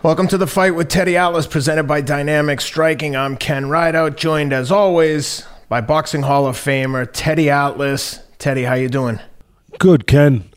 [0.00, 3.14] Welcome to the fight with Teddy Atlas, presented by Dynamic Striking.
[3.14, 8.18] I'm Ken Rideout, joined as always by Boxing Hall of Famer Teddy Atlas.
[8.38, 9.20] Teddy, how you doing?
[9.78, 10.50] Good, Ken.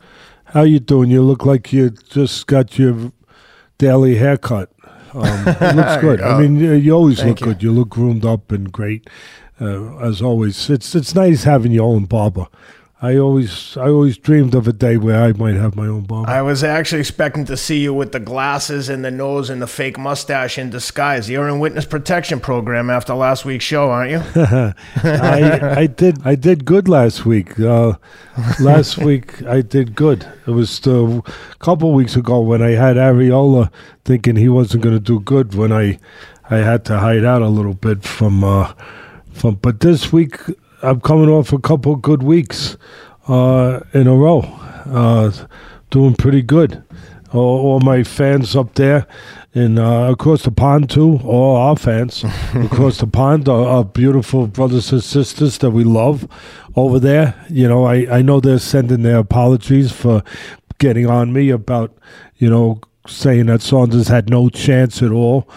[0.46, 1.12] How you doing?
[1.12, 3.12] You look like you just got your
[3.78, 4.72] daily haircut.
[5.14, 6.22] Um, it looks good.
[6.22, 7.46] I mean, you, you always Thank look you.
[7.54, 7.64] good.
[7.64, 9.08] You look groomed up and great,
[9.62, 10.72] uh, as always.
[10.72, 12.48] It's it's nice having your own barber.
[13.02, 16.30] I always I always dreamed of a day where I might have my own barber.
[16.30, 19.68] I was actually expecting to see you with the glasses and the nose and the
[19.68, 21.30] fake mustache in disguise.
[21.30, 24.22] You're in witness protection program after last week's show, aren't you?
[25.04, 27.60] I, I did I did good last week.
[27.60, 27.96] Uh,
[28.62, 30.26] last week I did good.
[30.48, 31.22] It was a
[31.60, 33.72] couple weeks ago when I had Arreola
[34.06, 36.00] thinking he wasn't going to do good when I
[36.50, 38.72] I had to hide out a little bit from uh,
[39.34, 39.56] from.
[39.56, 40.40] But this week
[40.82, 42.78] I'm coming off a couple good weeks
[43.28, 44.42] uh, in a row,
[44.86, 45.32] uh,
[45.90, 46.84] doing pretty good.
[47.34, 49.08] All, all my fans up there
[49.56, 52.24] and uh, across the pond too, all our fans
[52.56, 56.28] across the pond are, are beautiful brothers and sisters that we love
[56.76, 57.34] over there.
[57.50, 60.24] You know, I, I know they're sending their apologies for
[60.78, 61.98] getting on me about,
[62.36, 65.48] you know, saying that Saunders had no chance at all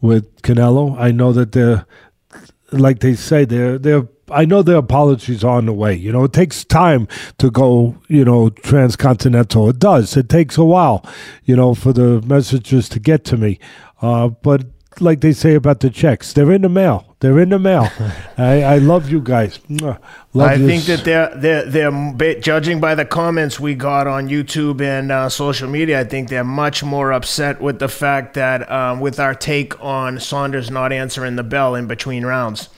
[0.00, 0.98] with Canelo.
[0.98, 1.86] I know that they're
[2.72, 4.08] like they say, they're they're.
[4.30, 5.94] I know their apologies are on the way.
[5.94, 7.08] You know, it takes time
[7.38, 7.96] to go.
[8.08, 9.68] You know, transcontinental.
[9.68, 10.16] It does.
[10.16, 11.04] It takes a while.
[11.44, 13.58] You know, for the messages to get to me.
[14.00, 14.64] Uh, but
[15.00, 17.16] like they say about the checks, they're in the mail.
[17.20, 17.88] They're in the mail.
[18.38, 19.58] I, I love you guys.
[19.68, 19.98] Love
[20.36, 20.68] I yous.
[20.68, 25.28] think that they're they're they're judging by the comments we got on YouTube and uh,
[25.28, 26.00] social media.
[26.00, 30.20] I think they're much more upset with the fact that um, with our take on
[30.20, 32.68] Saunders not answering the bell in between rounds.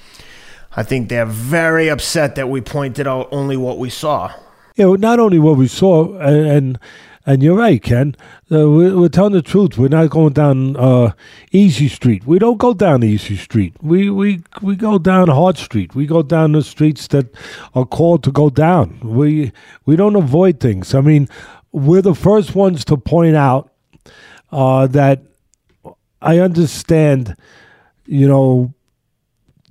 [0.76, 4.32] I think they're very upset that we pointed out only what we saw.
[4.76, 6.78] you know, not only what we saw, and and,
[7.24, 8.14] and you're right, Ken.
[8.52, 9.78] Uh, we're, we're telling the truth.
[9.78, 11.12] We're not going down uh,
[11.50, 12.26] Easy Street.
[12.26, 13.74] We don't go down Easy Street.
[13.82, 15.94] We we we go down Hard Street.
[15.94, 17.26] We go down the streets that
[17.74, 19.00] are called to go down.
[19.02, 19.52] We
[19.86, 20.94] we don't avoid things.
[20.94, 21.26] I mean,
[21.72, 23.72] we're the first ones to point out
[24.52, 25.22] uh, that
[26.20, 27.34] I understand.
[28.08, 28.72] You know,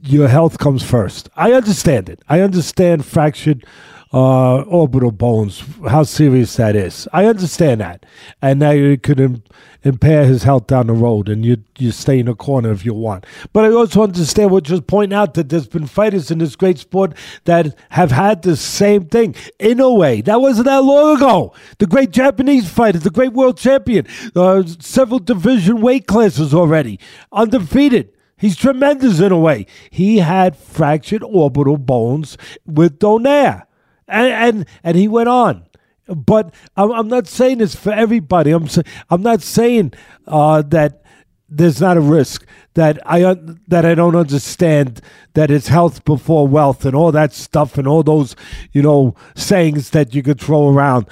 [0.06, 1.30] your health comes first.
[1.36, 2.22] I understand it.
[2.30, 3.66] I understand fractured
[4.14, 7.08] uh, orbital bones, how serious that is.
[7.12, 8.06] I understand that.
[8.42, 9.44] And now it could Im-
[9.84, 12.94] impair his health down the road, and you you stay in the corner if you
[12.94, 13.26] want.
[13.52, 16.80] But I also understand what you're pointing out that there's been fighters in this great
[16.80, 17.14] sport
[17.44, 19.36] that have had the same thing.
[19.60, 21.54] In a way, that wasn't that long ago.
[21.80, 27.00] The great Japanese fighter, the great world champion, uh, several division weight classes already,
[27.32, 28.15] undefeated.
[28.38, 29.66] He's tremendous in a way.
[29.90, 33.64] He had fractured orbital bones with Donaire.
[34.08, 35.66] And, and, and he went on.
[36.08, 38.52] But I'm, I'm not saying this for everybody.
[38.52, 38.68] I'm,
[39.10, 39.94] I'm not saying
[40.28, 41.04] uh, that
[41.50, 43.36] there's not a risk that I
[43.68, 45.00] that I don't understand
[45.34, 48.36] that it's health before wealth and all that stuff and all those
[48.74, 51.08] you know sayings that you could throw around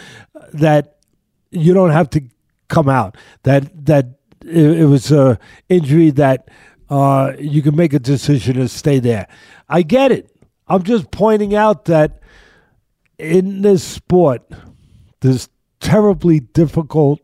[0.51, 0.97] that
[1.51, 2.23] you don't have to
[2.67, 6.50] come out that that it, it was a injury that
[6.90, 9.28] uh, you can make a decision to stay there.
[9.70, 10.30] I get it.
[10.68, 12.22] I'm just pointing out that
[13.18, 14.42] in this sport,
[15.22, 15.50] this
[15.80, 17.20] terribly difficult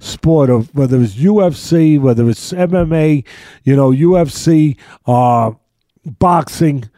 [0.00, 3.24] sport of whether it's UFC, whether it's MMA,
[3.62, 5.52] you know, UFC, uh,
[6.04, 6.88] boxing,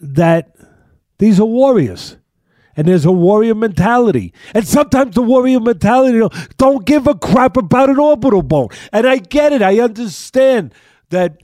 [0.00, 0.54] that
[1.18, 2.16] these are warriors.
[2.76, 4.32] And there's a warrior mentality.
[4.54, 8.68] And sometimes the warrior mentality you know, don't give a crap about an orbital bone.
[8.92, 9.62] And I get it.
[9.62, 10.72] I understand
[11.10, 11.38] that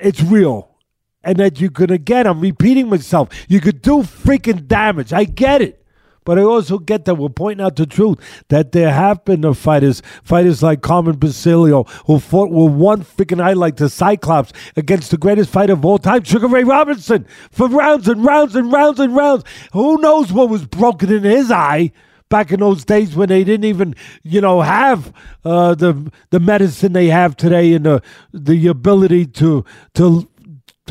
[0.00, 0.76] it's real
[1.22, 5.12] and that you could, again, I'm repeating myself, you could do freaking damage.
[5.12, 5.84] I get it.
[6.24, 8.18] But I also get that we're pointing out the truth
[8.48, 13.42] that there have been the fighters, fighters like Carmen Basilio, who fought with one freaking
[13.42, 17.66] eye like the Cyclops against the greatest fighter of all time, Sugar Ray Robinson, for
[17.66, 19.44] rounds and rounds and rounds and rounds.
[19.72, 21.92] Who knows what was broken in his eye?
[22.28, 25.12] Back in those days when they didn't even, you know, have
[25.44, 28.02] uh, the the medicine they have today and the
[28.32, 29.64] the ability to
[29.94, 30.28] to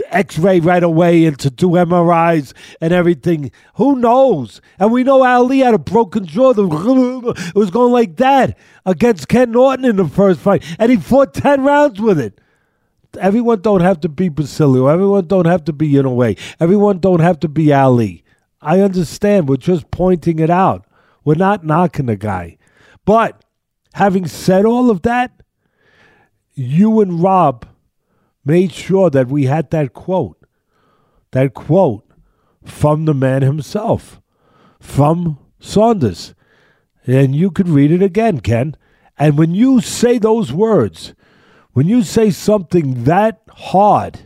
[0.09, 3.51] X-ray right away and to do MRIs and everything.
[3.75, 4.61] Who knows?
[4.79, 6.51] And we know Ali had a broken jaw.
[6.51, 6.57] It
[7.55, 11.63] was going like that against Ken Norton in the first fight, and he fought ten
[11.63, 12.39] rounds with it.
[13.19, 14.87] Everyone don't have to be Basilio.
[14.87, 16.35] Everyone don't have to be in a way.
[16.59, 18.23] Everyone don't have to be Ali.
[18.61, 19.47] I understand.
[19.47, 20.86] We're just pointing it out.
[21.27, 22.57] We're not knocking the guy.
[23.03, 23.43] But
[23.95, 25.41] having said all of that,
[26.53, 27.67] you and Rob
[28.45, 30.37] made sure that we had that quote,
[31.31, 32.09] that quote
[32.63, 34.21] from the man himself,
[34.79, 36.33] from Saunders.
[37.05, 38.77] And you could read it again, Ken.
[39.19, 41.13] And when you say those words,
[41.73, 44.21] when you say something that hard,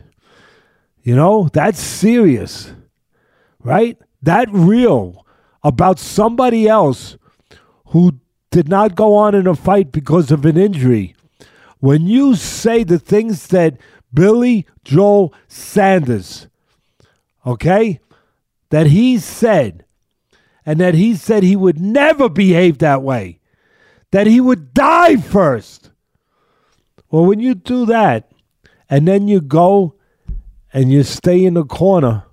[1.02, 2.72] you know, that's serious,
[3.58, 3.98] right?
[4.22, 5.21] That real
[5.62, 7.16] about somebody else
[7.86, 8.18] who
[8.50, 11.14] did not go on in a fight because of an injury.
[11.78, 13.78] When you say the things that
[14.12, 16.48] Billy Joel Saunders,
[17.46, 18.00] okay,
[18.70, 19.84] that he said,
[20.64, 23.40] and that he said he would never behave that way,
[24.10, 25.90] that he would die first.
[27.10, 28.30] Well, when you do that,
[28.88, 29.94] and then you go
[30.72, 32.24] and you stay in the corner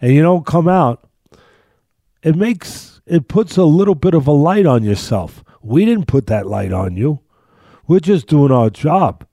[0.00, 1.07] and you don't come out,
[2.22, 5.42] it makes it puts a little bit of a light on yourself.
[5.62, 7.20] We didn't put that light on you.
[7.86, 9.26] We're just doing our job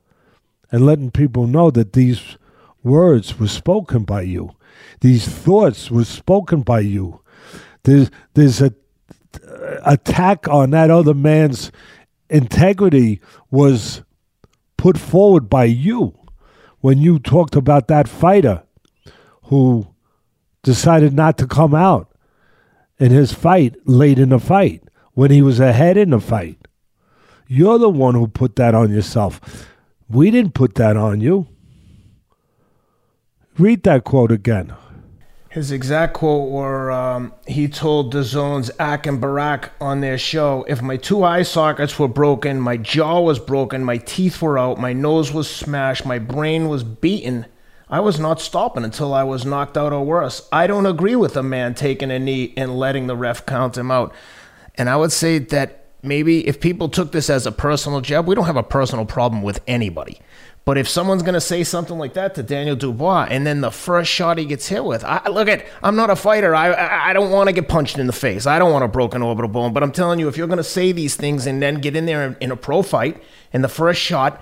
[0.71, 2.37] and letting people know that these
[2.83, 4.51] words were spoken by you.
[5.01, 7.21] These thoughts were spoken by you.
[7.83, 8.73] There's there's a
[9.43, 11.71] uh, attack on that other man's
[12.29, 13.21] integrity
[13.51, 14.01] was
[14.77, 16.17] put forward by you
[16.79, 18.63] when you talked about that fighter
[19.43, 19.87] who
[20.63, 22.14] decided not to come out
[22.99, 24.83] in his fight late in the fight
[25.13, 26.57] when he was ahead in the fight.
[27.47, 29.67] You're the one who put that on yourself.
[30.09, 31.47] We didn't put that on you.
[33.57, 34.73] Read that quote again.
[35.49, 40.65] His exact quote were um, he told the zone's Ak and Barak on their show
[40.67, 44.79] if my two eye sockets were broken, my jaw was broken, my teeth were out,
[44.79, 47.45] my nose was smashed, my brain was beaten,
[47.89, 50.47] I was not stopping until I was knocked out or worse.
[50.51, 53.91] I don't agree with a man taking a knee and letting the ref count him
[53.91, 54.13] out.
[54.75, 58.33] And I would say that maybe if people took this as a personal jab, we
[58.33, 60.19] don't have a personal problem with anybody.
[60.65, 63.69] But if someone's going to say something like that to Daniel Dubois, and then the
[63.69, 66.55] first shot he gets hit with, I, look at, I'm not a fighter.
[66.55, 68.47] I, I, I don't want to get punched in the face.
[68.47, 69.73] I don't want a broken orbital bone.
[69.73, 72.07] But I'm telling you, if you're going to say these things and then get in
[72.07, 73.21] there in, in a pro fight,
[73.53, 74.41] and the first shot,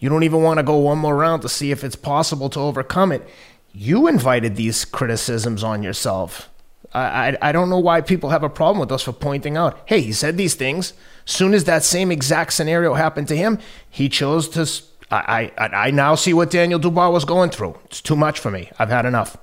[0.00, 2.58] you don't even want to go one more round to see if it's possible to
[2.58, 3.28] overcome it.
[3.72, 6.50] You invited these criticisms on yourself.
[6.92, 9.78] I, I, I don't know why people have a problem with us for pointing out,
[9.86, 10.94] hey, he said these things.
[11.24, 13.58] Soon as that same exact scenario happened to him,
[13.88, 14.66] he chose to
[15.10, 17.76] I, I, I now see what Daniel Dubois was going through.
[17.86, 18.70] It's too much for me.
[18.78, 19.36] I've had enough.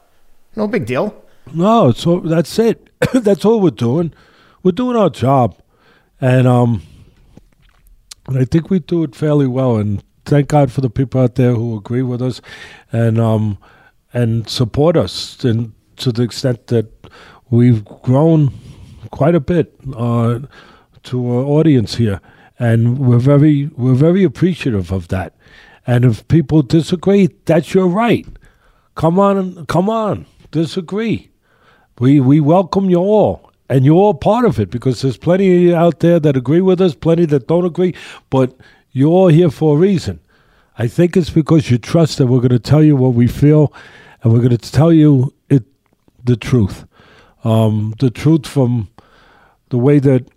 [0.56, 1.24] No big deal.
[1.54, 2.90] No, so that's it.
[3.14, 4.14] that's all we're doing.
[4.64, 5.58] We're doing our job,
[6.20, 6.82] and um,
[8.30, 9.78] I think we do it fairly well.
[9.78, 12.42] And thank God for the people out there who agree with us,
[12.92, 13.58] and um,
[14.14, 16.92] and support us, and to the extent that
[17.50, 18.54] we've grown
[19.12, 20.40] quite a bit uh,
[21.04, 22.20] to our audience here,
[22.60, 25.34] and we're very we're very appreciative of that.
[25.86, 28.28] And if people disagree, that's your right.
[28.96, 31.32] Come on, come on, disagree.
[32.00, 36.02] We we welcome you all, and you're all part of it because there's plenty out
[36.02, 37.96] there that agree with us, plenty that don't agree,
[38.30, 38.56] but
[38.92, 40.20] you're all here for a reason.
[40.78, 43.74] I think it's because you trust that we're going to tell you what we feel,
[44.22, 45.64] and we're going to tell you it
[46.24, 46.86] the truth,
[47.44, 48.90] um, the truth from
[49.70, 50.28] the way that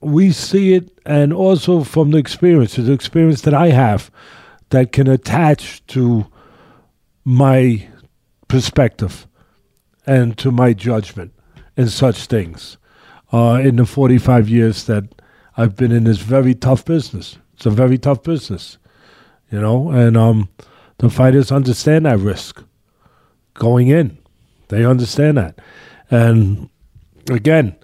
[0.00, 4.10] we see it, and also from the experience, the experience that I have
[4.70, 6.26] that can attach to
[7.24, 7.88] my
[8.48, 9.26] perspective
[10.06, 11.32] and to my judgment
[11.76, 12.78] in such things
[13.32, 15.04] uh, in the 45 years that
[15.56, 17.38] I've been in this very tough business.
[17.58, 18.78] It's a very tough business,
[19.50, 20.48] you know, and um,
[20.98, 22.62] the fighters understand that risk
[23.54, 24.16] going in.
[24.68, 25.58] They understand that.
[26.08, 26.70] And
[27.28, 27.74] again,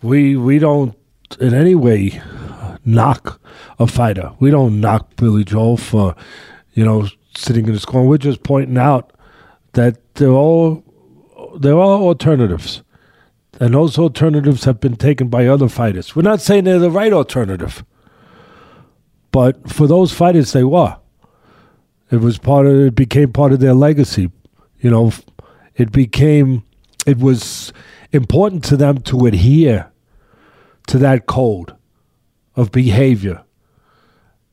[0.00, 0.96] we we don't
[1.38, 2.22] in any way
[2.86, 3.42] knock
[3.78, 4.32] a fighter.
[4.40, 6.16] We don't knock Billy Joel for,
[6.72, 7.06] you know,
[7.36, 8.08] sitting in his corner.
[8.08, 9.12] We're just pointing out
[9.72, 10.82] that there are
[11.58, 12.82] there are alternatives,
[13.60, 16.16] and those alternatives have been taken by other fighters.
[16.16, 17.84] We're not saying they're the right alternative,
[19.34, 20.96] but for those fighters, they were.
[22.08, 22.76] It was part of.
[22.78, 24.30] It became part of their legacy.
[24.78, 25.12] You know,
[25.74, 26.62] it became.
[27.04, 27.72] It was
[28.12, 29.90] important to them to adhere
[30.86, 31.74] to that code
[32.54, 33.42] of behavior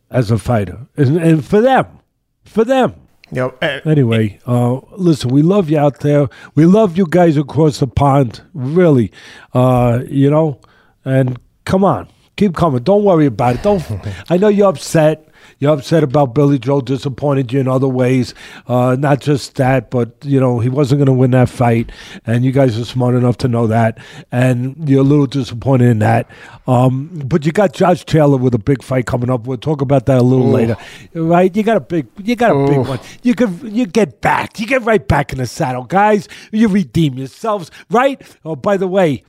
[0.10, 0.88] as a fighter.
[0.98, 2.00] And, and for them,
[2.44, 2.96] for them.
[3.32, 3.64] Yep.
[3.86, 6.28] anyway, uh, listen, we love you out there.
[6.56, 9.12] We love you guys across the pond, really.
[9.54, 10.60] Uh, you know,
[11.06, 12.10] and come on,
[12.42, 12.82] keep coming.
[12.82, 13.62] Don't worry about it.
[13.62, 13.84] Don't.
[14.30, 15.28] I know you're upset.
[15.60, 18.34] You're upset about Billy Joe disappointed you in other ways.
[18.66, 21.92] Uh, not just that, but you know he wasn't going to win that fight,
[22.26, 24.00] and you guys are smart enough to know that,
[24.32, 26.28] and you're a little disappointed in that.
[26.66, 29.46] Um, but you got Josh Taylor with a big fight coming up.
[29.46, 30.52] We'll talk about that a little Ooh.
[30.52, 30.78] later,
[31.14, 31.56] right?
[31.56, 32.68] You got a big, you got a Ooh.
[32.68, 33.00] big one.
[33.22, 36.28] You can, you get back, you get right back in the saddle, guys.
[36.52, 38.20] You redeem yourselves, right?
[38.44, 39.24] Oh, by the way,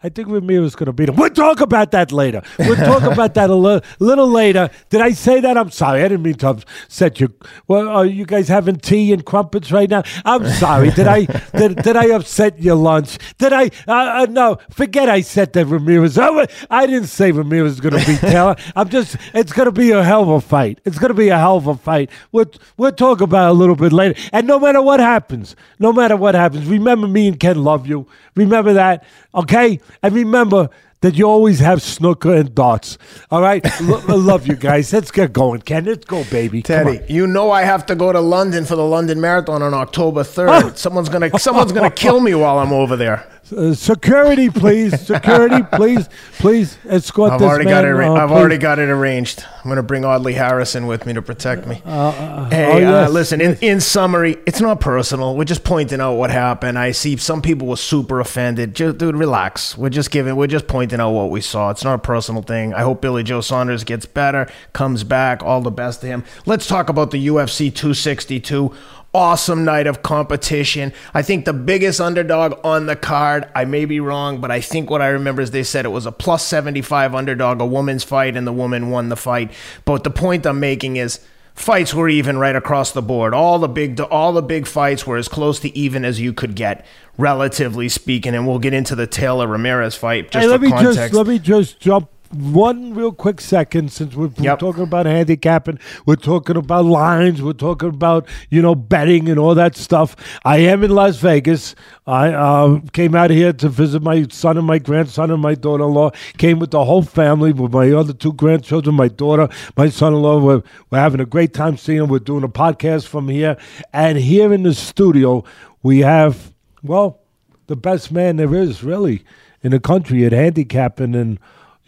[0.00, 1.16] I think Ramirez is going to beat him.
[1.16, 2.40] We'll talk about that later.
[2.56, 4.70] We'll talk about that a li- little later.
[4.90, 5.56] Did I say that?
[5.58, 6.00] I'm sorry.
[6.04, 7.34] I didn't mean to upset you.
[7.66, 10.04] Well, are you guys having tea and crumpets right now?
[10.24, 10.90] I'm sorry.
[10.92, 11.24] Did I
[11.56, 13.18] did, did I upset your lunch?
[13.38, 13.70] Did I?
[13.88, 16.16] Uh, uh, no, forget I said that Ramirez.
[16.16, 18.54] Oh, I didn't say Ramirez is going to beat Taylor.
[18.76, 19.16] I'm just.
[19.34, 20.80] It's going to be a hell of a fight.
[20.84, 22.08] It's going to be a hell of a fight.
[22.30, 24.14] We'll we'll talk about it a little bit later.
[24.32, 28.06] And no matter what happens, no matter what happens, remember me and Ken love you.
[28.38, 29.04] Remember that,
[29.34, 29.80] okay?
[30.02, 32.98] And remember that you always have snooker and darts.
[33.30, 34.92] All right, Lo- I love you guys.
[34.92, 35.84] Let's get going, Ken.
[35.84, 36.60] Let's go, baby.
[36.62, 40.22] Teddy, you know I have to go to London for the London Marathon on October
[40.24, 40.76] 3rd.
[40.76, 43.24] someone's gonna someone's gonna kill me while I'm over there.
[43.52, 45.00] Uh, security, please.
[45.06, 47.82] Security, please, please escort I've this already man.
[47.82, 47.94] got it.
[47.94, 48.34] Uh, I've please.
[48.34, 49.44] already got it arranged.
[49.62, 51.76] I'm gonna bring Audley Harrison with me to protect me.
[51.76, 53.40] hey, oh, uh, yes, listen.
[53.40, 55.36] In, in summary, it's not personal.
[55.36, 56.78] We're just pointing out what happened.
[56.78, 58.74] I see some people were super offended.
[58.74, 59.76] Just, dude, relax.
[59.76, 60.36] We're just giving.
[60.36, 61.70] We're just pointing out what we saw.
[61.70, 62.74] It's not a personal thing.
[62.74, 65.42] I hope Billy Joe Saunders gets better, comes back.
[65.42, 66.24] All the best to him.
[66.46, 68.74] Let's talk about the UFC 262
[69.18, 70.92] awesome night of competition.
[71.12, 74.90] I think the biggest underdog on the card, I may be wrong, but I think
[74.90, 78.36] what I remember is they said it was a plus 75 underdog, a woman's fight,
[78.36, 79.50] and the woman won the fight.
[79.84, 81.18] But the point I'm making is
[81.54, 83.34] fights were even right across the board.
[83.34, 86.54] All the big all the big fights were as close to even as you could
[86.54, 88.36] get, relatively speaking.
[88.36, 90.96] And we'll get into the Taylor Ramirez fight just hey, let for me context.
[90.96, 94.58] just let me just jump one real quick second since we're, Yep.
[94.58, 99.54] talking about handicapping, we're talking about lines, we're talking about you know betting and all
[99.54, 100.14] that stuff.
[100.44, 101.74] I am in Las Vegas.
[102.06, 106.10] I uh, came out here to visit my son and my grandson and my daughter-in-law.
[106.38, 110.40] Came with the whole family with my other two grandchildren, my daughter, my son-in-law.
[110.40, 112.08] We're, we're having a great time seeing them.
[112.08, 113.56] We're doing a podcast from here,
[113.92, 115.44] and here in the studio
[115.82, 117.20] we have well
[117.68, 119.22] the best man there is really
[119.62, 121.38] in the country at handicapping and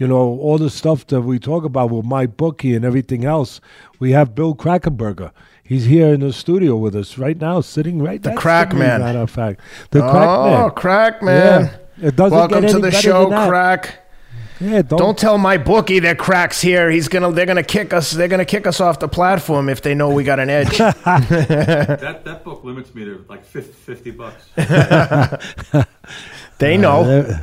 [0.00, 3.60] you know all the stuff that we talk about with MyBookie and everything else.
[3.98, 5.30] We have Bill Krackomberger.
[5.62, 8.34] He's here in the studio with us right now, sitting right there.
[8.34, 9.00] the Crack Man.
[9.00, 10.28] Matter of fact, the crack man.
[10.28, 10.70] oh, man.
[10.70, 11.64] crack man!
[11.98, 12.08] Yeah.
[12.08, 13.98] It doesn't Welcome get to any the show, crack.
[14.58, 16.90] Yeah, don't, Don't tell MyBookie that cracks here.
[16.90, 17.32] He's gonna.
[17.32, 18.10] They're gonna kick us.
[18.10, 20.78] They're gonna kick us off the platform if they know we got an edge.
[20.78, 24.44] That that book limits me to like 50, 50 bucks.
[26.58, 27.02] they know.
[27.02, 27.38] Uh,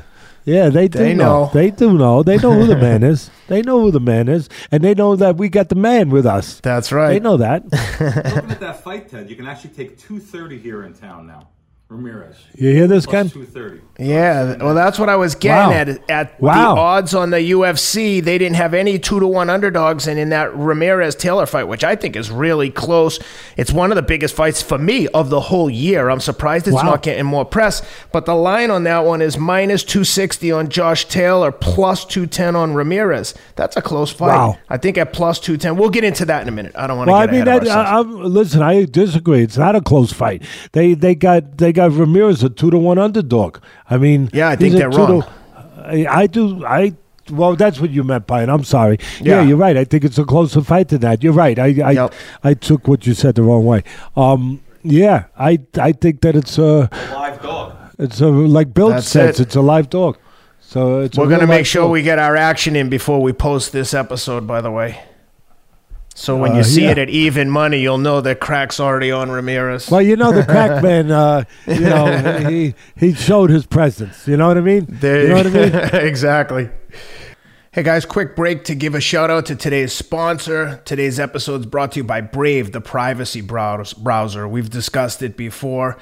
[0.48, 1.44] yeah, they do They know.
[1.46, 1.52] know.
[1.54, 2.24] They do know.
[2.24, 3.30] They know who the man is.
[3.48, 6.26] They know who the man is, and they know that we got the man with
[6.26, 6.60] us.
[6.62, 7.10] That's right.
[7.14, 7.64] They know that.
[7.66, 11.50] Looking at that fight, Ted, you can actually take 230 here in town now.
[11.90, 12.36] Ramirez.
[12.56, 13.30] You hear this, Plus Ken?
[13.30, 13.82] 230.
[14.00, 14.58] Yeah.
[14.58, 15.76] Well, that's what I was getting Wow.
[15.76, 16.10] at.
[16.10, 16.76] At Wow.
[16.76, 20.30] the odds on the UFC, they didn't have any two to one underdogs, and in
[20.30, 23.20] that Ramirez Taylor fight, which I think is really close,
[23.58, 26.10] it's one of the biggest fights for me of the whole year.
[26.10, 26.84] I'm surprised it's Wow.
[26.84, 27.82] not getting more press.
[28.12, 32.76] But the line on that one is minus 260 on Josh Taylor, plus 210 on
[32.76, 33.34] Ramirez.
[33.56, 34.58] That's a close fight.
[34.70, 35.76] I think at plus 210.
[35.76, 36.74] We'll get into that in a minute.
[36.76, 37.88] I don't want to Well, I mean, ahead that.
[37.88, 39.42] I, I'm, listen, I disagree.
[39.42, 40.44] It's not a close fight.
[40.74, 43.58] They they got they got Ramirez a two to one underdog.
[43.90, 45.24] I mean, Yeah, I think he's a they're two to- wrong.
[45.86, 46.66] I, I do.
[46.66, 46.94] I
[47.32, 48.50] well, that's what you meant by it.
[48.50, 48.98] I'm sorry.
[49.22, 49.42] Yeah.
[49.42, 49.48] Yeah.
[49.48, 49.76] you're right.
[49.78, 51.24] I think it's a closer fight than that.
[51.24, 51.58] You're right.
[51.60, 52.14] I I, Yep.
[52.44, 53.84] I took what you said the wrong way.
[54.16, 57.74] Um, yeah, I I think that it's a Live dog.
[58.00, 59.44] it's a like Bill That's says, it.
[59.48, 60.18] it's a live dog.
[60.62, 61.92] So it's We're going to make sure dog.
[61.92, 65.00] we get our action in before we post this episode, by the way.
[66.20, 66.92] So when you Uh, see yeah.
[66.94, 69.88] it at even money, you'll know that crack's already on Ramirez.
[69.92, 71.12] Well, you know the crack man.
[71.12, 74.28] Uh, you know he he showed his presence.
[74.28, 74.88] You know what I mean?
[74.90, 75.74] There- you know what I mean?
[76.08, 76.70] exactly.
[77.72, 80.82] Hey guys, quick break to give a shout out to today's sponsor.
[80.86, 84.48] Today's episode is brought to you by Brave, the privacy browser.
[84.48, 86.00] We've discussed it before.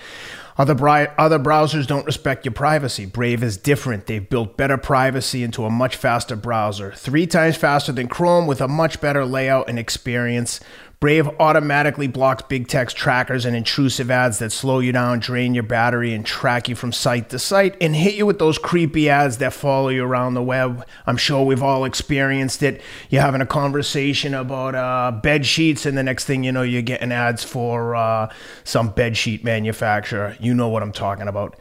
[0.58, 3.06] Other, bri- other browsers don't respect your privacy.
[3.06, 4.06] Brave is different.
[4.06, 8.62] They've built better privacy into a much faster browser, three times faster than Chrome with
[8.62, 10.62] a much better layout and experience.
[11.00, 15.64] Brave automatically blocks Big Tech trackers and intrusive ads that slow you down, drain your
[15.64, 19.38] battery, and track you from site to site and hit you with those creepy ads
[19.38, 20.86] that follow you around the web.
[21.06, 22.82] I'm sure we've all experienced it.
[23.10, 26.82] You're having a conversation about uh, bed sheets, and the next thing you know, you're
[26.82, 28.32] getting ads for uh,
[28.64, 30.38] some bed sheet manufacturer.
[30.40, 31.60] You know what I'm talking about.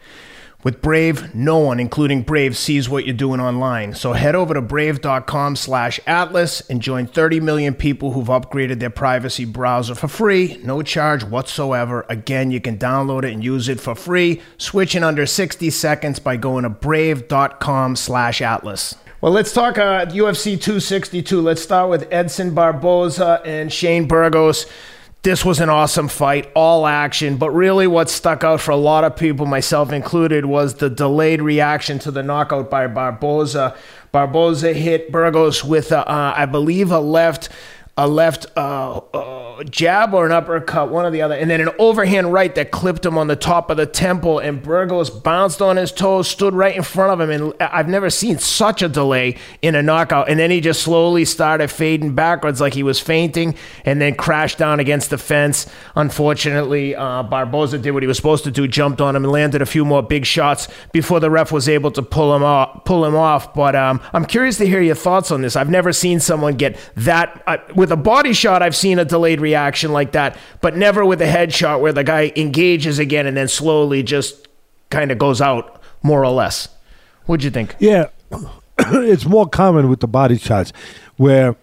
[0.65, 3.95] With Brave, no one, including Brave, sees what you're doing online.
[3.95, 8.89] So head over to brave.com slash atlas and join 30 million people who've upgraded their
[8.89, 12.07] privacy browser for free, no charge whatsoever.
[12.09, 14.41] Again, you can download it and use it for free.
[14.57, 18.95] Switch in under 60 seconds by going to brave.com slash atlas.
[19.21, 21.43] Well, let's talk uh, UFC 262.
[21.43, 24.65] Let's start with Edson Barboza and Shane Burgos.
[25.25, 27.37] This was an awesome fight, all action.
[27.37, 31.43] But really, what stuck out for a lot of people, myself included, was the delayed
[31.43, 33.75] reaction to the knockout by Barboza.
[34.13, 37.49] Barboza hit Burgos with, a, uh, I believe, a left
[37.97, 41.71] a left uh, uh, jab or an uppercut, one or the other, and then an
[41.79, 44.39] overhand right that clipped him on the top of the temple.
[44.39, 48.11] And Burgos bounced on his toes, stood right in front of him, and I've never
[48.11, 50.29] seen such a delay in a knockout.
[50.29, 54.59] And then he just slowly started fading backwards like he was fainting, and then crashed
[54.59, 55.67] down against the fence.
[55.95, 59.63] Unfortunately, uh, Barboza did what he was supposed to do, jumped on him, and landed
[59.63, 62.85] a few more big shots before the ref was able to pull him off.
[62.85, 63.55] Pull him off.
[63.55, 65.57] But um, I'm curious to hear your thoughts on this.
[65.57, 69.41] I've never seen someone get that uh, with a body shot, I've seen a delayed
[69.45, 73.49] reaction like that, but never with a headshot where the guy engages again and then
[73.49, 74.49] slowly just
[74.91, 76.69] kind of goes out, more or less.
[77.27, 77.77] What'd you think?
[77.79, 78.07] Yeah,
[78.79, 80.73] it's more common with the body shots
[81.17, 81.57] where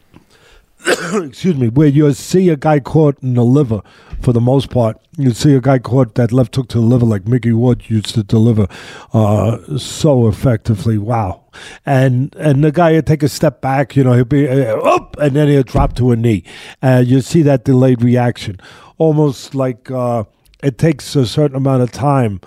[1.13, 3.81] excuse me, where you see a guy caught in the liver
[4.21, 4.97] for the most part.
[5.17, 8.13] You see a guy caught that left hook to the liver like Micky Ward used
[8.15, 8.67] to deliver
[9.13, 10.97] uh, so effectively.
[10.97, 11.43] Wow.
[11.85, 15.17] And and the guy would take a step back, you know, he'll be uh, up
[15.19, 16.43] and then he'll drop to a knee.
[16.81, 18.59] And you see that delayed reaction.
[18.97, 20.23] Almost like uh,
[20.63, 22.41] it takes a certain amount of time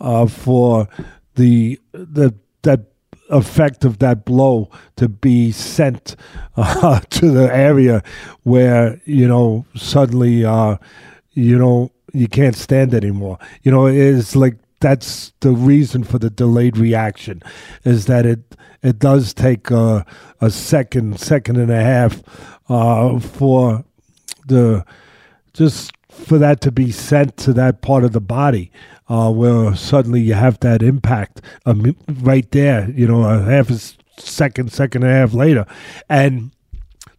[0.00, 0.88] uh, for
[1.34, 2.80] the the that
[3.28, 6.16] effect of that blow to be sent
[6.56, 8.02] uh, to the area
[8.44, 10.76] where you know suddenly uh,
[11.32, 13.38] you know you can't stand anymore.
[13.62, 17.42] You know, it's like that's the reason for the delayed reaction
[17.84, 20.04] is that it it does take a,
[20.40, 22.22] a second, second and a half
[22.68, 23.84] uh, for
[24.46, 24.84] the
[25.52, 28.70] just for that to be sent to that part of the body
[29.08, 33.78] uh, where suddenly you have that impact um, right there, you know, a half a
[34.20, 35.66] second, second and a half later.
[36.08, 36.50] And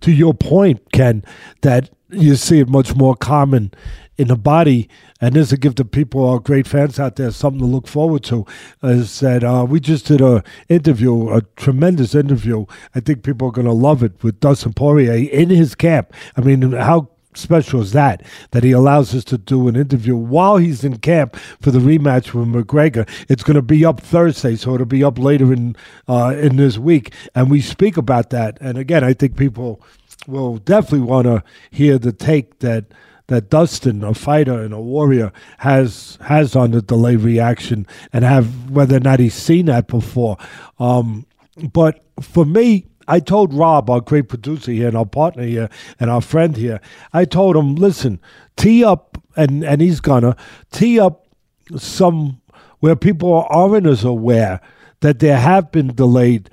[0.02, 1.24] to your point, Ken,
[1.62, 3.72] that you see it much more common
[4.18, 4.90] in the body,
[5.22, 8.24] and this will give the people, our great fans out there, something to look forward
[8.24, 8.46] to.
[8.82, 12.66] Is that uh, we just did a interview, a tremendous interview.
[12.96, 16.14] I think people are going to love it with Dustin Poirier in his camp.
[16.36, 18.24] I mean, how special is that?
[18.52, 22.34] That he allows us to do an interview while he's in camp for the rematch
[22.34, 23.08] with McGregor.
[23.30, 25.76] It's going to be up Thursday, so it'll be up later in
[26.08, 28.58] uh, in this week, and we speak about that.
[28.62, 29.82] And again, I think people
[30.28, 32.86] will definitely want to hear the take that
[33.28, 38.72] that Dustin, a fighter and a warrior, has has on the delayed reaction, and have
[38.72, 40.38] whether or not he's seen that before.
[40.80, 41.26] Um,
[41.74, 46.10] but for me, I told Rob, our great producer here, and our partner here, and
[46.10, 46.82] our friend here,
[47.14, 48.20] I told him, listen,
[48.56, 50.36] tee up, and and he's gonna
[50.72, 51.28] tee up
[51.78, 52.42] some
[52.80, 54.62] where people aren't as aware
[55.02, 56.50] that there have been delayed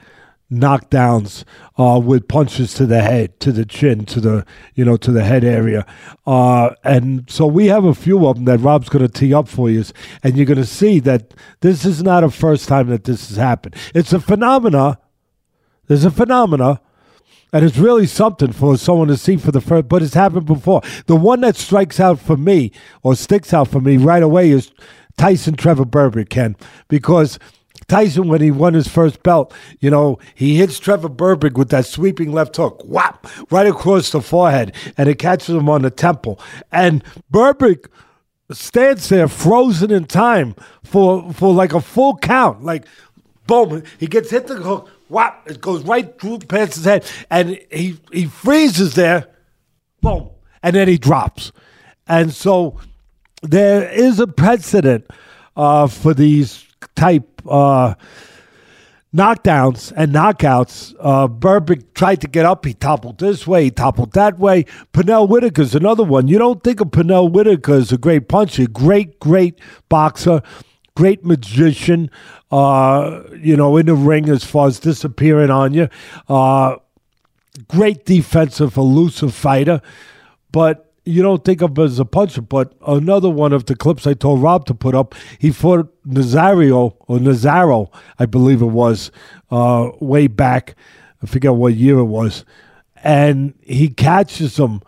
[0.52, 1.44] knockdowns
[1.78, 5.24] uh, with punches to the head, to the chin, to the you know to the
[5.24, 5.86] head area,
[6.26, 9.48] uh, and so we have a few of them that Rob's going to tee up
[9.48, 9.84] for you,
[10.22, 13.36] and you're going to see that this is not a first time that this has
[13.36, 13.74] happened.
[13.94, 14.98] It's a phenomena.
[15.86, 16.80] There's a phenomena.
[17.52, 20.82] And it's really something for someone to see for the first, but it's happened before.
[21.06, 22.72] The one that strikes out for me
[23.04, 24.72] or sticks out for me right away is
[25.16, 26.56] Tyson Trevor Berbick, Ken,
[26.88, 27.38] because
[27.86, 31.86] Tyson, when he won his first belt, you know, he hits Trevor Berbick with that
[31.86, 36.40] sweeping left hook, whap, right across the forehead, and it catches him on the temple.
[36.72, 37.86] And Berbick
[38.50, 42.64] stands there frozen in time for for like a full count.
[42.64, 42.86] Like,
[43.46, 47.98] boom, he gets hit the hook, whap, it goes right through his head, and he
[48.12, 49.28] he freezes there,
[50.00, 50.30] boom,
[50.62, 51.52] and then he drops.
[52.06, 52.80] And so
[53.42, 55.06] there is a precedent
[55.56, 56.64] uh, for these
[56.94, 57.94] type uh,
[59.14, 60.94] knockdowns and knockouts.
[60.98, 62.64] Uh, Berbick tried to get up.
[62.64, 64.64] He toppled this way, he toppled that way.
[64.92, 66.28] Pernell Whitaker's another one.
[66.28, 70.42] You don't think of Pernell Whitaker as a great puncher, great, great boxer,
[70.96, 72.10] great magician,
[72.50, 75.88] uh, you know, in the ring as far as disappearing on you.
[76.28, 76.76] Uh,
[77.68, 79.80] great defensive, elusive fighter.
[80.52, 84.06] But you don't think of him as a puncher, but another one of the clips
[84.06, 89.10] I told Rob to put up, he fought Nazario or Nazaro, I believe it was,
[89.50, 90.74] uh, way back.
[91.22, 92.44] I forget what year it was,
[93.02, 94.80] and he catches him,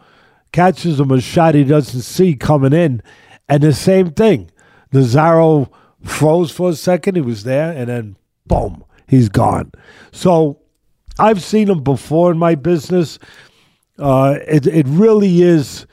[0.53, 3.03] catches him a shot he doesn't see coming in,
[3.49, 4.51] and the same thing.
[4.93, 5.71] Nazaro
[6.05, 9.73] froze for a second, he was there, and then boom, he's gone.
[10.13, 10.61] So
[11.19, 13.19] I've seen him before in my business.
[13.99, 15.87] Uh, it it really is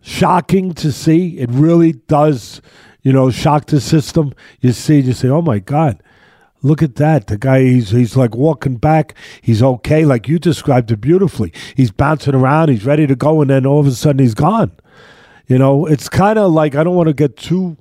[0.00, 1.38] shocking to see.
[1.38, 2.62] It really does,
[3.02, 4.32] you know, shock the system.
[4.60, 6.02] You see, you say, oh my God,
[6.62, 7.26] Look at that.
[7.26, 9.14] The guy, he's, he's like walking back.
[9.40, 10.04] He's okay.
[10.04, 11.52] Like you described it beautifully.
[11.74, 12.68] He's bouncing around.
[12.68, 13.40] He's ready to go.
[13.40, 14.72] And then all of a sudden he's gone.
[15.46, 17.76] You know, it's kind of like, I don't want to get too,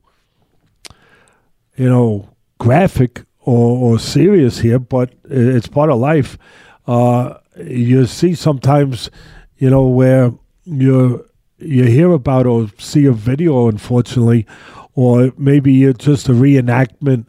[1.79, 6.37] you know, graphic or, or serious here, but it's part of life.
[6.85, 9.09] Uh, you see sometimes,
[9.57, 10.33] you know, where
[10.65, 11.25] you
[11.57, 14.45] you hear about or see a video, unfortunately,
[14.93, 17.27] or maybe it's just a reenactment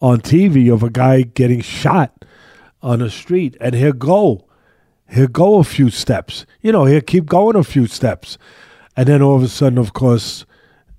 [0.00, 2.24] on TV of a guy getting shot
[2.82, 4.44] on the street, and he'll go,
[5.10, 8.36] he'll go a few steps, you know, he'll keep going a few steps,
[8.96, 10.44] and then all of a sudden, of course,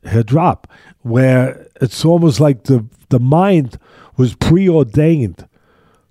[0.09, 0.67] he'll drop.
[1.03, 3.77] Where it's almost like the the mind
[4.17, 5.47] was preordained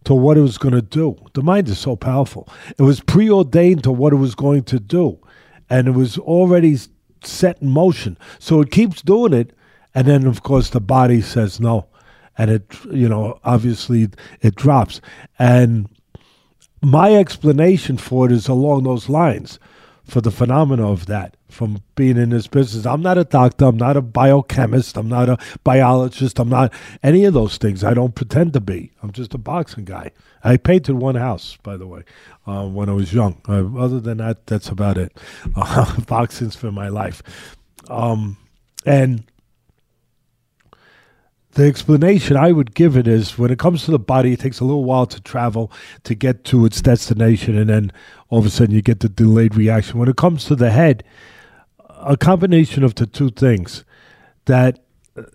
[0.05, 1.17] to what it was going to do.
[1.35, 2.49] The mind is so powerful.
[2.79, 5.19] It was preordained to what it was going to do,
[5.69, 6.79] and it was already
[7.25, 8.17] set in motion.
[8.39, 9.53] So it keeps doing it,
[9.95, 11.87] and then of course the body says no
[12.39, 14.09] and it you know obviously
[14.41, 15.01] it drops
[15.39, 15.89] and
[16.81, 19.59] my explanation for it is along those lines
[20.13, 22.85] for the phenomena of that from being in this business.
[22.85, 26.71] I'm not a doctor, I'm not a biochemist, I'm not a biologist, I'm not
[27.03, 27.83] any of those things.
[27.83, 28.93] I don't pretend to be.
[29.03, 30.11] I'm just a boxing guy.
[30.45, 32.03] I painted one house, by the way,
[32.47, 33.41] uh, when I was young.
[33.49, 35.17] Uh, other than that, that's about it.
[35.57, 37.23] Uh, boxing's for my life.
[37.89, 38.37] Um,
[38.85, 39.25] and
[41.53, 44.61] the explanation I would give it is when it comes to the body, it takes
[44.61, 45.71] a little while to travel
[46.05, 47.93] to get to its destination, and then
[48.33, 49.99] all of a sudden you get the delayed reaction.
[49.99, 51.05] When it comes to the head,
[51.99, 53.85] a combination of the two things
[54.47, 54.79] that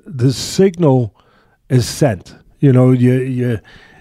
[0.04, 1.16] the signal
[1.70, 2.36] is sent.
[2.60, 3.60] You know, you you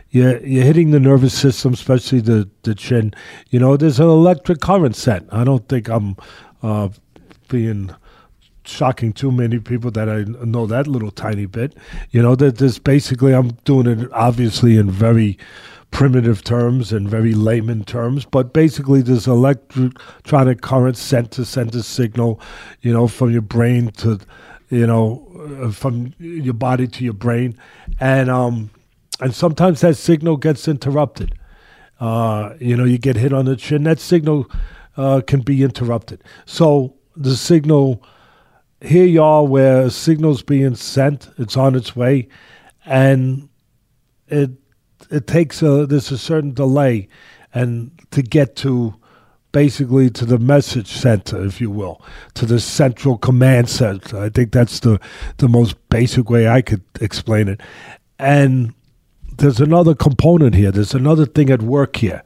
[0.09, 3.13] you you're hitting the nervous system, especially the the chin.
[3.51, 5.29] You know, there's an electric current sent.
[5.31, 6.17] I don't think I'm
[6.63, 6.89] uh,
[7.51, 7.95] being
[8.69, 11.75] shocking too many people that I know that little tiny bit.
[12.11, 15.39] You know, that there's basically, I'm doing it obviously in very
[15.91, 21.83] primitive terms and very layman terms, but basically this electronic current sent to send a
[21.83, 22.41] signal,
[22.83, 24.19] you know, from your brain to,
[24.69, 25.27] you know,
[25.63, 27.57] uh, from your body to your brain.
[28.01, 28.71] And, um,
[29.21, 31.35] and sometimes that signal gets interrupted.
[31.99, 34.51] Uh, you know, you get hit on the chin, that signal
[34.99, 36.23] uh, can be interrupted.
[36.45, 38.03] So the signal
[38.81, 42.29] here you are where a signal's being sent, it's on its way,
[42.85, 43.49] and
[44.29, 44.51] it
[45.11, 47.09] it takes a there's a certain delay
[47.55, 48.95] and to get to
[49.53, 52.03] basically to the message center, if you will,
[52.35, 54.19] to the central command center.
[54.19, 55.01] I think that's the
[55.39, 57.61] the most basic way I could explain it.
[58.19, 58.75] And
[59.39, 60.71] there's another component here.
[60.71, 62.23] There's another thing at work here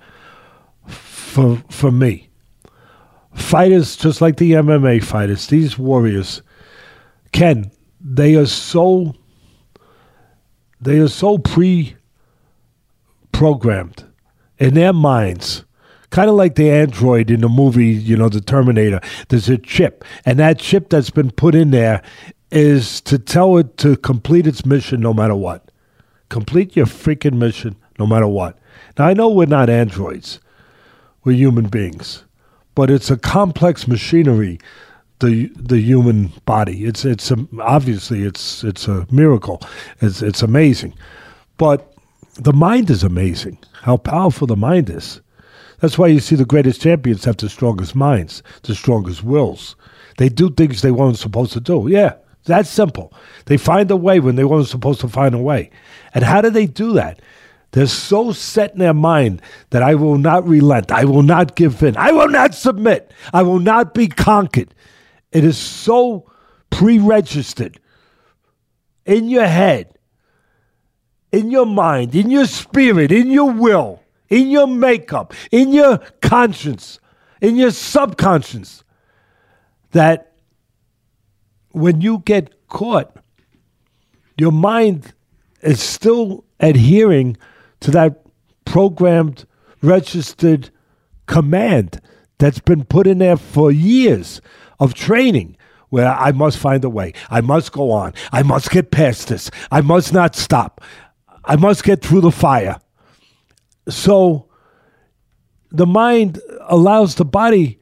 [0.87, 2.30] for for me
[3.35, 6.43] fighters, just like the MMA fighters, these warriors,
[7.33, 9.14] Ken, they are so
[10.81, 11.97] they are so pre
[13.33, 14.05] programmed
[14.59, 15.64] in their minds.
[16.11, 19.01] Kind of like the android in the movie, you know, the Terminator.
[19.29, 22.03] There's a chip, and that chip that's been put in there
[22.51, 25.71] is to tell it to complete its mission no matter what.
[26.31, 28.59] Complete your freaking mission no matter what.
[28.99, 30.40] Now, I know we're not androids,
[31.23, 32.25] we're human beings
[32.81, 34.59] but it's a complex machinery
[35.19, 36.87] the the human body.
[36.87, 39.61] It's it's a, obviously it's it's a miracle.
[40.01, 40.95] It's it's amazing,
[41.59, 41.93] but
[42.37, 43.59] the mind is amazing.
[43.83, 45.21] How powerful the mind is.
[45.81, 49.77] That's why you see the greatest champions have the strongest minds, the strongest wills.
[50.16, 51.87] They do things they weren't supposed to do.
[51.87, 52.14] Yeah,
[52.47, 53.12] that's simple.
[53.45, 55.71] They find a way when they weren't supposed to find a way.
[56.14, 57.21] And how do they do that?
[57.73, 60.91] They're so set in their mind that I will not relent.
[60.91, 61.97] I will not give in.
[61.97, 63.13] I will not submit.
[63.33, 64.75] I will not be conquered.
[65.31, 66.31] It is so
[66.71, 67.79] pre registered
[69.07, 69.97] in your head,
[71.31, 76.99] in your mind, in your spirit, in your will, in your makeup, in your conscience,
[77.41, 78.85] in your subconscious
[79.93, 80.33] that
[81.71, 83.17] when you get caught,
[84.37, 85.13] your mind
[85.63, 87.37] is still adhering
[87.81, 88.23] to that
[88.64, 89.47] programmed,
[89.83, 90.71] registered
[91.27, 92.01] command
[92.38, 94.40] that's been put in there for years
[94.79, 95.57] of training
[95.90, 97.12] where I must find a way.
[97.31, 98.14] I must go on.
[98.33, 99.51] I must get past this.
[99.71, 100.81] I must not stop.
[101.45, 102.79] I must get through the fire.
[103.88, 104.49] So
[105.71, 107.81] the mind allows the body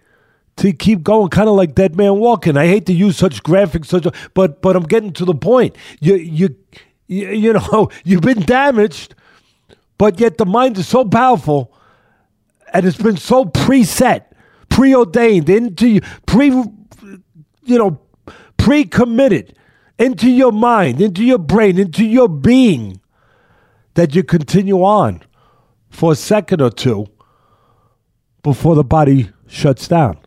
[0.56, 2.56] to keep going, kind of like dead man walking.
[2.56, 5.76] I hate to use such graphics, such, a, but but I'm getting to the point.
[6.00, 6.56] You you
[7.06, 9.14] you, you know you've been damaged
[9.98, 11.74] but yet the mind is so powerful
[12.72, 14.24] and it's been so preset,
[14.68, 18.00] preordained into you, pre you know,
[18.56, 19.56] pre-committed
[19.98, 23.00] into your mind, into your brain, into your being
[23.94, 25.22] that you continue on
[25.90, 27.06] for a second or two
[28.42, 30.18] before the body shuts down.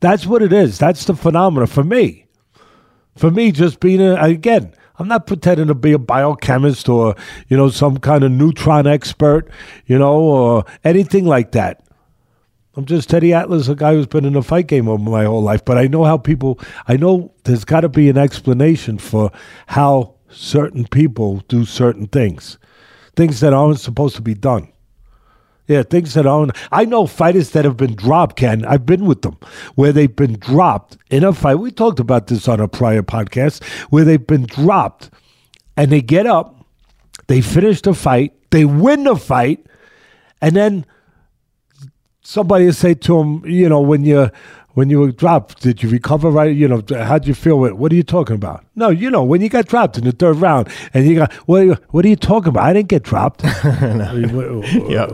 [0.00, 0.78] That's what it is.
[0.78, 2.26] That's the phenomena for me.
[3.16, 7.16] For me, just being a, again, I'm not pretending to be a biochemist or,
[7.48, 9.48] you know, some kind of neutron expert,
[9.86, 11.82] you know, or anything like that.
[12.74, 15.64] I'm just Teddy Atlas, a guy who's been in a fight game my whole life.
[15.64, 19.30] But I know how people, I know there's got to be an explanation for
[19.66, 22.58] how certain people do certain things,
[23.14, 24.71] things that aren't supposed to be done.
[25.68, 26.56] Yeah, things that aren't.
[26.72, 28.64] I know fighters that have been dropped, Ken.
[28.64, 29.38] I've been with them
[29.74, 31.56] where they've been dropped in a fight.
[31.56, 35.10] We talked about this on a prior podcast where they've been dropped
[35.76, 36.66] and they get up,
[37.28, 39.66] they finish the fight, they win the fight,
[40.40, 40.84] and then
[42.22, 44.30] somebody will say to them, you know, when you
[44.74, 46.54] when you were dropped, did you recover right?
[46.54, 47.58] You know, how'd you feel?
[47.58, 48.64] What are you talking about?
[48.74, 51.82] No, you know, when you got dropped in the third round and you got, what,
[51.92, 52.64] what are you talking about?
[52.64, 53.42] I didn't get dropped.
[54.88, 55.08] yeah.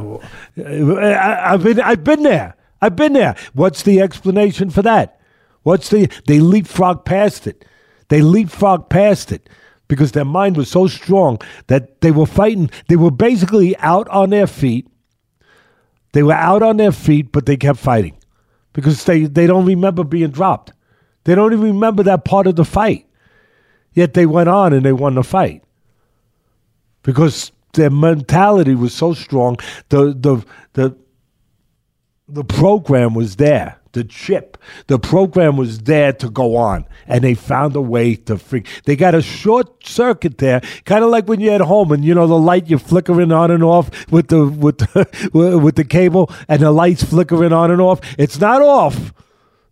[1.45, 2.55] I've been, I've been there.
[2.81, 3.35] I've been there.
[3.55, 5.21] What's the explanation for that?
[5.63, 7.65] What's the, they leapfrog past it.
[8.09, 9.49] They leapfrog past it
[9.89, 12.71] because their mind was so strong that they were fighting.
[12.89, 14.89] They were basically out on their feet
[16.13, 18.18] they were out on their feet, but they kept fighting
[18.79, 20.71] because they, they don't remember being dropped.
[21.25, 23.09] They don't even remember that part of the fight.
[23.93, 25.65] Yet they went on and they won the fight
[27.03, 29.57] because their mentality was so strong.
[29.89, 30.97] The the the
[32.29, 34.59] the program was there the chip.
[34.87, 38.67] The program was there to go on, and they found a way to freak.
[38.85, 42.15] They got a short circuit there, kind of like when you're at home and you
[42.15, 46.31] know the light you're flickering on and off with the with the, with the cable,
[46.49, 48.01] and the lights flickering on and off.
[48.19, 49.13] It's not off.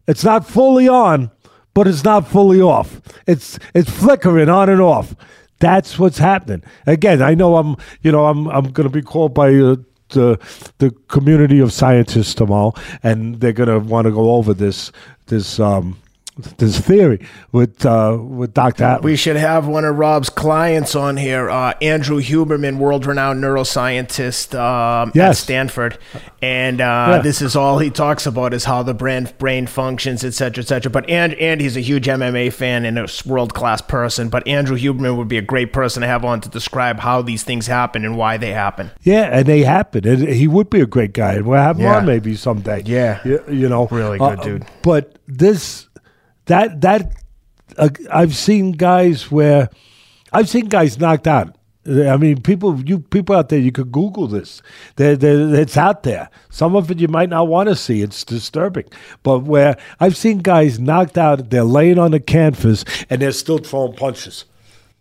[0.06, 1.30] It's not fully on,
[1.74, 3.00] but it's not fully off.
[3.26, 5.14] It's it's flickering on and off.
[5.58, 6.62] That's what's happening.
[6.86, 9.54] Again, I know I'm you know I'm I'm going to be called by.
[9.54, 9.76] Uh,
[10.16, 10.38] the
[10.78, 14.90] the community of scientists tomorrow, and they're going to want to go over this
[15.26, 15.96] this um,
[16.36, 18.84] this theory with uh, with Dr.
[18.84, 19.04] Atlas.
[19.04, 25.12] We should have one of Rob's clients on here, uh, Andrew Huberman, world-renowned neuroscientist um,
[25.14, 25.30] yes.
[25.30, 25.98] at Stanford,
[26.42, 27.18] and uh, yeah.
[27.22, 30.66] this is all he talks about is how the brain brain functions, et cetera, et
[30.66, 30.90] cetera.
[30.90, 34.28] But and and he's a huge MMA fan and a world-class person.
[34.28, 37.44] But Andrew Huberman would be a great person to have on to describe how these
[37.44, 38.90] things happen and why they happen.
[39.02, 40.06] Yeah, and they happen.
[40.06, 41.40] And he would be a great guy.
[41.40, 41.96] We'll have him yeah.
[41.96, 42.82] on maybe someday.
[42.84, 44.66] Yeah, you, you know, really good uh, dude.
[44.82, 45.88] But this
[46.46, 47.12] that that
[47.76, 49.68] uh, I've seen guys where
[50.32, 51.56] I've seen guys knocked out.
[51.88, 54.60] I mean, people, you people out there, you could Google this.
[54.96, 56.28] They're, they're, it's out there.
[56.50, 58.02] Some of it you might not want to see.
[58.02, 58.86] It's disturbing.
[59.22, 63.58] But where I've seen guys knocked out, they're laying on the canvas and they're still
[63.58, 64.46] throwing punches.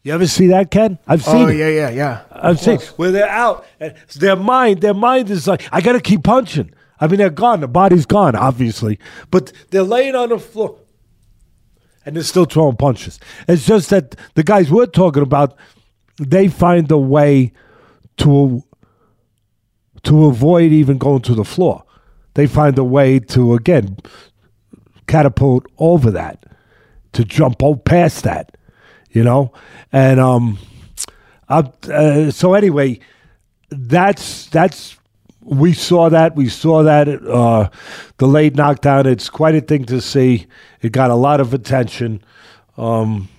[0.03, 0.99] You ever see that, Ken?
[1.07, 1.47] I've seen.
[1.47, 2.21] Oh yeah, yeah, yeah.
[2.31, 3.65] I've seen where they're out.
[3.79, 6.71] And their mind, their mind is like, I got to keep punching.
[6.99, 7.61] I mean, they're gone.
[7.61, 8.99] The body's gone, obviously,
[9.31, 10.77] but they're laying on the floor
[12.05, 13.19] and they're still throwing punches.
[13.47, 15.57] It's just that the guys we're talking about,
[16.19, 17.51] they find a way
[18.17, 18.63] to
[20.03, 21.83] to avoid even going to the floor.
[22.35, 23.97] They find a way to again
[25.07, 26.45] catapult over that,
[27.13, 28.55] to jump past that,
[29.11, 29.51] you know.
[29.91, 30.59] And um,
[31.49, 32.99] uh, so anyway,
[33.69, 34.97] that's that's
[35.45, 36.35] we saw that.
[36.35, 37.69] We saw that uh,
[38.17, 39.05] the late knockdown.
[39.05, 40.47] It's quite a thing to see.
[40.81, 42.23] It got a lot of attention,
[42.77, 43.29] um,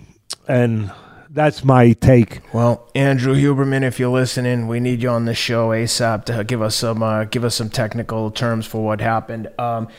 [0.47, 0.91] and
[1.29, 2.41] that's my take.
[2.53, 6.61] Well, Andrew Huberman, if you're listening, we need you on the show ASAP to give
[6.61, 9.49] us some uh, give us some technical terms for what happened.
[9.59, 9.89] Um,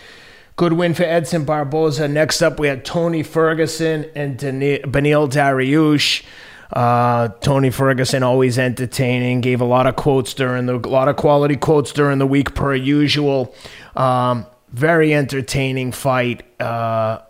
[0.57, 2.09] good win for Edson Barboza.
[2.09, 6.25] Next up, we had Tony Ferguson and Beneil Dariush.
[6.73, 9.41] Uh, Tony Ferguson always entertaining.
[9.41, 12.55] Gave a lot of quotes during the a lot of quality quotes during the week
[12.55, 13.55] per usual.
[13.97, 16.45] Um, very entertaining fight.
[16.61, 17.21] Uh,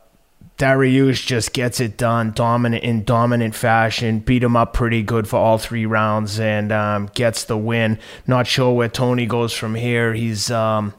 [0.59, 4.19] just gets it done, dominant in dominant fashion.
[4.19, 7.99] Beat him up pretty good for all three rounds and um, gets the win.
[8.27, 10.15] Not sure where Tony goes from here.
[10.15, 10.95] He's um,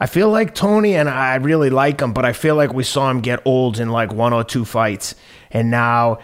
[0.00, 3.08] I feel like Tony and I really like him, but I feel like we saw
[3.08, 5.14] him get old in like one or two fights,
[5.52, 6.18] and now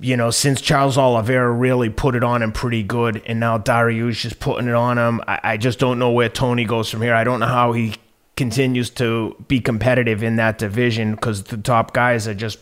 [0.00, 4.20] you know, since Charles Oliveira really put it on him pretty good, and now Dariush
[4.20, 7.14] just putting it on him, I, I, just don't know where Tony goes from here.
[7.14, 7.94] I don't know how he
[8.36, 12.58] continues to be competitive in that division because the top guys are just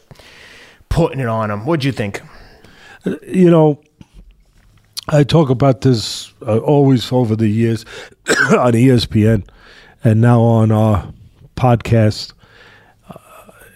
[0.90, 1.64] putting it on him.
[1.64, 2.20] What'd you think?
[3.26, 3.80] You know,
[5.08, 7.84] I talk about this uh, always over the years
[8.28, 9.48] on ESPN
[10.04, 11.12] and now on our
[11.56, 12.34] podcast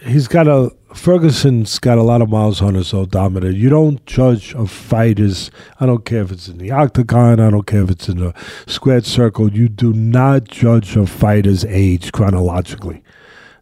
[0.07, 3.51] he's got a Ferguson's got a lot of miles on his odometer.
[3.51, 5.51] You don't judge a fighter's.
[5.79, 7.39] I don't care if it's in the octagon.
[7.39, 8.33] I don't care if it's in the
[8.67, 9.53] squared circle.
[9.53, 13.03] You do not judge a fighter's age chronologically.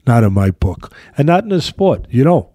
[0.06, 2.06] Not in my book, and not in the sport.
[2.10, 2.48] You don't.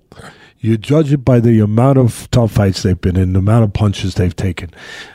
[0.61, 3.71] You judge it by the amount of tough fights they've been in, the amount of
[3.71, 4.71] punches they've taken.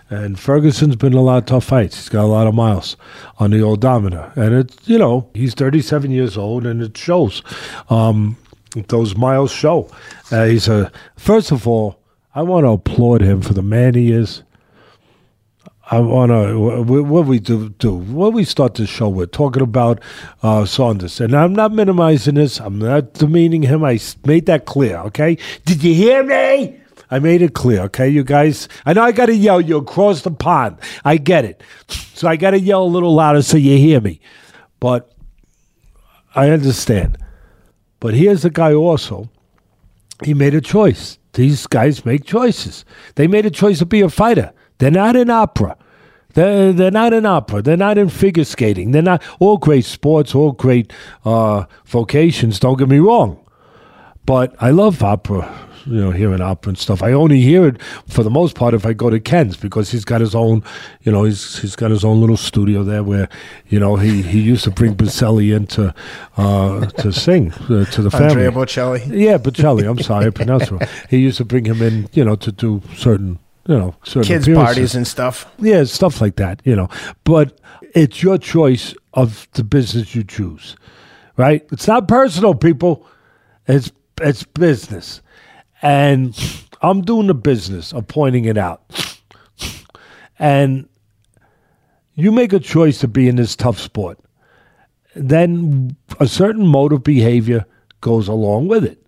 [0.09, 1.97] And Ferguson's been in a lot of tough fights.
[1.97, 2.97] He's got a lot of miles
[3.39, 4.33] on the odometer.
[4.37, 7.43] And it's, you know, he's 37 years old and it shows.
[7.91, 8.39] Um,
[8.83, 9.91] those miles show.
[10.31, 12.01] Uh, he's a, first of all,
[12.35, 14.43] I want to applaud him for the man he is.
[15.91, 16.83] I want to.
[16.83, 17.95] What we do, do?
[17.95, 20.01] What we start the show with talking about
[20.43, 22.59] uh, Saunders, and I'm not minimizing this.
[22.59, 23.85] I'm not demeaning him.
[23.85, 24.97] I made that clear.
[24.99, 25.37] Okay?
[25.67, 26.81] Did you hear me?
[27.11, 27.83] I made it clear.
[27.83, 28.67] Okay, you guys.
[28.87, 29.61] I know I got to yell.
[29.61, 30.79] You across the pond.
[31.05, 31.63] I get it.
[31.89, 34.21] So I got to yell a little louder so you hear me.
[34.81, 35.13] But
[36.35, 37.19] I understand.
[38.05, 39.31] But here's a guy also.
[40.23, 41.19] He made a choice.
[41.33, 42.85] These guys make choices.
[43.15, 44.53] They made a choice to be a fighter.
[44.77, 45.79] They're not in opera.
[46.35, 47.63] They're, they're not in opera.
[47.63, 48.91] They're not in figure skating.
[48.91, 50.93] They're not all great sports, all great
[51.25, 52.61] uh, vocations.
[52.61, 53.43] Don't get me wrong.
[54.27, 55.51] But I love opera,
[55.87, 57.03] you know, hearing opera and stuff.
[57.03, 60.05] I only hear it for the most part if I go to Ken's because he's
[60.05, 60.63] got his own,
[61.03, 63.29] you know, he's he's got his own little studio there where,
[63.69, 65.95] you know, he, he used to bring Bocelli in to,
[66.37, 68.47] uh, to sing uh, to the family.
[68.47, 69.07] Andrea Bocelli.
[69.09, 69.89] Yeah, Bocelli.
[69.89, 70.89] I'm sorry, I pronounced it wrong.
[71.11, 74.49] He used to bring him in, you know, to do certain you know, certain Kids'
[74.49, 75.51] parties and stuff.
[75.59, 76.89] Yeah, stuff like that, you know.
[77.25, 77.59] But
[77.95, 80.77] it's your choice of the business you choose,
[81.37, 81.67] right?
[81.73, 83.07] It's not personal, people.
[83.67, 85.23] It's it's business,
[85.85, 86.35] and
[86.81, 88.83] I'm doing the business of pointing it out.
[90.39, 90.89] And
[92.15, 94.19] you make a choice to be in this tough sport,
[95.15, 97.67] then a certain mode of behavior
[98.01, 99.07] goes along with it.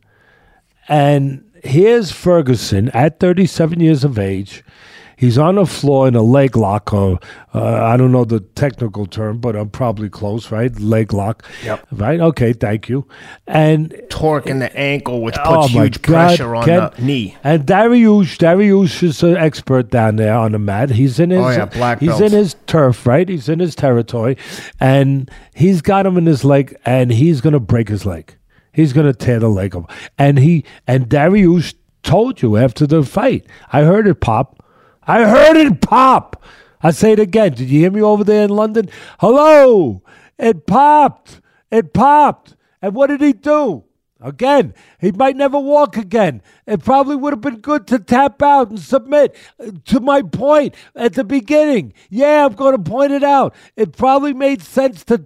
[0.87, 4.63] And here's Ferguson at 37 years of age.
[5.17, 7.19] He's on the floor in a leg lock, or
[7.55, 10.79] uh, I don't know the technical term, but I'm probably close, right?
[10.79, 11.43] Leg lock.
[11.65, 11.87] Yep.
[11.93, 12.21] Right?
[12.21, 13.07] Okay, thank you.
[13.47, 17.37] And Torque in the ankle, which puts oh huge God, pressure on Ken- the knee.
[17.43, 20.91] And Dariush, Dariush is an expert down there on the mat.
[20.91, 22.21] He's in his, Oh, yeah, black he's belt.
[22.23, 23.27] in his turf, right?
[23.29, 24.37] He's in his territory,
[24.81, 28.37] and he's got him in his leg, and he's gonna break his leg.
[28.73, 29.91] He's gonna tear the leg up.
[30.19, 33.47] And he and Dariush told you after the fight.
[33.73, 34.63] I heard it pop.
[35.07, 36.43] I heard it pop.
[36.83, 37.53] I say it again.
[37.53, 38.89] Did you hear me over there in London?
[39.21, 40.03] Hello.
[40.39, 41.41] It popped.
[41.71, 42.57] It popped.
[42.83, 43.85] And what did he do?
[44.21, 46.43] Again, he might never walk again.
[46.67, 49.37] It probably would have been good to tap out and submit
[49.85, 51.93] to my point at the beginning.
[52.09, 53.55] Yeah, I'm going to point it out.
[53.77, 55.25] It probably made sense to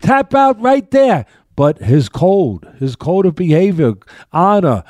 [0.00, 1.26] tap out right there.
[1.54, 3.94] But his code, his code of behavior,
[4.32, 4.82] honor,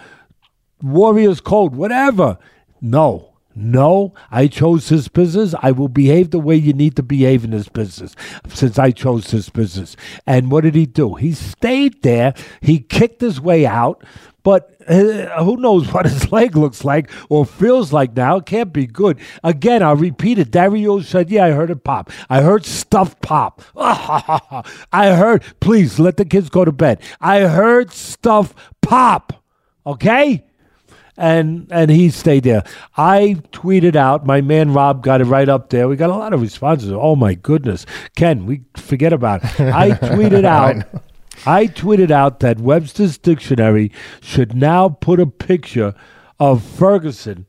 [0.83, 2.39] warrior's code, whatever.
[2.81, 5.55] No, no, I chose this business.
[5.61, 8.15] I will behave the way you need to behave in this business
[8.49, 9.97] since I chose this business.
[10.27, 11.15] And what did he do?
[11.15, 12.35] He stayed there.
[12.61, 14.05] He kicked his way out.
[14.43, 18.37] But uh, who knows what his leg looks like or feels like now?
[18.37, 19.19] It can't be good.
[19.45, 20.51] Again, I'll repeat it.
[20.51, 22.11] Dario said, Yeah, I heard it pop.
[22.31, 23.63] I heard stuff pop.
[23.77, 27.03] I heard, please let the kids go to bed.
[27.21, 29.43] I heard stuff pop.
[29.87, 30.45] Okay?
[31.21, 32.65] And and he stayed there.
[32.97, 34.27] I tweeted out.
[34.27, 35.87] My man Rob got it right up there.
[35.87, 36.91] We got a lot of responses.
[36.93, 37.85] Oh my goodness,
[38.17, 39.61] Ken, we forget about it.
[39.61, 40.83] I tweeted out.
[41.47, 45.95] I tweeted out that Webster's dictionary should now put a picture
[46.39, 47.47] of Ferguson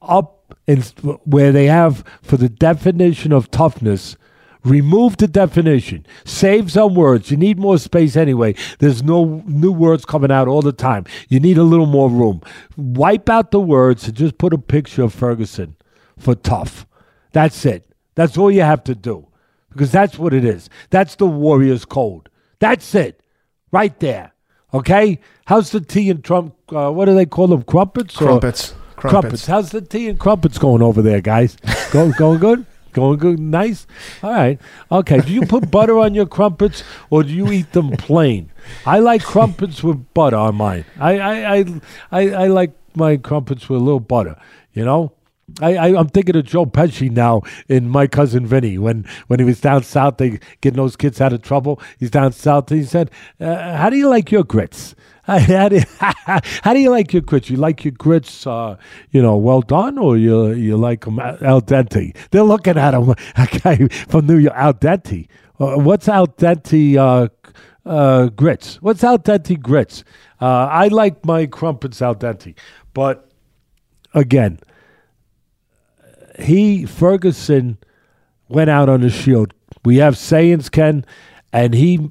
[0.00, 0.82] up in
[1.24, 4.16] where they have for the definition of toughness.
[4.64, 6.06] Remove the definition.
[6.24, 7.30] Save some words.
[7.30, 8.54] You need more space anyway.
[8.78, 11.04] There's no new words coming out all the time.
[11.28, 12.42] You need a little more room.
[12.76, 15.76] Wipe out the words and just put a picture of Ferguson
[16.18, 16.86] for tough.
[17.32, 17.86] That's it.
[18.16, 19.28] That's all you have to do.
[19.70, 20.68] Because that's what it is.
[20.90, 22.28] That's the Warriors code.
[22.58, 23.22] That's it.
[23.72, 24.32] Right there.
[24.74, 25.20] Okay?
[25.46, 26.54] How's the tea and Trump?
[26.70, 27.62] Uh, what do they call them?
[27.62, 28.16] Crumpets?
[28.20, 28.74] or- Crumpets.
[28.96, 29.10] Crumpets.
[29.22, 29.46] Crumpets.
[29.46, 31.56] How's the tea and crumpets going over there, guys?
[31.92, 32.66] Go, going good?
[32.92, 33.38] Going good?
[33.38, 33.86] Nice?
[34.22, 34.60] All right.
[34.90, 35.20] Okay.
[35.20, 38.50] Do you put butter on your crumpets or do you eat them plain?
[38.86, 40.84] I like crumpets with butter on mine.
[40.98, 41.64] I, I, I,
[42.10, 44.36] I, I like my crumpets with a little butter,
[44.72, 45.12] you know?
[45.60, 49.44] I, I, I'm thinking of Joe Pesci now in My Cousin Vinny when, when he
[49.44, 51.80] was down south, they getting those kids out of trouble.
[51.98, 52.70] He's down south.
[52.70, 53.10] And he said,
[53.40, 54.94] uh, "How do you like your grits?
[55.26, 57.50] How do you, how do you like your grits?
[57.50, 58.76] You like your grits, uh,
[59.10, 62.94] you know, well done, or you you like them al dente?" They're looking at
[63.36, 65.28] a guy from New York, al dente.
[65.60, 66.96] Uh, what's al dente?
[66.96, 67.28] Uh,
[67.84, 68.76] uh, grits.
[68.82, 70.04] What's al dente grits?
[70.40, 72.54] Uh, I like my crumpets al dente,
[72.94, 73.30] but
[74.14, 74.58] again,
[76.38, 77.78] he Ferguson
[78.48, 79.54] went out on the shield.
[79.84, 81.04] We have sayings, Ken,
[81.52, 82.10] and he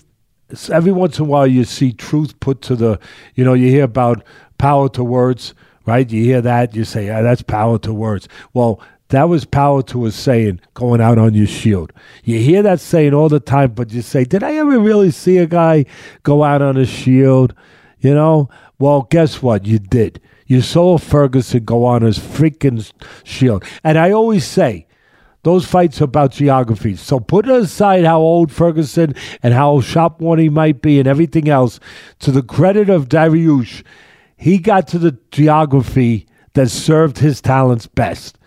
[0.72, 3.00] every once in a while you see truth put to the.
[3.36, 4.24] You know, you hear about
[4.58, 5.54] power to words,
[5.86, 6.10] right?
[6.10, 8.28] You hear that, you say, yeah, that's power to words.
[8.54, 11.92] Well, that was power to a saying going out on your shield.
[12.24, 15.38] You hear that saying all the time, but you say, Did I ever really see
[15.38, 15.86] a guy
[16.24, 17.56] go out on a shield?
[18.00, 18.50] You know?
[18.78, 19.66] Well, guess what?
[19.66, 20.22] You did.
[20.46, 22.92] You saw Ferguson go on his freaking
[23.24, 23.64] shield.
[23.84, 24.88] And I always say,
[25.44, 26.96] those fights are about geography.
[26.96, 31.48] So put aside how old Ferguson and how sharp one he might be and everything
[31.48, 31.80] else.
[32.20, 33.84] To the credit of Dariush,
[34.36, 38.38] he got to the geography that served his talents best.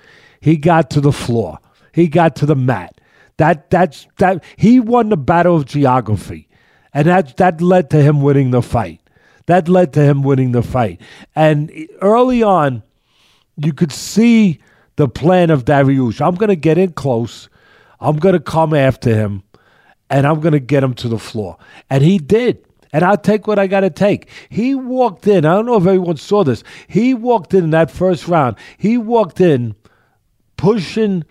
[0.40, 1.58] He got to the floor.
[1.92, 3.00] He got to the mat.
[3.38, 6.48] That that's that he won the battle of geography.
[6.92, 9.00] And that that led to him winning the fight.
[9.46, 11.00] That led to him winning the fight.
[11.34, 12.82] And early on,
[13.56, 14.60] you could see
[14.96, 16.20] the plan of Dariush.
[16.20, 17.48] I'm going to get in close.
[18.00, 19.42] I'm going to come after him,
[20.10, 21.56] and I'm going to get him to the floor.
[21.88, 22.64] And he did.
[22.92, 24.28] And I'll take what I got to take.
[24.50, 25.46] He walked in.
[25.46, 26.62] I don't know if everyone saw this.
[26.88, 28.56] He walked in, in that first round.
[28.76, 29.74] He walked in
[30.58, 31.24] pushing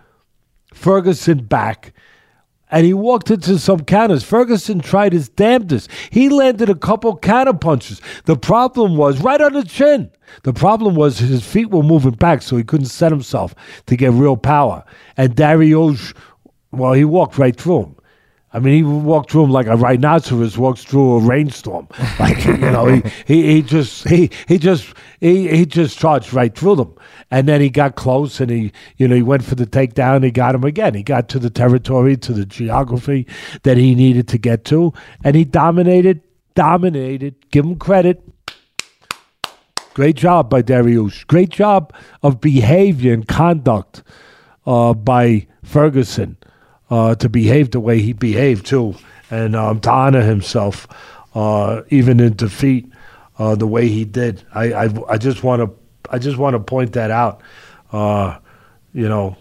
[0.73, 1.93] Ferguson back.
[2.71, 4.23] And he walked into some counters.
[4.23, 5.89] Ferguson tried his damnedest.
[6.09, 8.01] He landed a couple counter punches.
[8.25, 10.09] The problem was right on the chin.
[10.43, 13.53] The problem was his feet were moving back, so he couldn't set himself
[13.87, 14.83] to get real power.
[15.17, 16.15] And Dariush,
[16.71, 17.95] well, he walked right through him.
[18.53, 21.87] I mean, he walked through him like a rhinoceros walks through a rainstorm.
[22.19, 26.53] Like you know, he, he, he just he he just he, he just charged right
[26.53, 26.93] through them,
[27.31, 30.23] and then he got close and he you know he went for the takedown.
[30.23, 30.93] He got him again.
[30.93, 33.25] He got to the territory, to the geography
[33.63, 34.93] that he needed to get to,
[35.23, 36.21] and he dominated,
[36.53, 37.49] dominated.
[37.49, 38.21] Give him credit.
[39.93, 41.25] Great job by Dariush.
[41.27, 44.03] Great job of behavior and conduct
[44.65, 46.37] uh, by Ferguson
[46.91, 48.93] uh, to behave the way he behaved too,
[49.31, 50.87] and um, to honor himself,
[51.33, 52.91] uh, even in defeat,
[53.39, 54.43] uh, the way he did.
[54.53, 57.41] I I, I just want to I just want to point that out.
[57.91, 58.37] Uh,
[58.93, 59.37] you know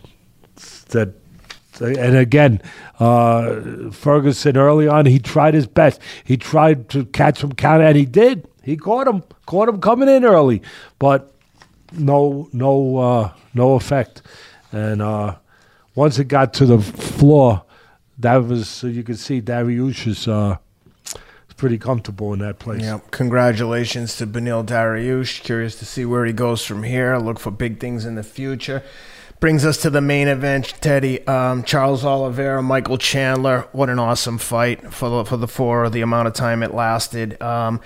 [0.91, 1.11] that.
[1.81, 2.61] And again,
[2.99, 5.99] uh, Ferguson early on, he tried his best.
[6.25, 8.47] He tried to catch him counter, and he did.
[8.63, 10.61] He caught him, caught him coming in early,
[10.99, 11.33] but
[11.93, 14.21] no, no, uh, no effect.
[14.73, 15.01] And
[15.95, 17.65] once it got to the floor,
[18.19, 20.59] that was so you could see Dariush is uh,
[21.61, 22.83] pretty comfortable in that place.
[22.83, 25.43] Yeah, congratulations to Beneil Dariush.
[25.43, 27.19] Curious to see where he goes from here.
[27.19, 28.83] Look for big things in the future.
[29.41, 31.27] Brings us to the main event, Teddy.
[31.27, 33.69] Um, Charles Oliveira, Michael Chandler.
[33.73, 37.41] What an awesome fight for the for the for the amount of time it lasted.
[37.43, 37.81] Um,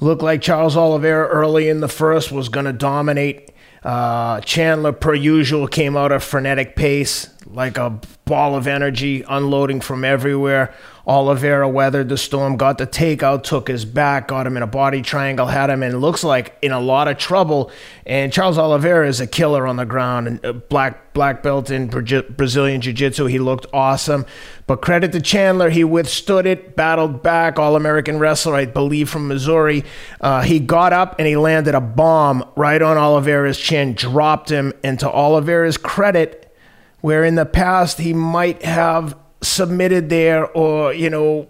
[0.00, 3.50] looked like Charles Oliveira early in the first was going to dominate.
[3.82, 9.80] Uh, Chandler, per usual, came out at frenetic pace like a ball of energy unloading
[9.80, 10.74] from everywhere.
[11.06, 15.02] Oliveira weathered the storm, got the takeout, took his back, got him in a body
[15.02, 17.70] triangle, had him and looks like in a lot of trouble.
[18.04, 21.86] And Charles Oliveira is a killer on the ground, and uh, black black belt in
[21.86, 23.24] Brazilian Jiu-Jitsu.
[23.26, 24.26] He looked awesome.
[24.66, 27.58] But credit to Chandler, he withstood it, battled back.
[27.58, 29.84] All American wrestler, I believe, from Missouri.
[30.20, 34.74] Uh, he got up and he landed a bomb right on Oliveira's chin, dropped him.
[34.84, 36.54] And to Oliveira's credit,
[37.00, 39.16] where in the past he might have
[39.46, 41.48] submitted there or, you know,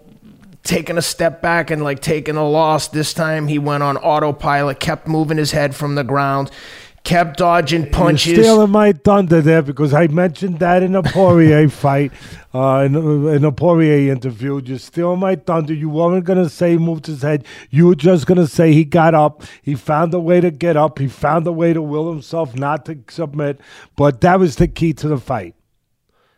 [0.67, 2.89] taken a step back and like taking a loss.
[2.89, 6.51] This time he went on autopilot, kept moving his head from the ground,
[7.03, 8.33] kept dodging punches.
[8.33, 12.11] You're stealing my thunder there because I mentioned that in a Poirier fight,
[12.53, 12.95] uh, in,
[13.29, 14.61] in a Poirier interview.
[14.63, 15.73] You're stealing my thunder.
[15.73, 17.45] You weren't going to say he moved his head.
[17.69, 19.43] You were just going to say he got up.
[19.61, 20.99] He found a way to get up.
[20.99, 23.61] He found a way to will himself not to submit.
[23.95, 25.55] But that was the key to the fight.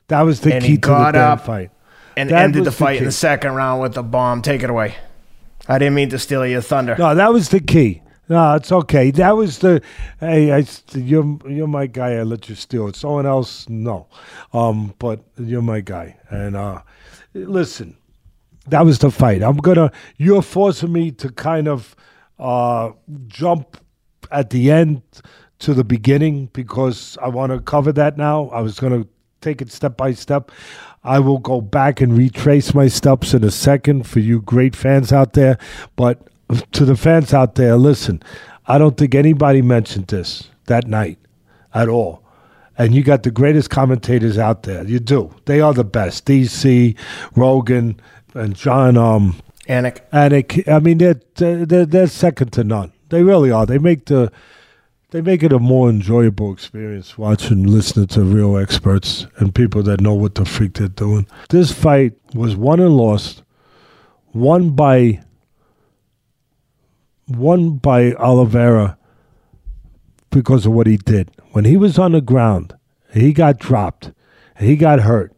[0.10, 1.72] That was the and key to the damn fight.
[2.18, 3.06] And That ended the was the fight in key.
[3.06, 4.42] the second round with a bomb.
[4.42, 4.96] Take it away.
[5.68, 6.96] I didn't mean to steal your thunder.
[6.98, 8.02] No, that was the key.
[8.28, 9.10] No, it's okay.
[9.12, 9.82] That was the.
[10.20, 12.14] Hey, I, you're you're my guy.
[12.16, 12.96] I let you steal it.
[12.96, 14.08] Someone else, no.
[14.54, 16.18] Um, but you're my guy.
[16.30, 16.82] And uh,
[17.34, 17.98] listen,
[18.68, 19.42] that was the fight.
[19.42, 19.92] I'm gonna.
[20.18, 21.96] You're forcing me to kind of
[22.38, 22.92] uh
[23.28, 23.78] jump
[24.32, 25.02] at the end
[25.60, 28.50] to the beginning because I want to cover that now.
[28.50, 29.06] I was gonna
[29.42, 30.52] take it step by step.
[31.04, 35.14] I will go back and retrace my steps in a second for you great fans
[35.14, 35.58] out there.
[35.96, 36.28] But
[36.74, 38.22] to the fans out there, listen,
[38.68, 41.18] I don't think anybody mentioned this that night
[41.74, 42.24] at all.
[42.78, 44.86] And you got the greatest commentators out there.
[44.86, 45.34] You do.
[45.46, 46.26] They are the best.
[46.26, 46.98] DC,
[47.36, 48.00] Rogan,
[48.34, 50.00] and Jon um Anik.
[50.12, 50.68] Anik.
[50.68, 52.92] I mean, they're, they're they're second to none.
[53.10, 53.66] They really are.
[53.66, 54.32] They make the
[55.12, 60.02] they make it a more enjoyable experience watching, listening to real experts and people that
[60.02, 61.26] know what the freak they're doing.
[61.50, 63.44] This fight was won and lost,
[64.34, 65.22] won by
[67.28, 68.98] won by Oliveira
[70.30, 71.32] because of what he did.
[71.52, 72.76] When he was on the ground,
[73.12, 74.12] he got dropped,
[74.60, 75.34] he got hurt,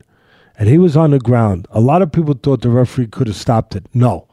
[0.58, 1.68] and he was on the ground.
[1.72, 3.86] A lot of people thought the referee could have stopped it.
[3.94, 4.28] No.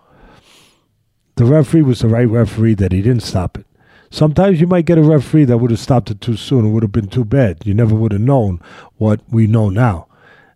[1.36, 3.68] The referee was the right referee that he didn't stop it.
[4.11, 6.66] Sometimes you might get a referee that would have stopped it too soon.
[6.66, 7.66] It would have been too bad.
[7.66, 8.61] You never would have known
[8.96, 10.06] what we know now.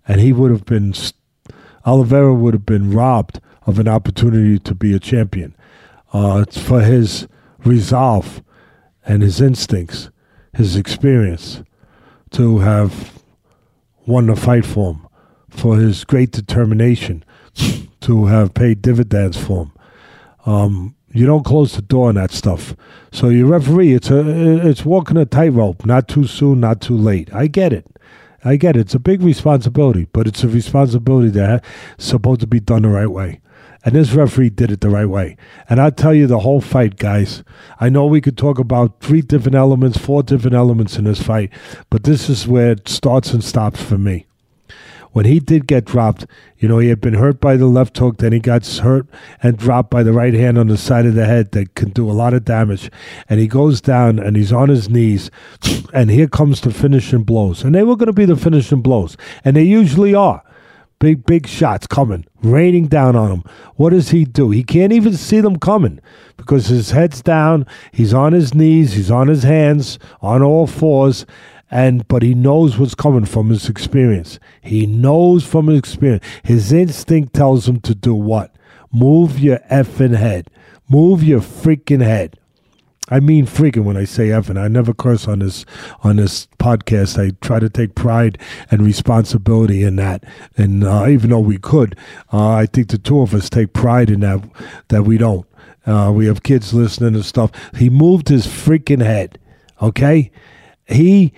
[0.09, 0.95] And he would have been,
[1.85, 5.55] Oliveira would have been robbed of an opportunity to be a champion.
[6.13, 7.29] Uh, it's for his
[7.65, 8.43] resolve
[9.05, 10.11] and his instincts,
[10.55, 11.63] his experience
[12.31, 13.23] to have
[14.07, 15.07] won the fight for him,
[15.49, 17.25] for his great determination
[18.01, 19.73] to have paid dividends for him.
[20.45, 22.75] Um, you don't close the door on that stuff.
[23.13, 25.85] So your referee, it's a it's walking a tightrope.
[25.85, 27.33] Not too soon, not too late.
[27.35, 27.87] I get it.
[28.45, 28.81] I get it.
[28.81, 31.67] It's a big responsibility, but it's a responsibility that's
[31.99, 33.41] supposed to be done the right way.
[33.85, 35.37] And this referee did it the right way.
[35.69, 37.43] And I'll tell you the whole fight, guys.
[37.81, 41.51] I know we could talk about three different elements, four different elements in this fight,
[41.91, 44.27] but this is where it starts and stops for me
[45.13, 46.27] when he did get dropped,
[46.59, 49.07] you know, he had been hurt by the left hook, then he got hurt
[49.43, 52.11] and dropped by the right hand on the side of the head that can do
[52.11, 52.91] a lot of damage.
[53.29, 55.31] And he goes down and he's on his knees,
[55.93, 57.63] and here comes the finishing blows.
[57.63, 60.43] And they were going to be the finishing blows, and they usually are.
[60.99, 63.45] Big, big shots coming, raining down on him.
[63.75, 64.51] What does he do?
[64.51, 65.99] He can't even see them coming
[66.37, 67.67] because his head's down.
[67.91, 68.93] He's on his knees.
[68.93, 71.27] He's on his hands, on all fours
[71.73, 74.39] and but he knows what's coming from his experience.
[74.61, 76.25] He knows from his experience.
[76.45, 78.55] His instinct tells him to do what?
[78.93, 80.51] Move your effing head.
[80.89, 82.39] Move your freaking head.
[83.09, 84.61] I mean freaking when I say effing.
[84.61, 85.65] I never curse on this
[86.05, 87.19] on this podcast.
[87.19, 88.39] I try to take pride
[88.71, 90.25] and responsibility in that.
[90.59, 91.97] And uh, even though we could,
[92.35, 94.43] uh, I think the two of us take pride in that
[94.89, 95.47] that we don't.
[95.87, 97.51] Uh, we have kids listening and stuff.
[97.77, 99.39] He moved his freaking head.
[99.81, 100.31] Okay,
[100.87, 101.33] he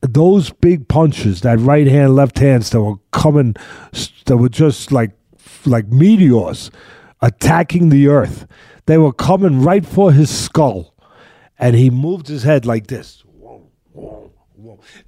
[0.00, 3.56] those big punches, that right hand, left hands that were coming,
[4.26, 5.12] that were just like
[5.66, 6.70] like meteors
[7.20, 8.46] attacking the earth.
[8.86, 10.94] They were coming right for his skull,
[11.58, 13.24] and he moved his head like this.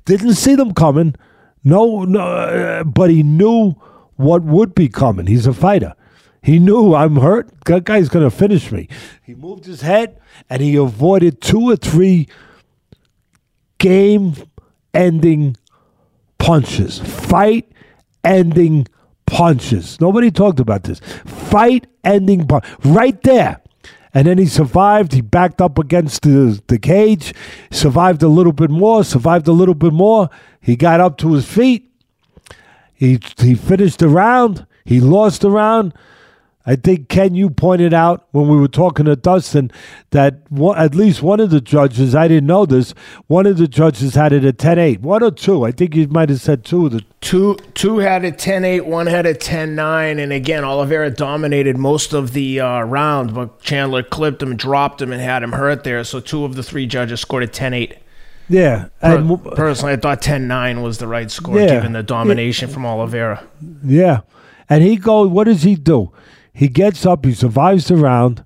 [0.05, 1.15] Didn't see them coming.
[1.63, 3.73] No, no, uh, but he knew
[4.17, 5.27] what would be coming.
[5.27, 5.95] He's a fighter.
[6.43, 7.51] He knew I'm hurt.
[7.67, 8.89] That guy's going to finish me.
[9.23, 10.19] He moved his head
[10.49, 12.29] and he avoided two or three
[13.79, 14.35] game
[14.95, 15.57] ending
[16.39, 16.99] punches.
[16.99, 17.71] Fight
[18.25, 18.87] ending
[19.27, 20.01] punches.
[20.01, 21.01] Nobody talked about this.
[21.25, 22.65] Fight ending punch.
[22.85, 23.61] Right there.
[24.13, 25.13] And then he survived.
[25.13, 27.33] He backed up against the, the cage,
[27.71, 30.29] survived a little bit more, survived a little bit more.
[30.61, 31.89] He got up to his feet.
[32.93, 34.67] He, he finished the round.
[34.85, 35.95] He lost the round.
[36.67, 39.71] I think Ken, you pointed out when we were talking to Dustin
[40.11, 42.93] that one, at least one of the judges, I didn't know this,
[43.29, 45.01] one of the judges had it at 10-8.
[45.01, 45.65] One or two.
[45.65, 49.07] I think you might have said two of the Two two had it 10-8, one
[49.07, 54.43] had it 10-9, and again, Oliveira dominated most of the uh, round, but Chandler clipped
[54.43, 56.03] him, dropped him, and had him hurt there.
[56.05, 57.97] So two of the three judges scored a 10-8.
[58.51, 58.89] Yeah.
[59.01, 61.67] Per- personally, I thought 10-9 was the right score Yeah.
[61.69, 63.45] given the domination from Oliveira.
[63.85, 64.21] Yeah.
[64.69, 66.11] And he goes, what does he do?
[66.53, 68.45] He gets up, he survives the round,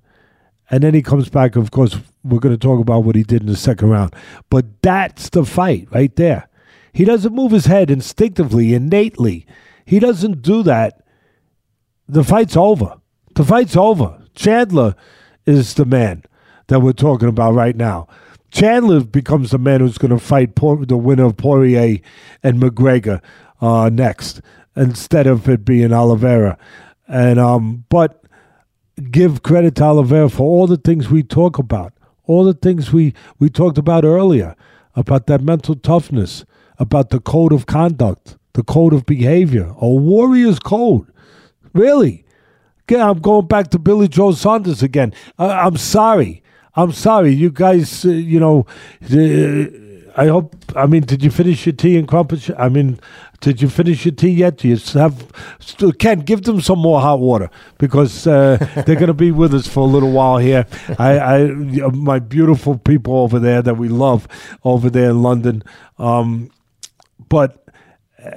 [0.69, 1.55] and then he comes back.
[1.55, 4.15] Of course, we're going to talk about what he did in the second round.
[4.49, 6.47] But that's the fight right there.
[6.91, 9.45] He doesn't move his head instinctively, innately.
[9.85, 11.05] He doesn't do that.
[12.07, 12.95] The fight's over.
[13.35, 14.21] The fight's over.
[14.33, 14.95] Chandler
[15.45, 16.23] is the man
[16.67, 18.07] that we're talking about right now.
[18.49, 21.99] Chandler becomes the man who's going to fight Por- the winner of Poirier
[22.41, 23.21] and McGregor
[23.59, 24.41] uh, next,
[24.75, 26.57] instead of it being Oliveira.
[27.07, 28.23] And um, but
[29.11, 31.93] give credit to Oliveira for all the things we talk about,
[32.25, 34.55] all the things we we talked about earlier
[34.95, 36.45] about that mental toughness,
[36.79, 41.11] about the code of conduct, the code of behavior, a warrior's code.
[41.73, 42.25] Really,
[42.89, 45.13] yeah, I'm going back to Billy Joe Saunders again.
[45.37, 46.41] Uh, I'm sorry.
[46.75, 47.33] I'm sorry.
[47.33, 48.65] You guys, uh, you know,
[49.03, 49.84] uh,
[50.17, 50.55] I hope.
[50.75, 52.49] I mean, did you finish your tea and crumpets?
[52.57, 52.99] I mean,
[53.41, 54.57] did you finish your tea yet?
[54.57, 55.27] Do you have?
[55.59, 59.53] Still, Ken, give them some more hot water because uh, they're going to be with
[59.53, 60.65] us for a little while here.
[60.97, 61.47] I, I,
[61.91, 64.27] my beautiful people over there that we love
[64.63, 65.63] over there in London.
[65.97, 66.49] Um,
[67.27, 67.65] but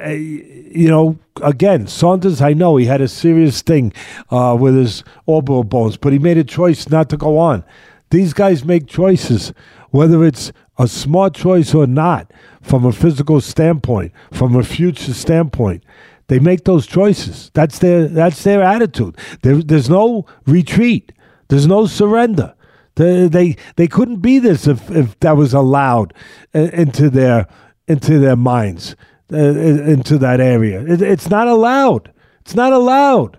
[0.05, 3.93] uh, you know, again, Saunders, I know he had a serious thing
[4.31, 7.65] uh, with his orbital bones, but he made a choice not to go on.
[8.11, 9.53] These guys make choices,
[9.91, 15.83] whether it's a smart choice or not, from a physical standpoint, from a future standpoint.
[16.29, 17.51] They make those choices.
[17.55, 19.17] That's their that's their attitude.
[19.43, 21.13] There, there's no retreat.
[21.49, 22.55] There's no surrender.
[22.97, 26.13] They, they they couldn't be this if, if that was allowed
[26.55, 27.47] uh, into their
[27.87, 28.95] into their minds
[29.33, 30.85] uh, into that area.
[30.85, 32.13] It, it's not allowed.
[32.41, 33.39] It's not allowed.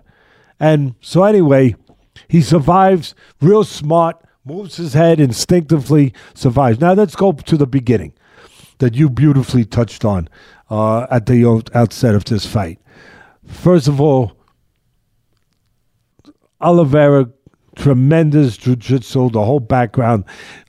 [0.58, 1.76] And so anyway,
[2.28, 3.14] he survives.
[3.40, 4.22] Real smart.
[4.44, 6.14] Moves his head instinctively.
[6.34, 6.80] Survives.
[6.80, 8.14] Now let's go to the beginning
[8.78, 10.28] that you beautifully touched on
[10.70, 12.78] uh, at the outset of this fight.
[13.44, 14.32] First of all,
[16.60, 17.30] Oliveira
[17.76, 20.24] tremendous jiu-jitsu, the whole background.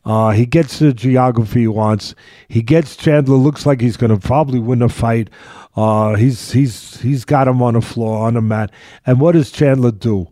[0.06, 2.16] Uh, he gets the geography he wants.
[2.48, 3.36] He gets Chandler.
[3.36, 5.30] Looks like he's going to probably win a fight.
[5.76, 8.72] Uh, he's he's he's got him on the floor on the mat.
[9.06, 10.28] And what does Chandler do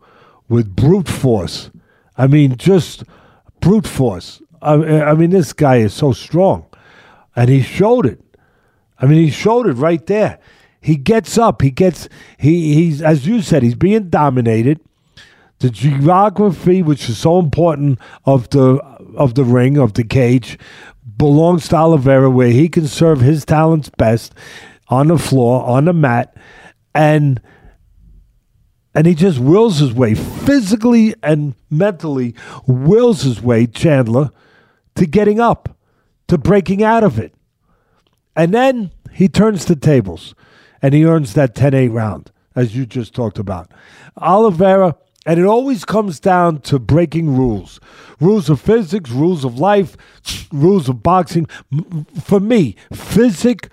[0.48, 1.72] with brute force?
[2.18, 3.04] I mean, just
[3.60, 4.42] brute force.
[4.62, 6.66] I, I mean, this guy is so strong,
[7.36, 8.22] and he showed it.
[8.98, 10.40] I mean, he showed it right there.
[10.82, 11.62] He gets up.
[11.62, 13.64] He gets he he's as you said.
[13.64, 14.80] He's being dominated
[15.60, 18.80] the geography, which is so important of the
[19.16, 20.58] of the ring of the cage,
[21.18, 24.34] belongs to Oliveira, where he can serve his talents best
[24.88, 26.36] on the floor, on the mat,
[26.96, 27.42] and
[28.94, 32.36] and he just wills his way physically and mentally
[32.66, 34.32] wills his way Chandler
[34.96, 35.78] to getting up,
[36.28, 37.34] to breaking out of it.
[38.36, 40.34] And then he turns the tables
[40.82, 43.72] and he earns that 10-8 round as you just talked about.
[44.18, 47.80] Oliveira and it always comes down to breaking rules
[48.20, 49.96] rules of physics, rules of life,
[50.52, 51.46] rules of boxing.
[52.22, 53.70] For me, physic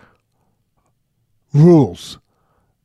[1.53, 2.19] rules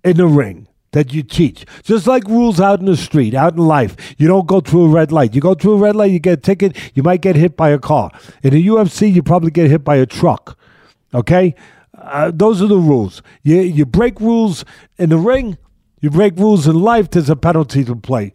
[0.03, 1.65] in the ring that you teach.
[1.83, 3.95] Just like rules out in the street, out in life.
[4.17, 5.33] You don't go through a red light.
[5.33, 7.69] You go through a red light, you get a ticket, you might get hit by
[7.69, 8.11] a car.
[8.43, 10.57] In the UFC, you probably get hit by a truck.
[11.13, 11.55] Okay?
[11.97, 13.21] Uh, those are the rules.
[13.43, 14.65] You, you break rules
[14.97, 15.57] in the ring,
[16.01, 18.33] you break rules in life, there's a penalty to play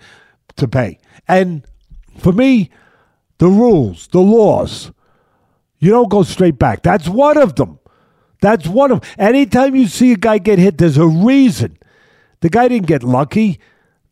[0.57, 0.98] to pay.
[1.28, 1.66] And
[2.18, 2.70] for me,
[3.38, 4.90] the rules, the laws,
[5.78, 6.82] you don't go straight back.
[6.82, 7.78] That's one of them.
[8.40, 9.11] That's one of them.
[9.18, 11.78] Anytime you see a guy get hit, there's a reason.
[12.41, 13.61] The guy didn't get lucky.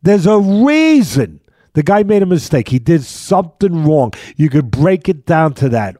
[0.03, 1.41] There's a reason.
[1.75, 2.69] The guy made a mistake.
[2.69, 4.13] He did something wrong.
[4.37, 5.97] You could break it down to that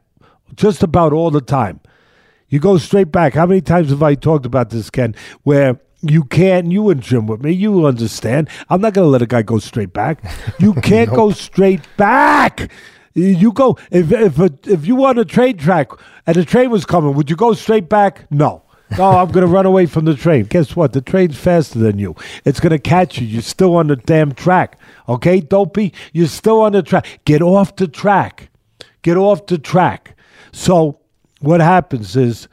[0.55, 1.81] just about all the time.
[2.47, 3.33] You go straight back.
[3.33, 6.71] How many times have I talked about this, Ken, where you can't.
[6.71, 7.51] You and Jim with me.
[7.51, 8.49] You understand.
[8.69, 10.23] I'm not going to let a guy go straight back.
[10.59, 11.15] You can't nope.
[11.15, 12.71] go straight back.
[13.13, 15.91] You go if if a, if you were on a train track
[16.27, 18.29] and the train was coming, would you go straight back?
[18.29, 18.64] No.
[18.97, 20.45] No, I'm going to run away from the train.
[20.45, 20.93] Guess what?
[20.93, 22.15] The train's faster than you.
[22.45, 23.27] It's going to catch you.
[23.27, 24.79] You're still on the damn track.
[25.09, 25.93] Okay, dopey?
[26.13, 27.19] You're still on the track.
[27.25, 28.49] Get off the track.
[29.01, 30.15] Get off the track.
[30.51, 30.99] So
[31.39, 32.47] what happens is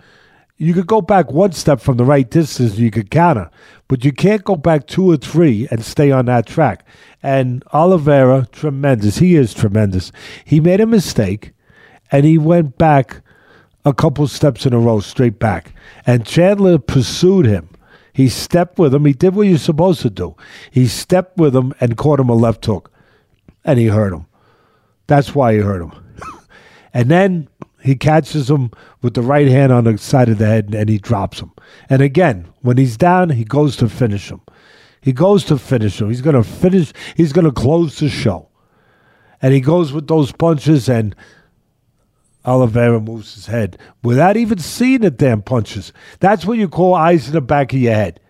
[0.57, 3.51] you could go back one step from the right distance, you could counter,
[3.89, 6.87] but you can't go back two or three and stay on that track.
[7.23, 9.19] And Oliveira, tremendous.
[9.19, 10.13] He is tremendous.
[10.45, 11.53] He made a mistake
[12.13, 13.22] and he went back
[13.85, 15.75] a couple steps in a row, straight back.
[16.07, 17.69] And Chandler pursued him.
[18.13, 19.05] He stepped with him.
[19.05, 20.37] He did what you're supposed to do.
[20.71, 22.93] He stepped with him and caught him a left hook.
[23.65, 24.27] And he hurt him.
[25.07, 25.93] That's why he hurt him.
[26.95, 27.49] and then
[27.83, 28.71] he catches him
[29.01, 31.53] with the right hand on the side of the head and he drops him.
[31.89, 34.41] And again, when he's down, he goes to finish him.
[35.01, 36.09] He goes to finish him.
[36.09, 38.49] He's going to finish, he's going to close the show.
[39.43, 41.17] And he goes with those punches, and
[42.45, 45.93] Oliveira moves his head without even seeing the damn punches.
[46.21, 48.21] That's what you call eyes in the back of your head.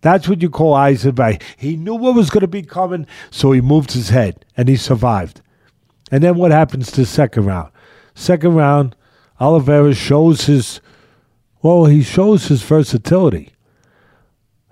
[0.00, 1.42] That's what you call eyes in the back.
[1.56, 4.76] He knew what was going to be coming, so he moved his head, and he
[4.76, 5.42] survived.
[6.10, 7.70] And then what happens to second round?
[8.14, 8.96] Second round,
[9.40, 10.80] Oliveira shows his,
[11.62, 13.52] well, he shows his versatility.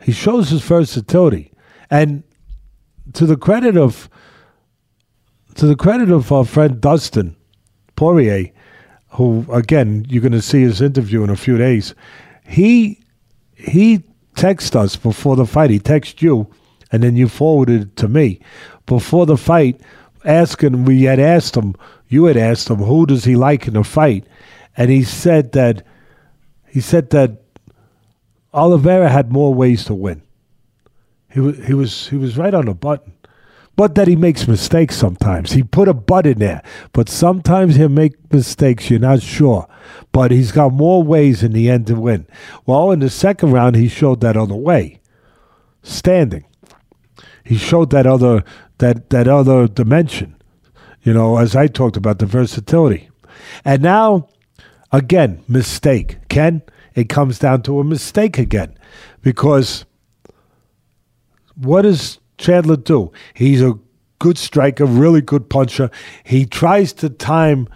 [0.03, 1.53] He shows his versatility.
[1.91, 2.22] And
[3.14, 4.09] to the credit of,
[5.57, 7.36] to the credit of our friend Dustin
[7.99, 8.53] Poirier,
[9.09, 11.96] who again you're going to see his interview in a few days.
[12.46, 13.01] He
[13.55, 14.05] he
[14.36, 15.70] texted us before the fight.
[15.70, 16.46] He texted you,
[16.92, 18.38] and then you forwarded it to me
[18.86, 19.80] before the fight,
[20.24, 20.84] asking.
[20.84, 21.74] We had asked him
[22.07, 24.24] you had asked him who does he like in a fight,
[24.76, 25.84] and he said that
[26.68, 27.42] he said that
[28.55, 30.22] Oliveira had more ways to win.
[31.32, 33.12] He was he was he was right on the button,
[33.79, 35.53] but that he makes mistakes sometimes.
[35.53, 38.91] He put a butt in there, but sometimes he'll make mistakes.
[38.91, 39.68] You're not sure,
[40.11, 42.26] but he's got more ways in the end to win.
[42.66, 45.01] Well, in the second round, he showed that other way,
[45.85, 46.45] standing.
[47.45, 48.43] He showed that other
[48.79, 50.35] that that other dimension.
[51.05, 53.11] You know, as I talked about the versatility,
[53.64, 54.29] and now
[54.91, 56.18] again mistake.
[56.29, 56.62] Ken,
[56.97, 58.76] it comes down to a mistake again,
[59.22, 59.85] because
[61.55, 63.12] what does Chandler do?
[63.34, 63.78] He's a
[64.18, 65.91] good striker, really good puncher.
[66.24, 67.68] He tries to time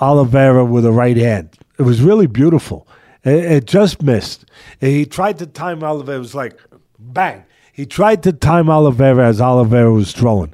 [0.00, 1.56] Oliveira with a right hand.
[1.78, 2.86] It was really beautiful.
[3.24, 4.44] It, it just missed.
[4.80, 6.18] He tried to time Oliveira.
[6.18, 6.60] It was like
[6.98, 7.44] bang.
[7.72, 10.52] He tried to time Oliveira as Oliveira was throwing.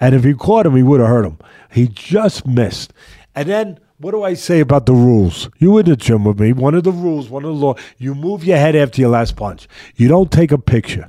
[0.00, 1.38] And if he caught him, he would have hurt him.
[1.70, 2.92] He just missed.
[3.34, 5.48] And then what do I say about the rules?
[5.58, 6.52] You in the gym with me.
[6.52, 9.36] One of the rules, one of the law, you move your head after your last
[9.36, 9.68] punch.
[9.94, 11.08] You don't take a picture.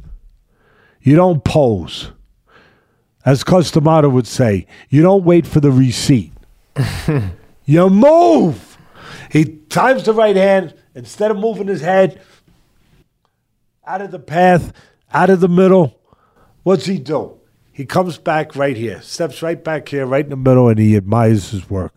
[1.04, 2.12] You don't pose.
[3.26, 6.34] As Cus D'Amato would say, you don't wait for the receipt.
[7.66, 8.78] you move.
[9.30, 10.74] He times the right hand.
[10.96, 12.22] Instead of moving his head
[13.86, 14.74] out of the path,
[15.12, 16.00] out of the middle,
[16.64, 17.40] what's he do?
[17.72, 20.96] He comes back right here, steps right back here, right in the middle, and he
[20.96, 21.94] admires his work.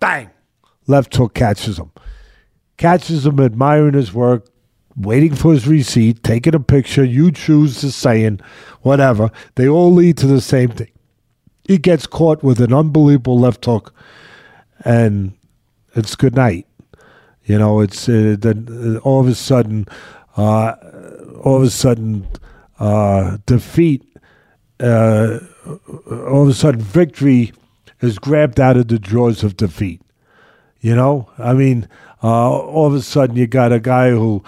[0.00, 0.30] Bang!
[0.86, 1.92] Left hook catches him.
[2.78, 4.46] Catches him admiring his work,
[4.96, 8.40] waiting for his receipt, taking a picture, you choose the saying,
[8.82, 9.30] whatever.
[9.54, 10.90] They all lead to the same thing.
[11.64, 13.94] He gets caught with an unbelievable left hook,
[14.84, 15.32] and
[15.94, 16.66] it's good night.
[17.44, 19.86] You know, it's uh, then uh, all of a sudden,
[20.36, 20.74] uh,
[21.42, 22.26] all of a sudden,
[22.78, 24.04] uh, defeat.
[24.80, 25.38] Uh,
[26.10, 27.52] all of a sudden, victory
[28.00, 30.02] is grabbed out of the jaws of defeat.
[30.80, 31.88] You know, I mean,
[32.22, 34.42] uh, all of a sudden you got a guy who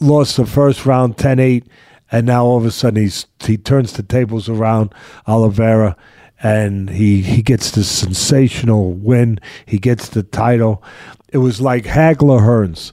[0.00, 1.64] lost the first round 10-8
[2.12, 4.94] and now all of a sudden he's he turns the tables around
[5.26, 5.96] Oliveira
[6.42, 9.38] and he he gets this sensational win.
[9.66, 10.82] He gets the title.
[11.28, 12.92] It was like Hagler Hearns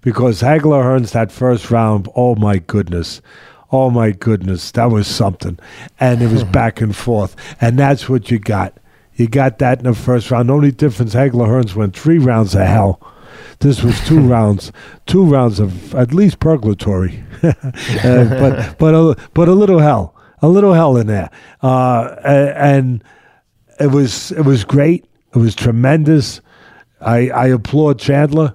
[0.00, 3.20] because Hagler Hearns that first round, oh my goodness.
[3.70, 5.58] Oh my goodness, that was something.
[6.00, 7.36] And it was back and forth.
[7.60, 8.78] And that's what you got.
[9.14, 10.48] You got that in the first round.
[10.48, 13.00] The only difference, Hagler Hearns went three rounds of hell
[13.60, 14.72] this was two rounds,
[15.06, 17.52] two rounds of at least purgatory, uh,
[18.02, 21.30] but but a, but a little hell, a little hell in there,
[21.62, 23.02] uh, and
[23.80, 25.06] it was it was great.
[25.34, 26.40] It was tremendous.
[27.00, 28.54] I I applaud Chandler.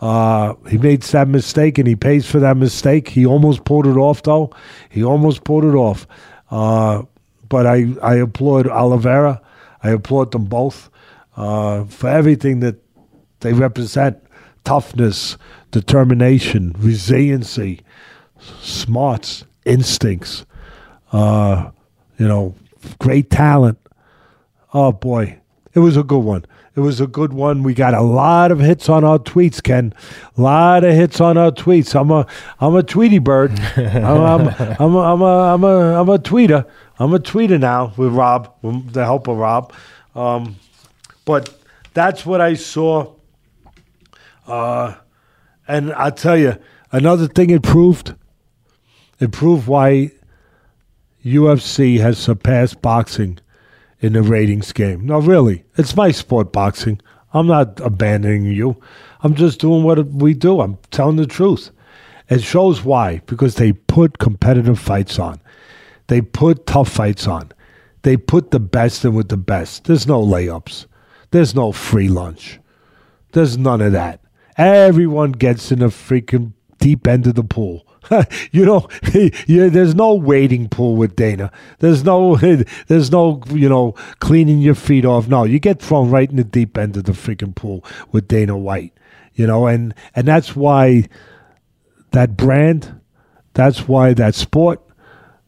[0.00, 3.08] Uh, he made that mistake and he pays for that mistake.
[3.08, 4.50] He almost pulled it off, though.
[4.90, 6.06] He almost pulled it off.
[6.50, 7.04] Uh,
[7.48, 9.40] but I, I applaud Oliveira.
[9.82, 10.90] I applaud them both
[11.36, 12.76] uh, for everything that
[13.40, 14.18] they represent
[14.64, 15.36] toughness,
[15.70, 17.80] determination, resiliency,
[18.60, 20.44] smarts, instincts,
[21.12, 21.70] uh,
[22.18, 22.54] you know,
[22.98, 23.78] great talent.
[24.72, 25.38] Oh boy,
[25.74, 26.44] it was a good one.
[26.76, 27.62] It was a good one.
[27.62, 29.94] We got a lot of hits on our tweets, Ken.
[30.36, 31.98] A lot of hits on our tweets.
[31.98, 32.26] I'm a
[32.58, 33.52] I'm a Tweety bird.
[33.76, 34.48] I'm, I'm,
[34.80, 36.66] I'm, a, I'm, a, I'm, a, I'm a tweeter.
[36.98, 39.72] I'm a tweeter now with Rob, with the help of Rob.
[40.16, 40.56] Um,
[41.24, 41.56] but
[41.92, 43.13] that's what I saw
[44.46, 44.94] uh,
[45.66, 46.56] and I'll tell you,
[46.92, 48.14] another thing it proved,
[49.20, 50.12] it proved why
[51.24, 53.38] UFC has surpassed boxing
[54.00, 55.06] in the ratings game.
[55.06, 57.00] No, really, it's my sport, boxing.
[57.32, 58.80] I'm not abandoning you.
[59.22, 60.60] I'm just doing what we do.
[60.60, 61.70] I'm telling the truth.
[62.28, 65.40] It shows why, because they put competitive fights on.
[66.06, 67.52] They put tough fights on.
[68.02, 69.84] They put the best in with the best.
[69.84, 70.86] There's no layups.
[71.30, 72.60] There's no free lunch.
[73.32, 74.20] There's none of that.
[74.56, 77.86] Everyone gets in a freaking deep end of the pool.
[78.52, 78.88] you know,
[79.46, 81.50] there's no wading pool with Dana.
[81.78, 82.36] There's no,
[82.86, 85.28] there's no, you know, cleaning your feet off.
[85.28, 88.56] No, you get thrown right in the deep end of the freaking pool with Dana
[88.56, 88.92] White.
[89.34, 91.08] You know, and and that's why
[92.12, 93.00] that brand,
[93.54, 94.80] that's why that sport,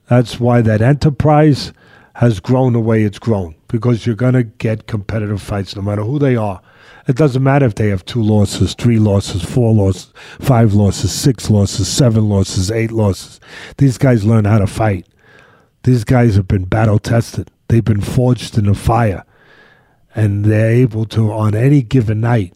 [0.09, 1.72] that's why that enterprise
[2.14, 6.18] has grown the way it's grown because you're gonna get competitive fights no matter who
[6.18, 6.61] they are.
[7.07, 11.48] It doesn't matter if they have two losses, three losses, four losses, five losses, six
[11.48, 13.38] losses, seven losses, eight losses.
[13.78, 15.07] These guys learn how to fight.
[15.84, 17.48] These guys have been battle tested.
[17.68, 19.24] They've been forged in the fire.
[20.16, 22.54] And they're able to, on any given night,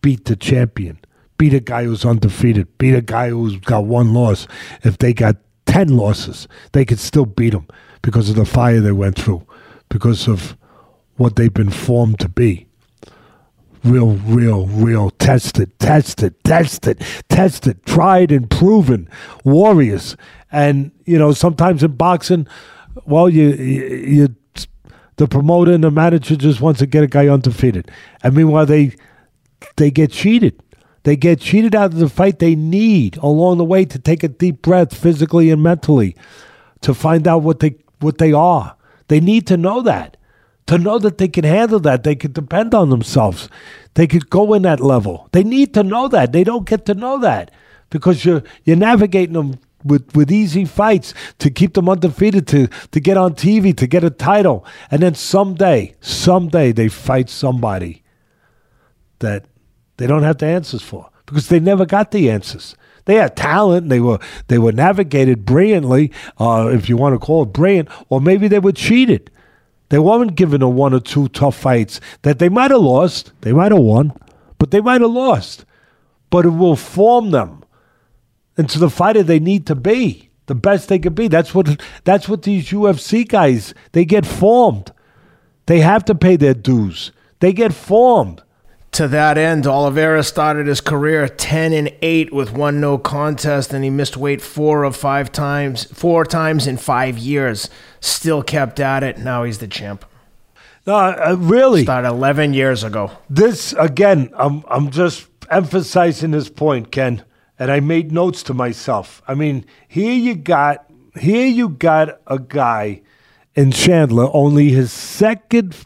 [0.00, 0.98] beat the champion,
[1.36, 4.48] beat a guy who's undefeated, beat a guy who's got one loss.
[4.84, 5.36] If they got
[5.66, 7.68] 10 losses, they could still beat him
[8.00, 9.46] because of the fire they went through,
[9.90, 10.56] because of
[11.16, 12.68] what they've been formed to be
[13.84, 19.08] real, real, real tested, tested, tested, tested, tried and proven
[19.44, 20.16] warriors.
[20.50, 22.46] And, you know, sometimes in boxing,
[23.06, 24.36] well, you, you,
[25.16, 27.90] the promoter and the manager just wants to get a guy undefeated.
[28.22, 28.94] And meanwhile, they
[29.76, 30.60] they get cheated.
[31.04, 34.28] They get cheated out of the fight they need along the way to take a
[34.28, 36.16] deep breath physically and mentally
[36.82, 38.76] to find out what they what they are.
[39.08, 40.16] They need to know that.
[40.66, 43.48] To know that they can handle that, they can depend on themselves.
[43.94, 45.28] They could go in that level.
[45.32, 46.32] They need to know that.
[46.32, 47.50] They don't get to know that
[47.90, 53.00] because you're you're navigating them with, with easy fights to keep them undefeated, to, to
[53.00, 54.64] get on TV, to get a title.
[54.90, 58.02] And then someday, someday they fight somebody
[59.18, 59.46] that
[59.96, 62.76] they don't have the answers for because they never got the answers.
[63.04, 63.88] They had talent.
[63.88, 68.20] They were they were navigated brilliantly, uh, if you want to call it brilliant, or
[68.20, 69.30] maybe they were cheated.
[69.92, 73.30] They weren't given a one or two tough fights that they might have lost.
[73.42, 74.14] They might have won,
[74.56, 75.66] but they might have lost.
[76.30, 77.62] But it will form them
[78.56, 81.28] into the fighter they need to be, the best they could be.
[81.28, 84.92] That's what that's what these UFC guys they get formed.
[85.66, 87.12] They have to pay their dues.
[87.40, 88.42] They get formed.
[88.92, 93.84] To that end, Oliveira started his career 10 and 8 with one no contest, and
[93.84, 97.70] he missed weight four of five times, four times in five years.
[98.02, 99.18] Still kept at it.
[99.18, 100.04] Now he's the champ.
[100.88, 101.84] No, uh, really.
[101.84, 103.12] Started 11 years ago.
[103.30, 107.24] This again, I'm I'm just emphasizing this point, Ken,
[107.60, 109.22] and I made notes to myself.
[109.28, 110.84] I mean, here you got
[111.16, 113.02] here you got a guy
[113.54, 115.76] in Chandler, only his second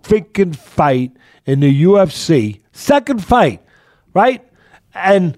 [0.00, 1.10] freaking fight
[1.44, 2.60] in the UFC.
[2.70, 3.64] Second fight,
[4.14, 4.46] right?
[4.94, 5.36] And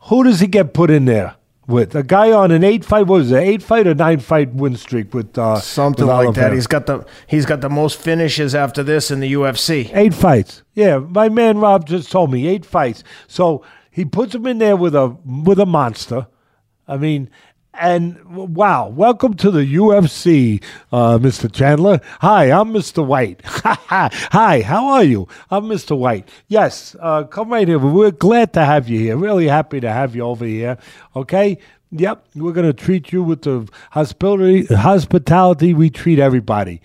[0.00, 1.34] who does he get put in there
[1.66, 1.94] with?
[1.94, 4.76] A guy on an eight fight, what was it, eight fight or nine fight win
[4.76, 6.50] streak with uh, something with like Oliveira?
[6.50, 6.54] that.
[6.54, 9.90] He's got the he's got the most finishes after this in the UFC.
[9.94, 10.62] Eight fights.
[10.74, 13.04] Yeah, my man Rob just told me eight fights.
[13.26, 16.26] So he puts him in there with a with a monster.
[16.88, 17.30] I mean,
[17.74, 20.62] and wow, welcome to the UFC,
[20.92, 21.50] uh, Mr.
[21.50, 22.00] Chandler.
[22.20, 23.04] Hi, I'm Mr.
[23.04, 23.40] White.
[23.44, 25.26] Hi, how are you?
[25.50, 25.96] I'm Mr.
[25.96, 26.28] White.
[26.48, 27.78] Yes, uh, come right here.
[27.78, 29.16] We're glad to have you here.
[29.16, 30.78] Really happy to have you over here.
[31.16, 31.58] Okay.
[31.94, 36.80] Yep, we're gonna treat you with the hospitality hospitality we treat everybody.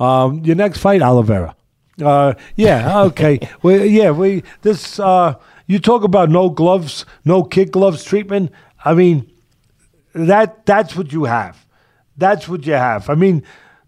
[0.00, 1.54] Um, your next fight, Oliveira.
[2.02, 3.38] Uh, yeah, okay.
[3.62, 4.98] we, yeah, we this.
[4.98, 5.34] Uh,
[5.68, 8.50] you talk about no gloves, no kick gloves treatment.
[8.84, 9.30] I mean,
[10.14, 11.66] that that's what you have.
[12.16, 13.08] That's what you have.
[13.08, 13.42] I mean,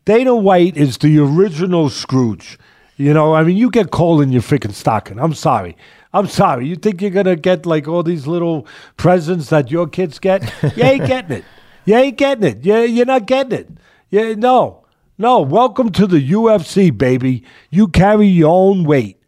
[0.04, 2.58] Dana White is the original Scrooge.
[2.96, 5.18] You know, I mean, you get coal in your freaking stocking.
[5.18, 5.76] I'm sorry.
[6.14, 6.66] I'm sorry.
[6.68, 8.66] You think you're gonna get like all these little
[8.96, 10.52] presents that your kids get?
[10.76, 11.44] You ain't getting it.
[11.84, 12.64] You ain't getting it.
[12.64, 13.68] You you're not getting it.
[14.10, 14.84] Yeah, no,
[15.18, 15.40] no.
[15.40, 17.44] Welcome to the UFC, baby.
[17.70, 19.20] You carry your own weight.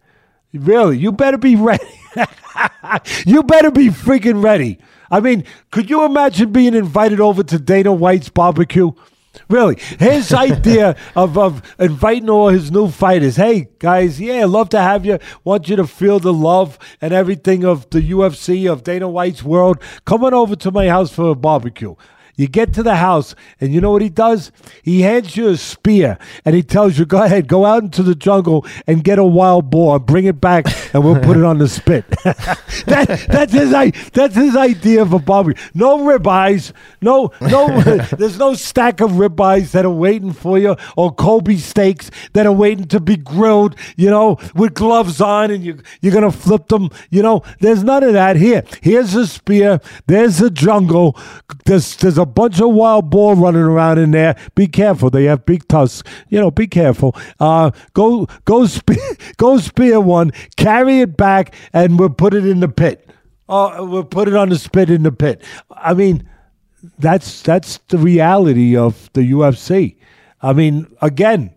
[0.53, 1.85] Really, you better be ready.
[3.27, 4.79] you better be freaking ready.
[5.15, 8.91] I mean, could you imagine being invited over to Dana White's barbecue?
[9.49, 13.37] Really, his idea of, of inviting all his new fighters.
[13.37, 15.21] Hey guys, yeah, love to have you.
[15.45, 19.81] Want you to feel the love and everything of the UFC of Dana White's world.
[20.05, 21.95] Come on over to my house for a barbecue.
[22.37, 24.51] You get to the house, and you know what he does?
[24.83, 28.15] He hands you a spear, and he tells you, "Go ahead, go out into the
[28.15, 31.69] jungle and get a wild boar, bring it back, and we'll put it on the
[31.69, 32.05] spit."
[32.87, 33.71] that, that's his
[34.13, 35.63] that's his idea of a barbecue.
[35.75, 37.81] No ribeyes, no no.
[38.19, 42.53] there's no stack of ribeyes that are waiting for you, or Kobe steaks that are
[42.53, 43.77] waiting to be grilled.
[43.97, 46.91] You know, with gloves on, and you you're gonna flip them.
[47.11, 48.65] You know, there's none of that here.
[48.83, 49.81] Here's a spear.
[50.07, 51.17] There's a jungle.
[51.65, 54.37] There's there's a bunch of wild boar running around in there.
[54.55, 55.11] Be careful.
[55.11, 56.09] They have big tusks.
[56.29, 57.17] You know, be careful.
[57.41, 58.97] Uh, go go spear
[59.37, 60.33] go spear one.
[60.57, 63.09] Carry it back, and we'll put it in the pit.
[63.49, 65.43] Uh, we'll put it on the spit in the pit.
[65.71, 66.29] I mean,
[66.99, 69.97] that's that's the reality of the UFC.
[70.41, 71.55] I mean, again,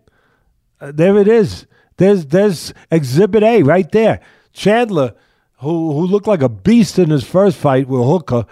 [0.80, 1.66] uh, there it is.
[1.96, 4.20] There's there's Exhibit A right there.
[4.52, 5.14] Chandler,
[5.58, 8.46] who who looked like a beast in his first fight with Hooker,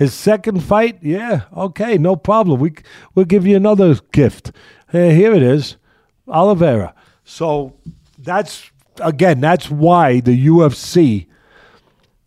[0.00, 2.58] his second fight, yeah, okay, no problem.
[2.58, 2.72] We
[3.14, 4.50] we'll give you another gift.
[4.90, 5.76] Here it is,
[6.26, 6.94] Oliveira.
[7.22, 7.74] So
[8.16, 11.26] that's again, that's why the UFC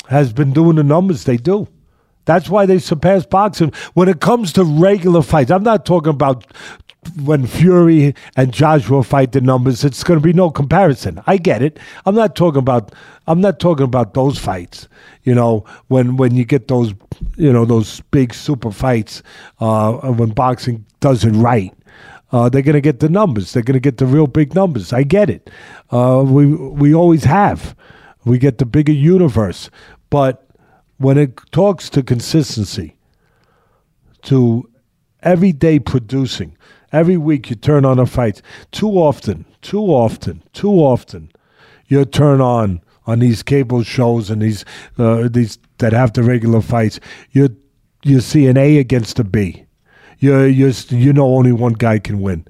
[0.07, 1.67] has been doing the numbers they do.
[2.26, 5.49] That's why they surpass boxing when it comes to regular fights.
[5.49, 6.45] I'm not talking about
[7.24, 9.84] when Fury and Joshua fight the numbers.
[9.84, 11.21] It's going to be no comparison.
[11.28, 11.80] I get it.
[12.05, 12.93] I'm not talking about.
[13.26, 14.88] I'm not talking about those fights.
[15.24, 16.93] You know, when when you get those,
[17.36, 19.23] you know, those big super fights,
[19.59, 21.73] uh, when boxing does it right.
[22.31, 23.53] Uh, they're going to get the numbers.
[23.53, 24.91] They're going to get the real big numbers.
[24.91, 25.49] I get it.
[25.91, 27.75] Uh, we we always have.
[28.25, 29.69] We get the bigger universe,
[30.09, 30.47] but
[30.97, 32.95] when it talks to consistency,
[34.23, 34.69] to
[35.21, 36.57] everyday producing,
[36.93, 38.43] Every week you turn on a fight.
[38.71, 41.31] Too often, too often, too often,
[41.88, 44.66] you turn on on these cable shows and these
[44.97, 46.99] uh, these that have the regular fights.
[47.32, 47.56] You
[48.04, 49.66] you see an A against a B.
[50.20, 52.45] You you you know only one guy can win.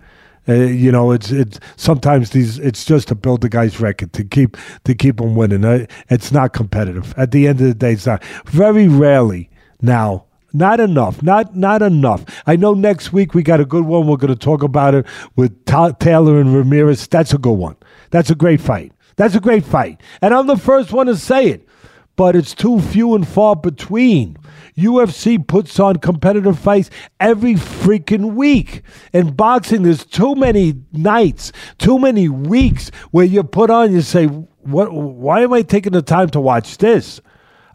[0.47, 4.23] Uh, you know, it's it's sometimes these it's just to build the guy's record to
[4.23, 5.63] keep to keep him winning.
[5.63, 7.13] Uh, it's not competitive.
[7.17, 8.23] At the end of the day, it's not.
[8.45, 9.49] Very rarely
[9.81, 10.25] now.
[10.55, 11.23] Not enough.
[11.23, 12.25] Not not enough.
[12.45, 14.05] I know next week we got a good one.
[14.05, 17.07] We're going to talk about it with Ta- Taylor and Ramirez.
[17.07, 17.75] That's a good one.
[18.11, 18.92] That's a great fight.
[19.15, 20.01] That's a great fight.
[20.21, 21.67] And I'm the first one to say it.
[22.15, 24.37] But it's too few and far between.
[24.77, 26.89] UFC puts on competitive fights
[27.19, 28.83] every freaking week.
[29.13, 34.25] In boxing, there's too many nights, too many weeks where you put on, you say,
[34.25, 34.91] "What?
[34.93, 37.19] Why am I taking the time to watch this?"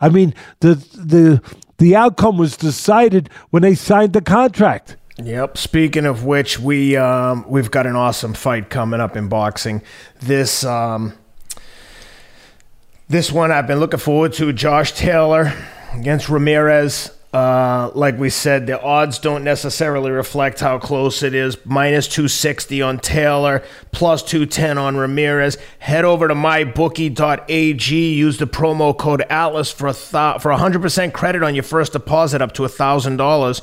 [0.01, 1.43] I mean, the the
[1.79, 4.97] the outcome was decided when they signed the contract.
[5.23, 5.59] Yep.
[5.59, 9.83] Speaking of which, we um, we've got an awesome fight coming up in boxing.
[10.21, 11.13] This um,
[13.09, 14.53] this one I've been looking forward to.
[14.53, 15.53] Josh Taylor
[15.93, 17.11] against Ramirez.
[17.33, 21.59] Uh, like we said, the odds don't necessarily reflect how close it is.
[21.67, 25.59] Minus 260 on Taylor, plus 210 on Ramirez.
[25.79, 28.15] Head over to mybookie.ag.
[28.15, 32.41] Use the promo code ATLAS for a th- for 100% credit on your first deposit
[32.41, 33.61] up to $1,000.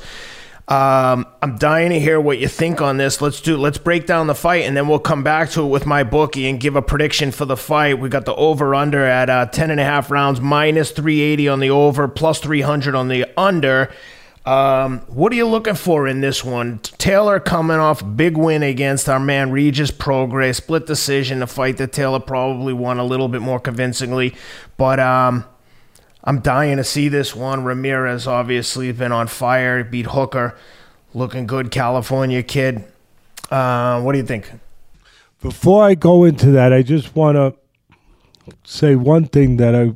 [0.68, 3.20] Um, I'm dying to hear what you think on this.
[3.20, 3.56] Let's do.
[3.56, 6.58] Let's break down the fight, and then we'll come back to it with MyBookie and
[6.58, 8.00] give a prediction for the fight.
[8.00, 11.60] We got the over under at uh, 10 and a half rounds, minus 380 on
[11.60, 13.92] the over, plus 300 on the under.
[14.44, 16.78] Um, what are you looking for in this one?
[16.98, 21.92] Taylor coming off big win against our man Regis Prograis, split decision, a fight that
[21.92, 24.36] Taylor probably won a little bit more convincingly,
[24.76, 25.44] but um,
[26.26, 27.62] I'm dying to see this one.
[27.62, 30.58] Ramirez obviously been on fire, beat Hooker,
[31.14, 32.84] looking good, California kid.
[33.48, 34.50] Uh, what do you think?
[35.40, 37.54] Before I go into that, I just want to
[38.64, 39.92] say one thing that I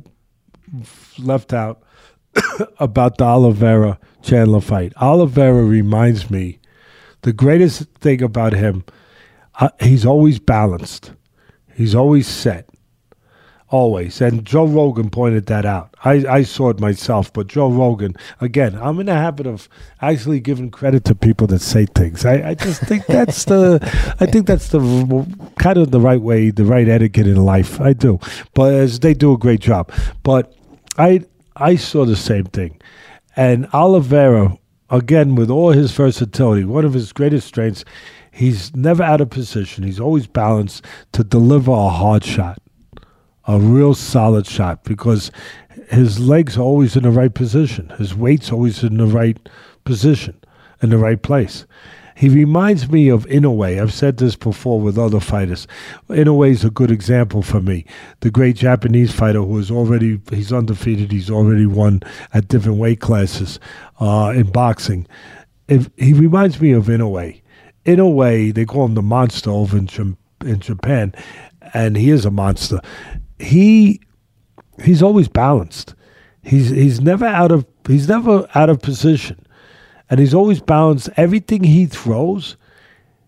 [1.19, 1.83] left out
[2.79, 4.93] about the Oliveira Chandler fight.
[5.01, 6.59] Oliveira reminds me
[7.23, 8.85] the greatest thing about him,
[9.59, 11.11] uh, he's always balanced,
[11.75, 12.70] he's always set
[13.71, 14.21] always.
[14.21, 15.95] And Joe Rogan pointed that out.
[16.03, 19.67] I, I saw it myself, but Joe Rogan, again, I'm in the habit of
[20.01, 22.25] actually giving credit to people that say things.
[22.25, 23.79] I, I just think that's the,
[24.19, 27.79] I think that's the kind of the right way, the right etiquette in life.
[27.81, 28.19] I do,
[28.53, 29.91] but as they do a great job.
[30.21, 30.53] But
[30.97, 32.79] I, I saw the same thing,
[33.35, 34.57] and Oliveira,
[34.89, 37.83] again, with all his versatility, one of his greatest strengths.
[38.33, 39.83] He's never out of position.
[39.83, 42.61] He's always balanced to deliver a hard shot
[43.51, 45.29] a real solid shot because
[45.89, 47.89] his legs are always in the right position.
[47.97, 49.37] His weight's always in the right
[49.83, 50.39] position,
[50.81, 51.65] in the right place.
[52.15, 53.81] He reminds me of Inoue.
[53.81, 55.67] I've said this before with other fighters.
[56.07, 57.85] Inoue is a good example for me.
[58.21, 61.11] The great Japanese fighter who is already he's undefeated.
[61.11, 63.59] He's already won at different weight classes
[63.99, 65.07] uh, in boxing.
[65.67, 67.41] If, he reminds me of Inoue.
[67.85, 69.89] Inoue, they call him the monster over in,
[70.45, 71.13] in Japan,
[71.73, 72.79] and he is a monster
[73.41, 74.01] he
[74.83, 75.95] he's always balanced.
[76.43, 79.45] He's he's never out of he's never out of position,
[80.09, 81.09] and he's always balanced.
[81.17, 82.57] Everything he throws,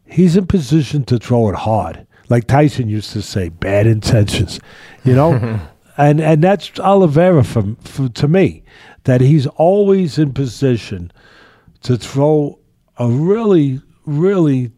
[0.06, 2.06] he's in position to throw it hard.
[2.30, 4.60] Like Tyson used to say, bad intentions,
[5.04, 5.60] you know,
[5.98, 8.64] and and that's Oliveira from, from to me,
[9.04, 11.12] that he's always in position
[11.82, 12.60] to throw
[12.98, 14.72] a really really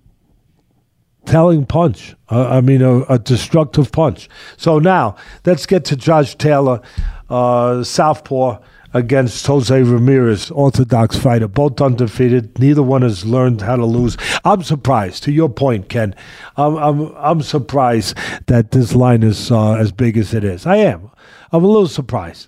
[1.26, 2.16] telling punch.
[2.30, 4.30] Uh, I mean, a, a, destructive punch.
[4.58, 5.16] So now
[5.46, 6.82] let's get to Josh Taylor,
[7.30, 8.60] uh, Southpaw
[8.94, 12.58] against Jose Ramirez, Orthodox fighter, both undefeated.
[12.58, 14.18] Neither one has learned how to lose.
[14.44, 15.24] I'm surprised.
[15.24, 16.16] To your point, Ken,
[16.58, 18.18] I'm I'm, I'm surprised
[18.48, 20.66] that this line is uh, as big as it is.
[20.66, 21.12] I am.
[21.52, 22.48] I'm a little surprised.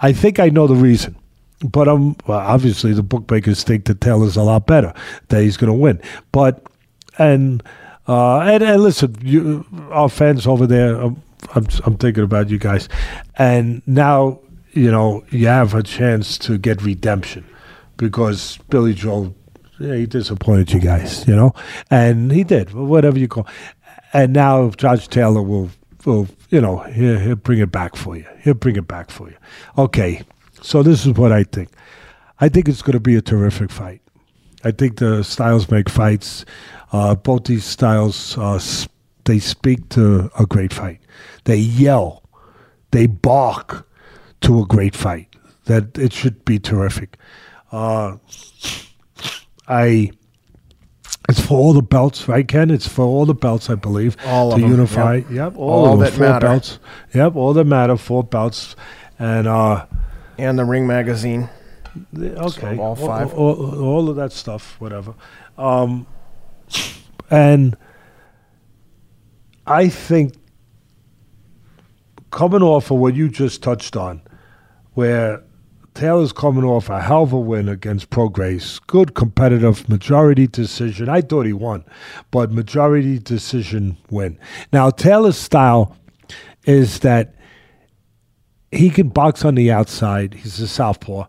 [0.00, 1.16] I think I know the reason.
[1.60, 4.92] But I'm well, obviously the bookmakers think that Taylor's a lot better,
[5.28, 6.00] that he's going to win.
[6.30, 6.64] But
[7.18, 7.62] and
[8.08, 11.22] uh, and, and listen, you, our fans over there, I'm,
[11.54, 12.88] I'm, I'm thinking about you guys.
[13.36, 14.40] And now,
[14.72, 17.44] you know, you have a chance to get redemption
[17.98, 19.34] because Billy Joe,
[19.78, 21.52] yeah, he disappointed you guys, you know?
[21.90, 23.46] And he did, whatever you call
[24.12, 25.70] And now Josh Taylor will,
[26.04, 28.24] will you know, he'll, he'll bring it back for you.
[28.40, 29.36] He'll bring it back for you.
[29.76, 30.22] Okay,
[30.62, 31.68] so this is what I think.
[32.40, 34.00] I think it's going to be a terrific fight.
[34.64, 36.44] I think the styles make fights.
[36.92, 38.58] Uh, both these styles, uh,
[39.24, 41.00] they speak to a great fight.
[41.44, 42.22] They yell,
[42.92, 43.86] they bark
[44.42, 45.34] to a great fight.
[45.66, 47.18] That it should be terrific.
[47.70, 48.16] Uh,
[49.68, 50.10] I
[51.28, 52.70] It's for all the belts, right, Ken?
[52.70, 54.16] It's for all the belts, I believe.
[54.24, 55.16] All to unify.
[55.16, 55.30] yep.
[55.30, 56.46] Yep, all, All that four matter.
[56.46, 56.78] belts.
[57.14, 58.74] Yep, all that matter, four belts,
[59.18, 59.84] and uh,
[60.38, 61.50] And the Ring magazine.
[62.16, 63.34] okay, all five.
[63.34, 65.12] all, all, all of that stuff, whatever.
[65.58, 66.06] Um,
[67.30, 67.76] and
[69.66, 70.34] I think
[72.30, 74.22] coming off of what you just touched on,
[74.94, 75.42] where
[75.94, 81.08] Taylor's coming off a hell of a win against Prograis, good competitive majority decision.
[81.08, 81.84] I thought he won,
[82.30, 84.38] but majority decision win.
[84.72, 85.96] Now Taylor's style
[86.64, 87.34] is that
[88.70, 90.34] he can box on the outside.
[90.34, 91.26] He's a southpaw.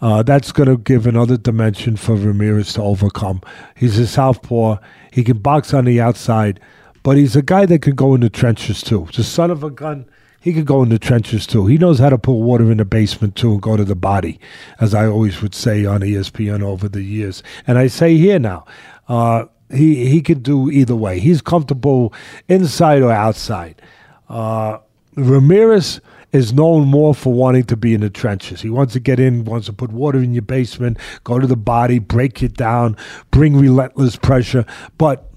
[0.00, 3.40] Uh, that's going to give another dimension for Ramirez to overcome.
[3.74, 4.78] He's a southpaw.
[5.12, 6.60] He can box on the outside,
[7.02, 9.06] but he's a guy that can go in the trenches too.
[9.06, 10.06] He's a son of a gun.
[10.40, 11.66] He can go in the trenches too.
[11.66, 14.38] He knows how to put water in the basement too and go to the body,
[14.80, 17.42] as I always would say on ESPN over the years.
[17.66, 18.64] And I say here now,
[19.08, 21.18] uh, he he can do either way.
[21.18, 22.14] He's comfortable
[22.48, 23.82] inside or outside.
[24.28, 24.78] Uh,
[25.16, 26.00] Ramirez
[26.32, 28.60] is known more for wanting to be in the trenches.
[28.60, 31.56] He wants to get in, wants to put water in your basement, go to the
[31.56, 32.96] body, break it down,
[33.30, 34.66] bring relentless pressure.
[34.98, 35.30] But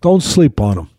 [0.00, 0.90] don't sleep on him.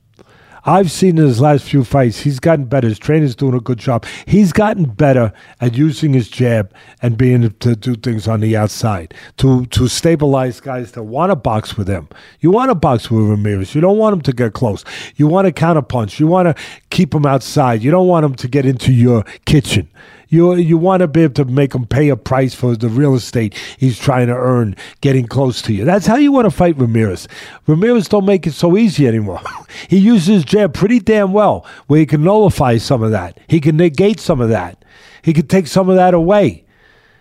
[0.65, 2.87] I've seen in his last few fights, he's gotten better.
[2.87, 4.05] His trainer's doing a good job.
[4.25, 8.55] He's gotten better at using his jab and being able to do things on the
[8.55, 12.07] outside to to stabilize guys that want to box with him.
[12.39, 13.75] You want to box with Ramirez.
[13.75, 14.85] You don't want him to get close.
[15.15, 16.19] You want to counterpunch.
[16.19, 17.83] You want to keep him outside.
[17.83, 19.89] You don't want him to get into your kitchen.
[20.33, 23.13] You you want to be able to make him pay a price for the real
[23.13, 25.85] estate he's trying to earn, getting close to you.
[25.85, 27.27] That's how you want to fight Ramirez.
[27.67, 29.41] Ramirez don't make it so easy anymore.
[29.89, 33.39] he uses his jab pretty damn well, where he can nullify some of that.
[33.47, 34.83] He can negate some of that.
[35.21, 36.65] He can take some of that away.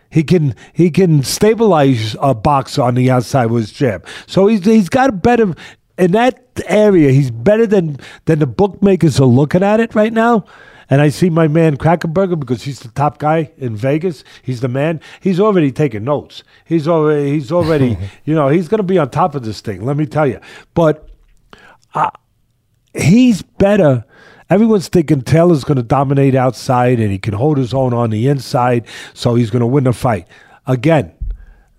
[0.08, 4.06] He can he can stabilize a box on the outside with his jab.
[4.26, 5.54] So he's he's got a better
[5.98, 7.10] in that area.
[7.10, 10.46] He's better than than the bookmakers are looking at it right now.
[10.92, 14.24] And I see my man Krackomberger because he's the top guy in Vegas.
[14.42, 15.00] He's the man.
[15.20, 16.44] He's already taking notes.
[16.66, 19.86] He's already he's already you know he's going to be on top of this thing.
[19.86, 20.38] Let me tell you.
[20.74, 21.08] But
[21.94, 22.10] uh,
[22.92, 24.04] he's better.
[24.50, 28.28] Everyone's thinking Taylor's going to dominate outside and he can hold his own on the
[28.28, 30.28] inside, so he's going to win the fight.
[30.66, 31.14] Again,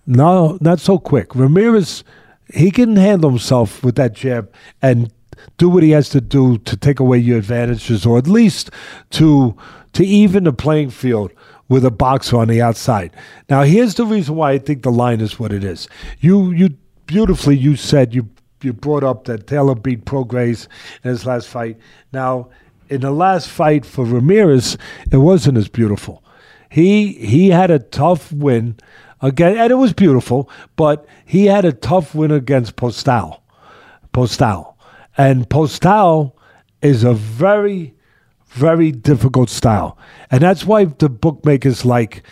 [0.07, 1.35] no, not so quick.
[1.35, 2.03] Ramirez,
[2.51, 4.51] he can handle himself with that jab
[4.81, 5.12] and
[5.57, 8.69] do what he has to do to take away your advantages, or at least
[9.11, 9.55] to
[9.93, 11.31] to even the playing field
[11.69, 13.11] with a boxer on the outside.
[13.49, 15.87] Now, here's the reason why I think the line is what it is.
[16.19, 16.69] You you
[17.05, 18.29] beautifully you said you
[18.61, 20.67] you brought up that Taylor beat Prograis
[21.03, 21.77] in his last fight.
[22.11, 22.49] Now,
[22.89, 24.77] in the last fight for Ramirez,
[25.11, 26.23] it wasn't as beautiful.
[26.69, 28.77] He he had a tough win
[29.21, 33.39] again, and it was beautiful, but he had a tough win against Postol.
[34.13, 34.72] Postol.
[35.17, 36.33] And Postol
[36.81, 37.93] is a very,
[38.49, 39.97] very difficult style.
[40.31, 42.23] And that's why the bookmakers like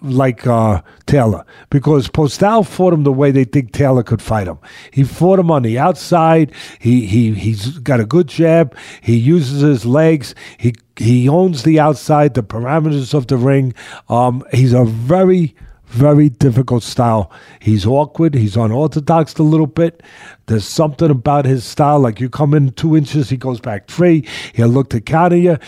[0.00, 4.58] like uh, Taylor because Postol fought him the way they think Taylor could fight him.
[4.92, 6.52] He fought him on the outside.
[6.78, 8.76] He he he's got a good jab.
[9.00, 10.34] He uses his legs.
[10.58, 13.74] He he owns the outside, the parameters of the ring.
[14.08, 15.54] Um, he's a very
[15.88, 17.30] very difficult style.
[17.60, 18.34] He's awkward.
[18.34, 20.02] He's unorthodox a little bit.
[20.46, 21.98] There's something about his style.
[22.00, 24.26] Like you come in two inches, he goes back three.
[24.54, 25.58] He'll look to counter you.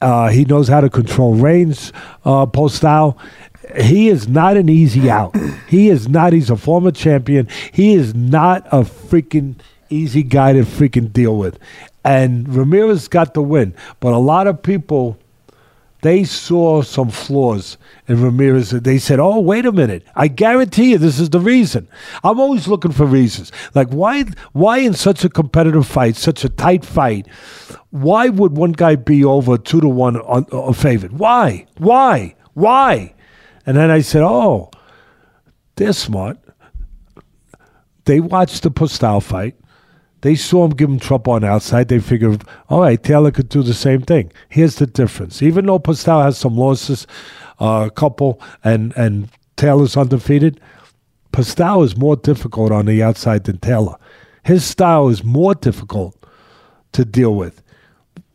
[0.00, 1.92] Uh, he knows how to control range,
[2.24, 3.18] uh, style.
[3.80, 5.36] He is not an easy out.
[5.68, 6.32] He is not.
[6.32, 7.46] He's a former champion.
[7.72, 9.56] He is not a freaking
[9.90, 11.58] easy guy to freaking deal with.
[12.04, 13.74] And Ramirez got the win.
[14.00, 15.18] But a lot of people
[16.02, 17.76] they saw some flaws
[18.06, 18.70] in Ramirez.
[18.70, 20.04] They said, "Oh, wait a minute!
[20.14, 21.88] I guarantee you, this is the reason."
[22.22, 23.50] I'm always looking for reasons.
[23.74, 24.24] Like why?
[24.52, 27.26] Why in such a competitive fight, such a tight fight,
[27.90, 31.18] why would one guy be over two to one on, on favored?
[31.18, 31.66] Why?
[31.78, 32.36] Why?
[32.54, 33.14] Why?
[33.66, 34.70] And then I said, "Oh,
[35.74, 36.38] they're smart.
[38.04, 39.56] They watched the Postol fight."
[40.22, 41.88] They saw him give him trouble on the outside.
[41.88, 44.32] They figured, all right, Taylor could do the same thing.
[44.48, 45.42] Here's the difference.
[45.42, 47.06] Even though Postol has some losses,
[47.60, 50.60] uh, a couple, and, and Taylor's undefeated,
[51.32, 53.96] Postol is more difficult on the outside than Taylor.
[54.44, 56.16] His style is more difficult
[56.92, 57.62] to deal with,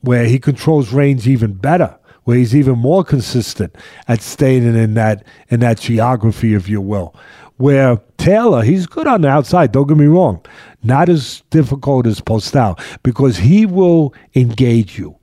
[0.01, 3.75] where he controls range even better, where he's even more consistent
[4.07, 7.15] at staying in that in that geography, if you will.
[7.57, 10.43] Where Taylor, he's good on the outside, don't get me wrong.
[10.81, 15.17] Not as difficult as Postol because he will engage you.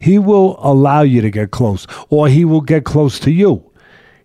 [0.00, 3.70] He will allow you to get close, or he will get close to you.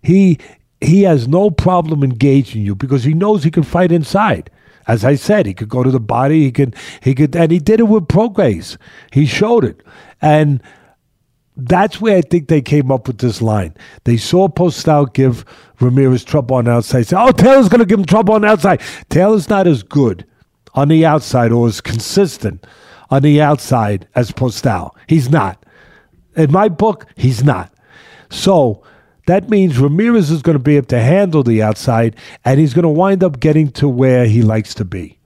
[0.02, 0.38] He
[0.80, 4.50] he has no problem engaging you because he knows he can fight inside.
[4.86, 6.42] As I said, he could go to the body.
[6.42, 8.76] He could, he could, and he did it with Prograis.
[9.12, 9.80] He showed it,
[10.20, 10.62] and
[11.56, 13.74] that's where I think they came up with this line.
[14.04, 15.44] They saw Postol give
[15.80, 17.06] Ramirez trouble on the outside.
[17.06, 20.26] Say, "Oh, Taylor's going to give him trouble on the outside." Taylor's not as good
[20.74, 22.66] on the outside or as consistent
[23.10, 24.90] on the outside as Postol.
[25.06, 25.64] He's not.
[26.36, 27.72] In my book, he's not.
[28.30, 28.82] So
[29.26, 32.82] that means Ramirez is going to be able to handle the outside, and he's going
[32.82, 35.18] to wind up getting to where he likes to be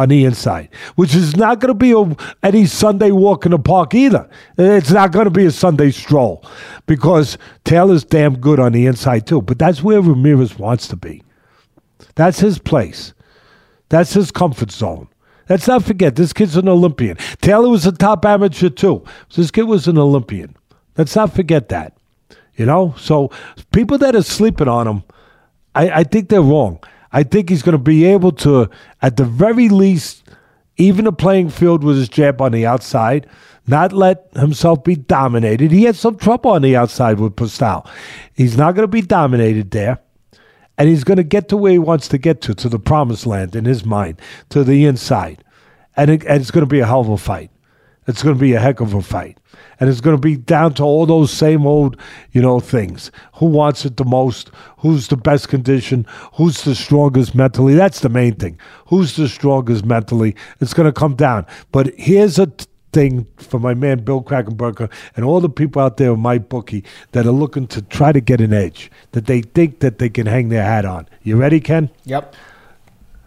[0.00, 3.58] on the inside, which is not going to be a, any Sunday walk in the
[3.58, 4.28] park either.
[4.56, 6.42] It's not going to be a Sunday stroll
[6.86, 9.42] because Taylor's damn good on the inside too.
[9.42, 11.22] But that's where Ramirez wants to be.
[12.14, 13.12] That's his place.
[13.90, 15.08] That's his comfort zone.
[15.50, 17.18] Let's not forget, this kid's an Olympian.
[17.42, 19.04] Taylor was a top amateur too.
[19.34, 20.56] This kid was an Olympian.
[20.96, 21.94] Let's not forget that.
[22.56, 22.94] You know?
[22.96, 23.30] So
[23.70, 25.02] people that are sleeping on him,
[25.74, 26.78] I, I think they're wrong.
[27.12, 28.70] I think he's going to be able to,
[29.02, 30.24] at the very least,
[30.76, 33.26] even a playing field with his jab on the outside,
[33.66, 35.70] not let himself be dominated.
[35.70, 37.88] He had some trouble on the outside with Postol.
[38.34, 39.98] He's not going to be dominated there.
[40.78, 43.26] And he's going to get to where he wants to get to, to the promised
[43.26, 44.18] land in his mind,
[44.48, 45.44] to the inside.
[45.94, 47.50] And, it, and it's going to be a hell of a fight.
[48.06, 49.38] It's going to be a heck of a fight.
[49.78, 51.96] And it's going to be down to all those same old,
[52.32, 53.10] you know, things.
[53.34, 54.50] Who wants it the most?
[54.78, 56.06] Who's the best condition?
[56.34, 57.74] Who's the strongest mentally?
[57.74, 58.58] That's the main thing.
[58.86, 60.34] Who's the strongest mentally?
[60.60, 61.46] It's going to come down.
[61.72, 65.96] But here's a t- thing for my man Bill Krackomberger and all the people out
[65.96, 69.80] there in MyBookie that are looking to try to get an edge that they think
[69.80, 71.08] that they can hang their hat on.
[71.22, 71.90] You ready, Ken?
[72.04, 72.34] Yep.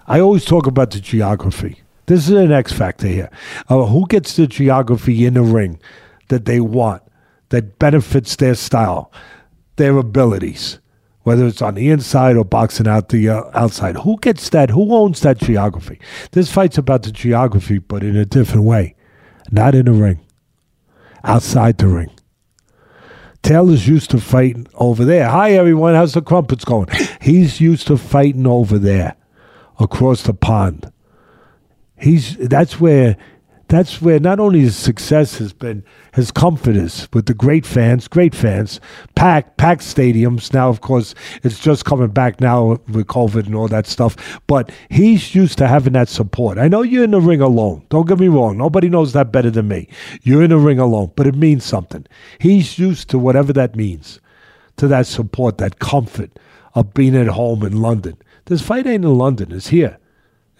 [0.08, 1.83] I always talk about the geography.
[2.06, 3.30] This is an X factor here.
[3.70, 5.80] Uh, who gets the geography in the ring
[6.28, 7.02] that they want,
[7.50, 9.12] that benefits their style,
[9.78, 10.80] their abilities,
[11.22, 13.96] whether it's on the inside or boxing out the uh, outside?
[13.98, 14.70] Who gets that?
[14.70, 16.00] Who owns that geography?
[16.32, 18.96] This fight's about the geography, but in a different way,
[19.52, 20.20] not in the ring,
[21.24, 22.12] outside the ring.
[23.44, 25.30] Taylor's used to fighting over there.
[25.30, 25.96] Hi, everyone.
[25.96, 26.88] How's the crumpets going?
[27.22, 29.16] He's used to fighting over there,
[29.80, 30.93] across the pond
[32.04, 33.18] he's that's where
[33.70, 38.36] that's where not only his success has been his is with the great fans, great
[38.36, 38.80] fans,
[39.16, 40.54] packed packed stadiums.
[40.54, 44.40] Now, of course, it's just coming back now with COVID and all that stuff.
[44.46, 46.60] But he's used to having that support.
[46.60, 47.84] I know you're in the ring alone.
[47.90, 48.58] Don't get me wrong.
[48.58, 49.88] Nobody knows that better than me.
[50.22, 52.06] You're in the ring alone, but it means something.
[52.38, 54.20] He's used to whatever that means,
[54.78, 56.38] to that support, that comfort
[56.76, 58.18] of being at home in London.
[58.46, 59.52] This fight ain't in London.
[59.52, 59.98] It's here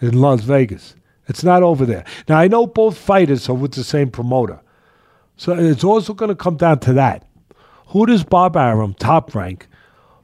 [0.00, 0.96] in Las Vegas.
[1.26, 2.04] It's not over there.
[2.28, 4.60] Now, I know both fighters are with the same promoter.
[5.36, 7.26] So it's also going to come down to that.
[7.88, 9.68] Who does Bob Arum, top rank,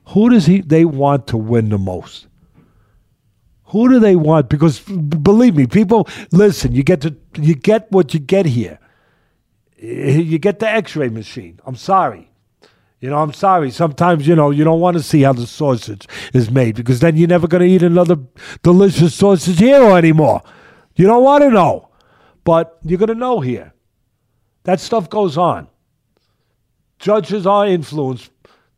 [0.08, 2.26] who does he they want to win the most?
[3.66, 4.48] Who do they want?
[4.48, 6.72] Because believe me, people listen.
[6.72, 8.80] You get to you get what you get here.
[9.76, 11.60] You get the X-ray machine.
[11.64, 12.30] I'm sorry.
[12.98, 13.70] You know, I'm sorry.
[13.70, 17.16] Sometimes, you know, you don't want to see how the sausage is made because then
[17.16, 18.16] you're never going to eat another
[18.62, 20.42] delicious sausage here anymore.
[21.00, 21.88] You don't want to know,
[22.44, 23.72] but you're going to know here.
[24.64, 25.66] That stuff goes on.
[26.98, 28.30] Judges are influenced.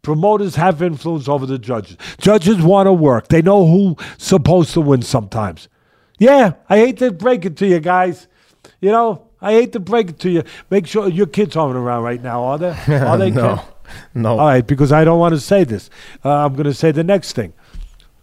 [0.03, 1.97] Promoters have influence over the judges.
[2.19, 3.27] Judges want to work.
[3.27, 5.69] They know who's supposed to win sometimes.
[6.21, 8.29] Yeah, I hate to break it to you guys.
[8.81, 10.45] You know, I hate to break it to you.
[10.71, 12.71] Make sure your kids aren't around right now, are they?
[12.99, 13.33] Are they?
[13.33, 13.57] no.
[13.57, 13.67] Ken?
[14.15, 14.39] No.
[14.39, 15.91] All right, because I don't want to say this.
[16.25, 17.53] Uh, I'm going to say the next thing.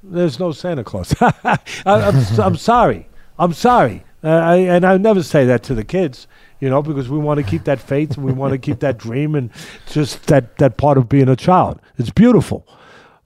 [0.02, 1.14] There's no Santa Claus.
[1.22, 3.09] I, I'm, I'm sorry.
[3.40, 4.04] I'm sorry.
[4.22, 6.28] Uh, I, and I never say that to the kids,
[6.60, 8.98] you know, because we want to keep that faith and we want to keep that
[8.98, 9.50] dream and
[9.88, 11.80] just that, that part of being a child.
[11.98, 12.68] It's beautiful,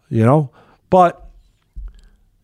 [0.10, 0.52] you know.
[0.91, 1.27] But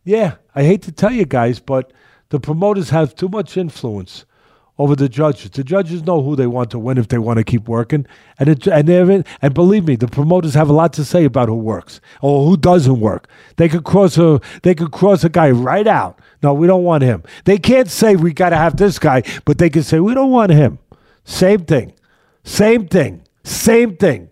[0.03, 1.93] yeah, I hate to tell you guys, but
[2.29, 4.25] the promoters have too much influence
[4.79, 5.51] over the judges.
[5.51, 8.07] The judges know who they want to win if they want to keep working,
[8.39, 8.89] and it, and
[9.41, 12.57] and believe me, the promoters have a lot to say about who works or who
[12.57, 13.27] doesn't work.
[13.57, 16.19] They could cross a they could cross a guy right out.
[16.41, 17.23] No, we don't want him.
[17.43, 20.31] They can't say we got to have this guy, but they can say we don't
[20.31, 20.79] want him.
[21.25, 21.93] Same thing,
[22.43, 24.31] same thing, same thing.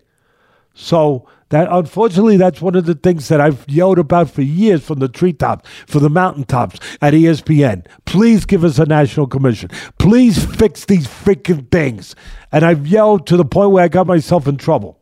[0.74, 5.00] So that unfortunately, that's one of the things that I've yelled about for years from
[5.00, 7.86] the treetops, for the mountaintops at ESPN.
[8.06, 9.70] Please give us a national commission.
[9.98, 12.16] Please fix these freaking things.
[12.52, 15.00] And I've yelled to the point where I got myself in trouble.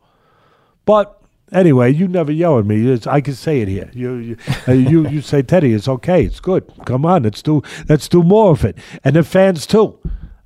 [0.84, 1.20] But
[1.52, 2.88] anyway, you never yell at me.
[2.88, 3.90] It's, I can say it here.
[3.92, 4.36] You you,
[4.68, 6.24] uh, you you say Teddy, it's okay.
[6.24, 6.70] It's good.
[6.84, 8.78] Come on, let's do let's do more of it.
[9.02, 9.98] And the fans too.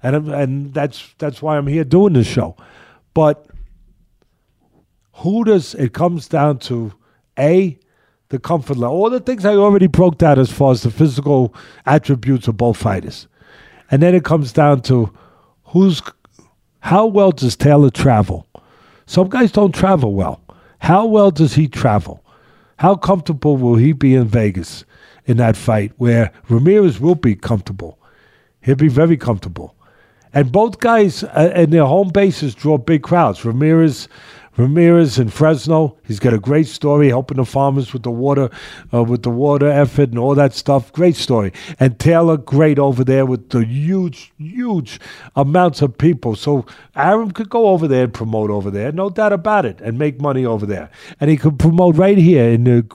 [0.02, 2.56] And and that's that's why I'm here doing this show.
[3.12, 3.49] But
[5.20, 6.92] who does it comes down to
[7.38, 7.78] a
[8.30, 11.54] the comfort level, all the things I already broke down as far as the physical
[11.84, 13.26] attributes of both fighters.
[13.90, 15.12] And then it comes down to
[15.64, 16.00] who's
[16.78, 18.46] how well does Taylor travel?
[19.06, 20.40] Some guys don't travel well.
[20.78, 22.24] How well does he travel?
[22.78, 24.84] How comfortable will he be in Vegas
[25.26, 27.98] in that fight where Ramirez will be comfortable?
[28.62, 29.74] He'll be very comfortable.
[30.32, 33.44] And both guys uh, in their home bases draw big crowds.
[33.44, 34.08] Ramirez
[34.56, 35.96] Ramirez in Fresno.
[36.04, 38.50] He's got a great story helping the farmers with the water,
[38.92, 40.92] uh, with the water effort and all that stuff.
[40.92, 41.52] Great story.
[41.78, 45.00] And Taylor, great over there with the huge, huge
[45.36, 46.34] amounts of people.
[46.34, 46.66] So
[46.96, 50.20] Arum could go over there and promote over there, no doubt about it, and make
[50.20, 50.90] money over there.
[51.20, 52.86] And he could promote right here in the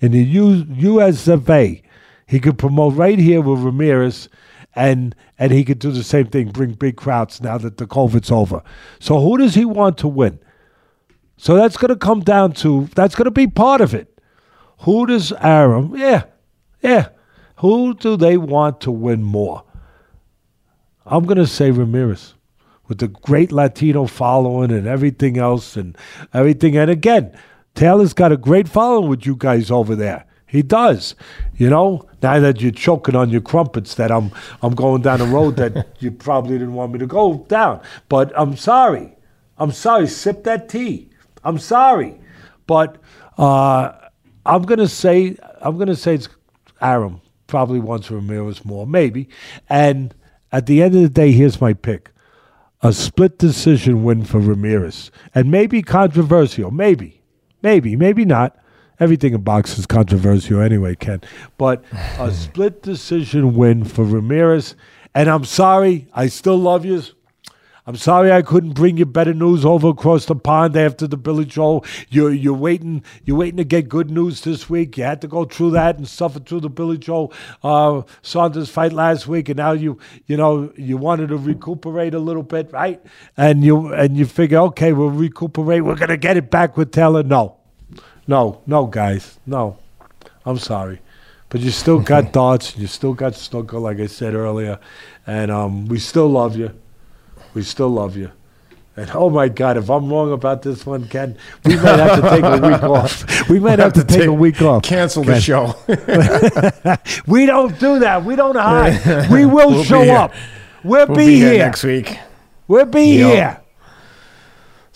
[0.00, 4.28] in the U, US of He could promote right here with Ramirez
[4.74, 8.30] and and he could do the same thing, bring big crowds now that the COVID's
[8.30, 8.62] over.
[8.98, 10.38] So who does he want to win?
[11.36, 14.18] So that's going to come down to that's going to be part of it.
[14.80, 15.96] Who does Arum?
[15.96, 16.24] Yeah,
[16.82, 17.08] yeah.
[17.58, 19.64] Who do they want to win more?
[21.06, 22.34] I'm going to say Ramirez
[22.88, 25.96] with the great Latino following and everything else and
[26.32, 26.76] everything.
[26.76, 27.36] And again,
[27.74, 30.26] Taylor's got a great following with you guys over there.
[30.46, 31.14] He does.
[31.56, 34.30] You know, now that you're choking on your crumpets that I'm
[34.62, 37.80] I'm going down a road that you probably didn't want me to go down.
[38.08, 39.16] But I'm sorry.
[39.58, 40.06] I'm sorry.
[40.06, 41.10] Sip that tea.
[41.44, 42.18] I'm sorry,
[42.66, 42.98] but
[43.38, 43.92] uh,
[44.46, 46.28] I'm gonna say I'm gonna say it's
[46.80, 49.28] Arum probably wants Ramirez more, maybe.
[49.68, 50.14] And
[50.50, 52.10] at the end of the day, here's my pick:
[52.82, 57.22] a split decision win for Ramirez, and maybe controversial, maybe,
[57.62, 58.58] maybe, maybe not.
[59.00, 61.20] Everything in boxing is controversial anyway, Ken.
[61.58, 61.84] But
[62.18, 64.76] a split decision win for Ramirez.
[65.16, 67.02] And I'm sorry, I still love you.
[67.86, 71.44] I'm sorry I couldn't bring you better news over across the pond after the Billy
[71.44, 71.84] Joe.
[72.08, 74.96] You're you're waiting you're waiting to get good news this week.
[74.96, 77.30] You had to go through that and suffer through the Billy Joe
[77.62, 82.18] uh, Saunders fight last week, and now you you know you wanted to recuperate a
[82.18, 83.04] little bit, right?
[83.36, 85.84] And you and you figure, okay, we'll recuperate.
[85.84, 87.22] We're gonna get it back with Taylor.
[87.22, 87.58] No,
[88.26, 89.78] no, no, guys, no.
[90.46, 91.00] I'm sorry.
[91.50, 94.78] But you still got darts, you still got snooker, like I said earlier,
[95.26, 96.74] and um, we still love you.
[97.54, 98.30] We still love you.
[98.96, 102.30] And oh my God, if I'm wrong about this one, Ken, we might have to
[102.30, 103.48] take a week off.
[103.50, 104.82] We might have to take a week off.
[104.84, 105.74] Cancel the show.
[107.26, 108.24] We don't do that.
[108.24, 109.30] We don't hide.
[109.30, 110.32] We will We'll show up.
[110.84, 111.52] We'll, We'll be, be here.
[111.54, 112.18] here next week.
[112.68, 113.34] We'll be Yep.
[113.34, 113.60] here.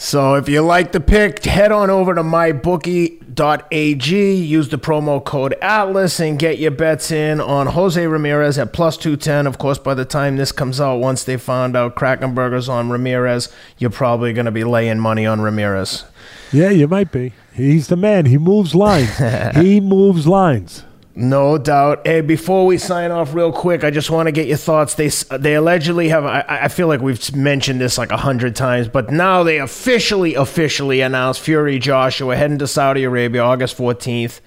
[0.01, 5.57] So if you like the pick, head on over to mybookie.ag, use the promo code
[5.61, 9.49] ATLAS, and get your bets in on Jose Ramirez at plus 210.
[9.49, 13.53] Of course, by the time this comes out, once they found out Krackomberger's on Ramirez,
[13.79, 16.05] you're probably going to be laying money on Ramirez.
[16.53, 17.33] Yeah, you might be.
[17.53, 18.27] He's the man.
[18.27, 19.19] He moves lines.
[19.57, 20.85] he moves lines.
[21.21, 22.07] No doubt.
[22.07, 24.95] Hey, before we sign off, real quick, I just want to get your thoughts.
[24.95, 26.25] They they allegedly have.
[26.25, 30.37] I, I feel like we've mentioned this like a hundred times, but now they officially
[30.37, 34.41] officially announced Fury Joshua heading to Saudi Arabia August fourteenth.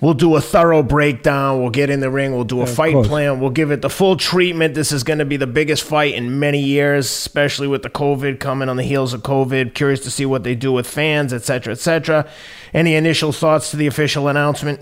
[0.00, 1.60] We'll do a thorough breakdown.
[1.60, 2.34] We'll get in the ring.
[2.34, 3.38] We'll do a of fight plan.
[3.38, 4.74] We'll give it the full treatment.
[4.74, 8.40] This is going to be the biggest fight in many years, especially with the COVID
[8.40, 9.74] coming on the heels of COVID.
[9.74, 12.28] Curious to see what they do with fans, etc., etc.
[12.74, 14.80] Any initial thoughts to the official announcement?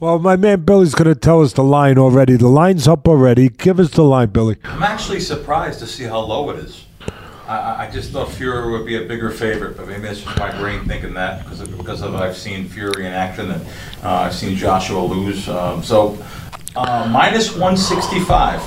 [0.00, 2.36] Well, my man Billy's going to tell us the line already.
[2.36, 3.48] The line's up already.
[3.48, 4.56] Give us the line, Billy.
[4.64, 6.84] I'm actually surprised to see how low it is.
[7.00, 7.12] I-
[7.48, 10.56] I, I just thought Fury would be a bigger favorite, but maybe that's just my
[10.58, 13.62] brain thinking that because of, because of I've seen Fury in action and
[14.04, 15.48] uh, I've seen Joshua lose.
[15.48, 16.22] Um, so
[16.76, 18.60] uh, minus 165.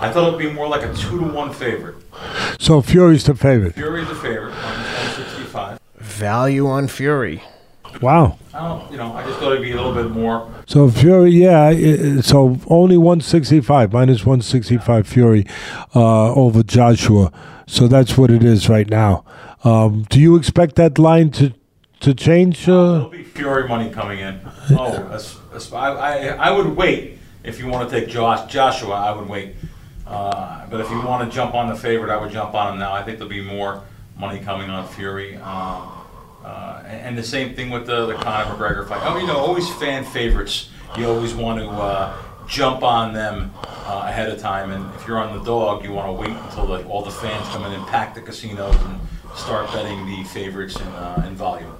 [0.00, 1.96] I thought it'd be more like a two to one favorite.
[2.58, 3.74] So Fury's the favorite.
[3.74, 5.78] Fury's the favorite, minus 165.
[5.98, 7.42] Value on Fury.
[8.00, 8.38] Wow.
[8.54, 10.50] I don't, you know, I just thought it'd be a little bit more.
[10.66, 11.66] So Fury, yeah.
[11.68, 15.46] i- So only 165 minus 165 Fury
[15.94, 17.32] uh, over Joshua.
[17.66, 19.24] So that's what it is right now.
[19.64, 21.52] Um, do you expect that line to
[22.00, 22.68] to change?
[22.68, 24.40] Uh, There'll be Fury money coming in.
[24.70, 25.18] Oh,
[25.72, 28.94] I, I, I would wait if you want to take Josh, Joshua.
[28.96, 29.54] I would wait.
[30.06, 32.78] Uh, but if you want to jump on the favorite, I would jump on him
[32.80, 32.92] now.
[32.92, 33.82] I think there'll be more
[34.18, 35.38] money coming on Fury.
[35.40, 35.86] Uh,
[36.44, 39.02] uh, and, and the same thing with the, the Conor McGregor fight.
[39.04, 40.70] Oh, you know, always fan favorites.
[40.96, 42.16] You always want to uh,
[42.46, 44.72] jump on them uh, ahead of time.
[44.72, 47.48] And if you're on the dog, you want to wait until the, all the fans
[47.48, 49.00] come in and pack the casinos and
[49.34, 51.74] start betting the favorites in, uh, in volume.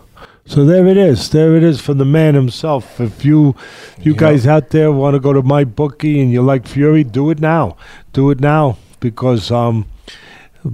[0.46, 1.30] so there it is.
[1.30, 3.00] There it is from the man himself.
[3.00, 3.54] If you
[4.00, 7.40] you guys out there want to go to MyBookie and you like Fury, do it
[7.40, 7.76] now.
[8.12, 9.86] Do it now because um,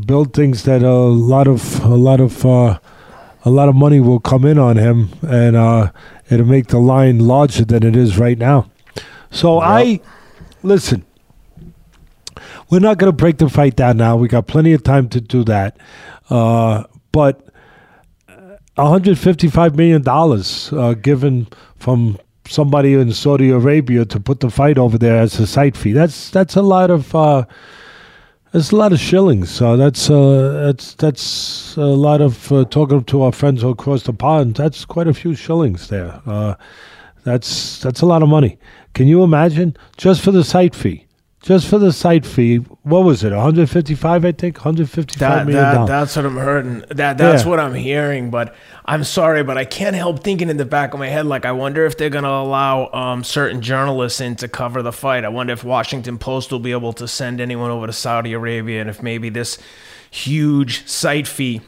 [0.06, 2.78] Bill thinks that a lot of a lot of uh,
[3.48, 5.90] a lot of money will come in on him, and uh,
[6.28, 8.70] it'll make the line larger than it is right now.
[9.30, 10.00] So I
[10.62, 11.04] listen.
[12.70, 14.16] We're not going to break the fight down now.
[14.16, 15.78] We got plenty of time to do that.
[16.28, 17.48] Uh, but
[18.74, 24.98] 155 million dollars uh, given from somebody in Saudi Arabia to put the fight over
[24.98, 25.92] there as a site fee.
[25.92, 27.46] That's that's a lot of uh,
[28.52, 29.50] that's a lot of shillings.
[29.50, 34.12] So that's uh, that's that's a lot of uh, talking to our friends across the
[34.12, 34.54] pond.
[34.54, 36.20] That's quite a few shillings there.
[36.26, 36.54] Uh,
[37.24, 38.58] that's that's a lot of money.
[38.94, 41.07] Can you imagine just for the site fee?
[41.40, 43.30] Just for the site fee, what was it?
[43.32, 44.56] 155, I think.
[44.56, 45.88] 155 That, million that, dollars.
[45.88, 46.84] that's what I'm hearing.
[46.90, 47.48] That that's Yeah.
[47.48, 48.30] what I'm hearing.
[48.30, 51.46] But I'm sorry, but I can't help thinking in the back of my head, like
[51.46, 55.24] I wonder if they're gonna allow um, certain journalists in to cover the fight.
[55.24, 58.80] I wonder if Washington Post will be able to send anyone over to Saudi Arabia,
[58.80, 59.58] and if maybe this
[60.10, 61.60] huge site fee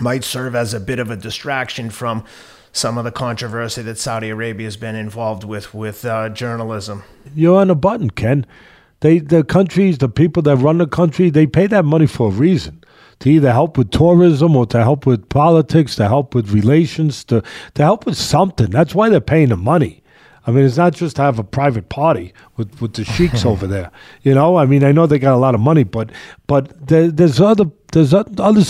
[0.00, 2.24] might serve as a bit of a distraction from
[2.72, 7.04] some of the controversy that Saudi Arabia has been involved with with uh, journalism.
[7.32, 8.44] You're on a button, Ken.
[9.04, 12.30] They, the countries, the people that run the country, they pay that money for a
[12.30, 12.82] reason.
[13.20, 17.42] To either help with tourism or to help with politics, to help with relations, to,
[17.74, 18.70] to help with something.
[18.70, 20.02] That's why they're paying the money.
[20.46, 23.66] I mean, it's not just to have a private party with, with the sheiks over
[23.66, 23.90] there.
[24.22, 26.10] You know, I mean, I know they got a lot of money, but
[26.46, 28.64] but there, there's other there's other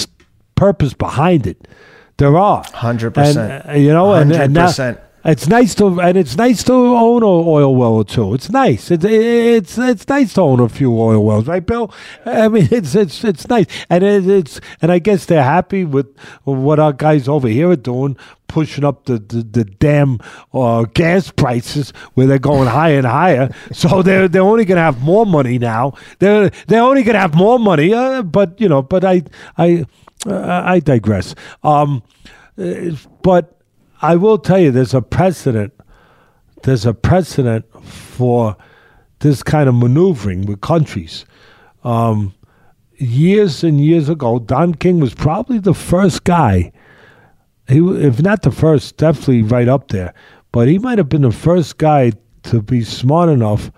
[0.57, 1.69] purpose behind it.
[2.17, 3.17] There are 100%.
[3.37, 5.01] And, uh, you know, and, and now, 100%.
[5.25, 8.35] It's nice to and it's nice to own an oil well or two.
[8.35, 8.91] It's nice.
[8.91, 11.93] It's it's it's nice to own a few oil wells, right, Bill?
[12.27, 16.15] I mean, it's it's it's nice, and it, it's and I guess they're happy with
[16.45, 18.19] what our guys over here are doing,
[18.49, 20.19] pushing up the the, the damn
[20.53, 23.51] uh, gas prices where they're going higher and higher.
[23.73, 25.95] So they're they're only going to have more money now.
[26.19, 27.95] They're they're only going to have more money.
[27.95, 29.23] Uh, but you know, but I
[29.57, 29.87] I
[30.27, 31.35] uh, I digress.
[31.63, 32.03] Um,
[32.59, 32.91] uh,
[33.23, 33.54] but
[34.05, 35.73] I will tell you, there's a precedent.
[36.63, 38.55] There's a precedent for
[39.21, 41.25] this kind of maneuvering with countries.
[41.85, 42.35] Um,
[42.99, 46.71] years and years ago, Don King was probably the first guy.
[47.67, 50.13] He, if not the first, definitely right up there.
[50.53, 52.13] But he might have been the first guy
[52.43, 53.73] to be smart enough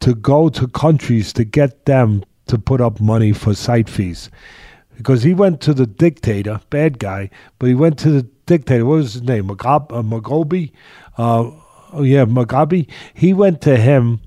[0.00, 4.30] to go to countries to get them to put up money for site fees
[4.96, 7.28] because he went to the dictator, bad guy,
[7.58, 8.84] but he went to the dictator.
[8.84, 9.48] What was his name?
[9.48, 10.72] Mugabe, uh, Mugabe?
[11.16, 11.50] Uh,
[11.92, 12.88] oh yeah, Mugabe.
[13.12, 14.20] He went to him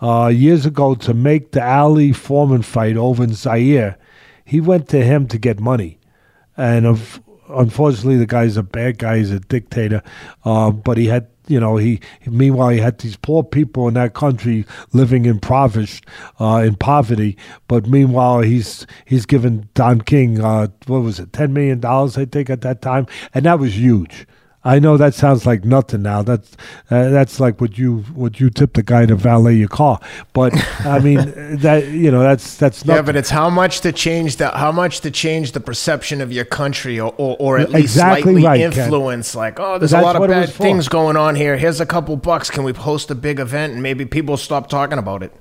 [0.00, 3.96] uh, years ago to make the Ali Foreman fight over in Zaire.
[4.44, 5.98] He went to him to get money,
[6.56, 9.18] and of, unfortunately, the guy's a bad guy.
[9.18, 10.02] He's a dictator,
[10.44, 11.28] uh, but he had.
[11.46, 16.06] You know, he meanwhile he had these poor people in that country living impoverished,
[16.40, 17.36] uh, in poverty.
[17.68, 22.24] But meanwhile, he's he's given Don King uh, what was it, ten million dollars, I
[22.24, 24.26] think, at that time, and that was huge.
[24.66, 26.22] I know that sounds like nothing now.
[26.22, 26.56] That's
[26.90, 30.00] uh, that's like what you what you tip the guy to valet your car.
[30.32, 30.54] But
[30.86, 34.48] I mean that you know that's that's Yeah, but it's how much to change the
[34.50, 38.22] how much to change the perception of your country, or or, or at least Exactly
[38.22, 38.84] slightly right, Ken.
[38.84, 39.34] influence.
[39.34, 41.56] Like, oh, there's a lot of bad things going on here.
[41.58, 42.50] Here's a couple bucks.
[42.50, 45.32] Can we host a big event and maybe people stop talking about it?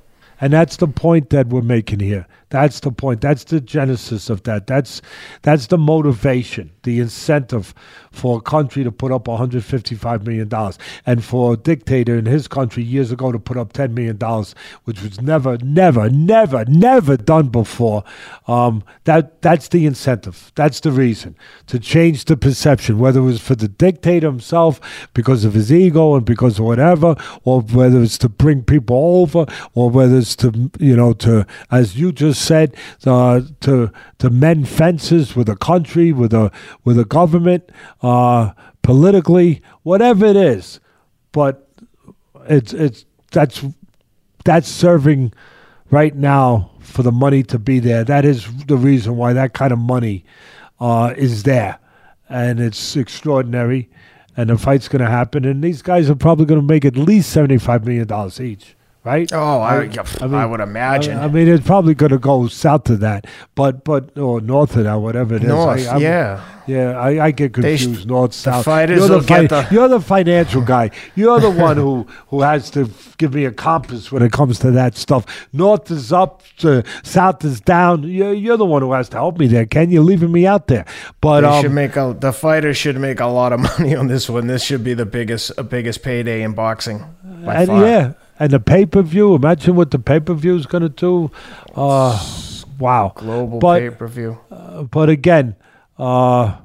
[0.42, 2.28] And that's the point that we're making here.
[2.54, 3.22] That's the point.
[3.22, 4.68] That's the genesis of that.
[4.68, 5.02] That's
[5.42, 7.74] that's the motivation, the incentive
[8.12, 12.48] for a country to put up 155 million dollars, and for a dictator in his
[12.48, 14.54] country years ago to put up 10 million dollars,
[14.84, 18.04] which was never, never, never, never done before.
[18.48, 20.52] Um, that that's the incentive.
[20.54, 21.36] That's the reason
[21.66, 24.80] to change the perception, whether it was for the dictator himself
[25.16, 27.16] because of his ego and because of whatever,
[27.46, 31.98] or whether it's to bring people over, or whether it's to you know to as
[31.98, 32.76] you just said
[33.06, 36.52] uh, to to mend fences with a country, with a
[36.84, 37.72] with a government,
[38.02, 38.52] uh,
[38.82, 40.80] politically, whatever it is.
[41.32, 41.68] But
[42.50, 43.66] it's it's that's
[44.46, 45.34] that's serving
[45.90, 48.04] right now for the money to be there.
[48.04, 50.26] That is the reason why that kind of money
[50.80, 51.80] uh, is there,
[52.30, 53.90] and it's extraordinary.
[54.36, 56.98] And the fight's going to happen, and these guys are probably going to make at
[56.98, 59.32] least seventy-five million dollars each, right?
[59.34, 61.18] Oh, I, yeah, I, would imagine.
[61.18, 63.26] I, I mean, it's probably going to go south of that,
[63.56, 65.50] but but or north of that, whatever it is.
[65.50, 66.44] North, I, yeah.
[66.68, 66.92] yeah.
[67.00, 68.08] I, I get sh- confused.
[68.08, 68.66] north, south.
[68.66, 70.92] fighters you're the, will get the- you're the financial guy.
[71.16, 74.72] You're the one who who has to give me a compass when it comes to
[74.72, 75.48] that stuff.
[75.54, 78.04] North is up, to, south is down.
[78.04, 79.66] You're, you're the one who has to help me there.
[79.66, 80.86] Ken, you're leaving me out there.
[81.22, 84.08] But They um, should make a the fighters should make a lot of money on
[84.08, 84.48] this one.
[84.48, 87.04] This should be the biggest uh, biggest payday in boxing.
[87.24, 87.86] By and far.
[87.86, 88.14] yeah,
[88.44, 89.36] and the pay per view.
[89.36, 91.32] Imagine what the pay per view is going to do.
[91.74, 92.22] Uh,
[92.78, 94.38] wow, global pay per view.
[94.92, 95.56] but again,
[95.98, 96.58] uh,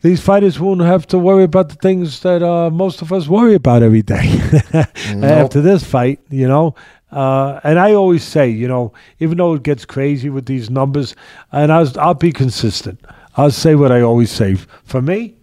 [0.00, 3.54] these fighters won't have to worry about the things that uh, most of us worry
[3.54, 4.40] about every day.
[5.22, 6.74] After this fight, you know,
[7.10, 11.14] uh, and I always say, you know, even though it gets crazy with these numbers,
[11.52, 12.98] and I'll, I'll be consistent.
[13.36, 14.54] I'll say what I always say.
[14.84, 15.36] For me,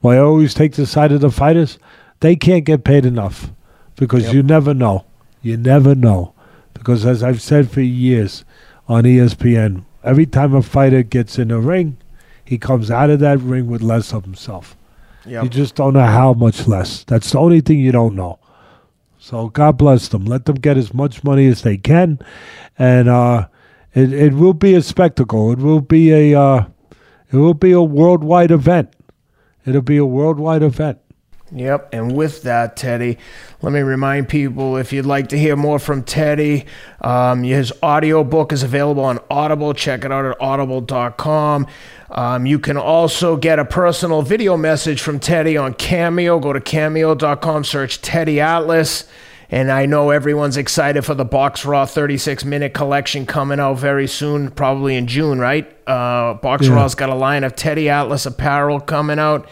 [0.00, 1.78] well, I always take the side of the fighters.
[2.20, 3.50] They can't get paid enough
[3.96, 4.34] because Yep.
[4.34, 5.04] you never know.
[5.42, 6.32] You never know.
[6.74, 8.44] Because as I've said for years
[8.88, 11.96] on ESPN, every time a fighter gets in a ring,
[12.44, 14.76] he comes out of that ring with less of himself.
[15.26, 15.42] Yep.
[15.44, 17.02] You just don't know how much less.
[17.04, 18.38] That's the only thing you don't know.
[19.18, 20.24] So God bless them.
[20.24, 22.20] Let them get as much money as they can,
[22.78, 23.48] and uh,
[23.92, 25.50] it it will be a spectacle.
[25.50, 26.66] It will be a uh,
[27.32, 28.94] it will be a worldwide event.
[29.64, 30.98] It'll be a worldwide event.
[31.52, 31.90] Yep.
[31.92, 33.18] And with that, Teddy,
[33.62, 36.66] let me remind people if you'd like to hear more from Teddy,
[37.00, 39.72] um, his audio book is available on Audible.
[39.72, 41.66] Check it out at audible.com.
[42.10, 46.38] Um, you can also get a personal video message from Teddy on Cameo.
[46.40, 49.04] Go to cameo.com, search Teddy Atlas.
[49.48, 54.08] And I know everyone's excited for the Box Raw 36 minute collection coming out very
[54.08, 55.72] soon, probably in June, right?
[55.86, 56.74] Uh, Box Yeah.
[56.74, 59.48] Raw's got a line of Teddy Atlas apparel coming out.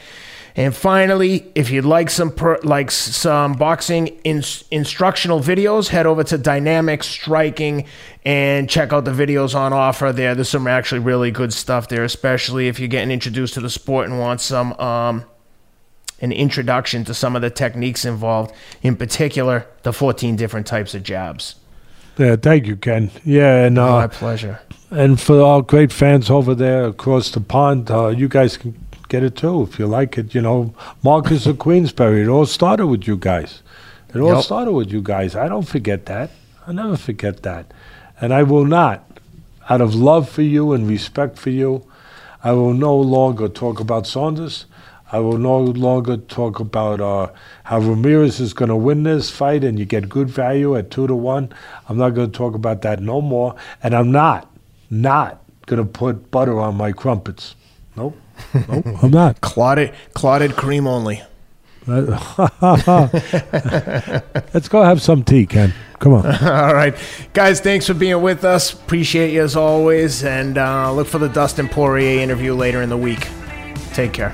[0.57, 6.23] And finally, if you'd like some per, like some boxing in, instructional videos, head over
[6.25, 7.87] to Dynamic Striking
[8.25, 10.35] and check out the videos on offer there.
[10.37, 14.09] There's some actually really good stuff there, especially if you're getting introduced to the sport
[14.09, 15.25] and want some um,
[16.21, 18.55] an introduction to some of the techniques involved.
[18.81, 21.57] In particular, the 14 different types of jabs.
[22.17, 23.11] Yeah, thank you, Ken.
[23.25, 24.61] Yeah, and My uh, pleasure.
[24.93, 28.84] and for our great fans over there across the pond, uh, you guys can
[29.15, 30.35] get it too if you like it.
[30.35, 32.23] You know, Marquess of Queensberry.
[32.23, 33.63] It all started with you guys.
[34.15, 34.45] It all Yep.
[34.45, 35.35] started with you guys.
[35.37, 36.31] I don't forget that.
[36.67, 37.73] I never forget that,
[38.21, 38.99] and I will not.
[39.71, 41.85] Out of love for you and respect for you,
[42.43, 44.67] I will no longer talk about Saunders.
[45.13, 47.29] I will no longer talk about uh,
[47.65, 51.07] how Ramirez is going to win this fight and you get good value at two
[51.07, 51.49] to one.
[51.89, 53.55] I'm not going to talk about that no more.
[53.83, 54.51] And I'm not,
[54.91, 57.55] not going to put butter on my crumpets.
[57.97, 58.17] Nope.
[58.69, 58.87] Nope.
[59.03, 59.41] I'm not.
[59.41, 61.23] Clotted, clotted cream only.
[61.87, 62.19] Let's
[64.69, 65.75] go have some tea, Ken.
[65.99, 66.27] Come on.
[66.43, 66.97] All right,
[67.35, 67.61] guys.
[67.61, 68.73] Thanks for being with us.
[68.73, 72.97] Appreciate you as always, and uh, look for the Dustin Poirier interview later in the
[72.97, 73.29] week.
[73.93, 74.33] Take care.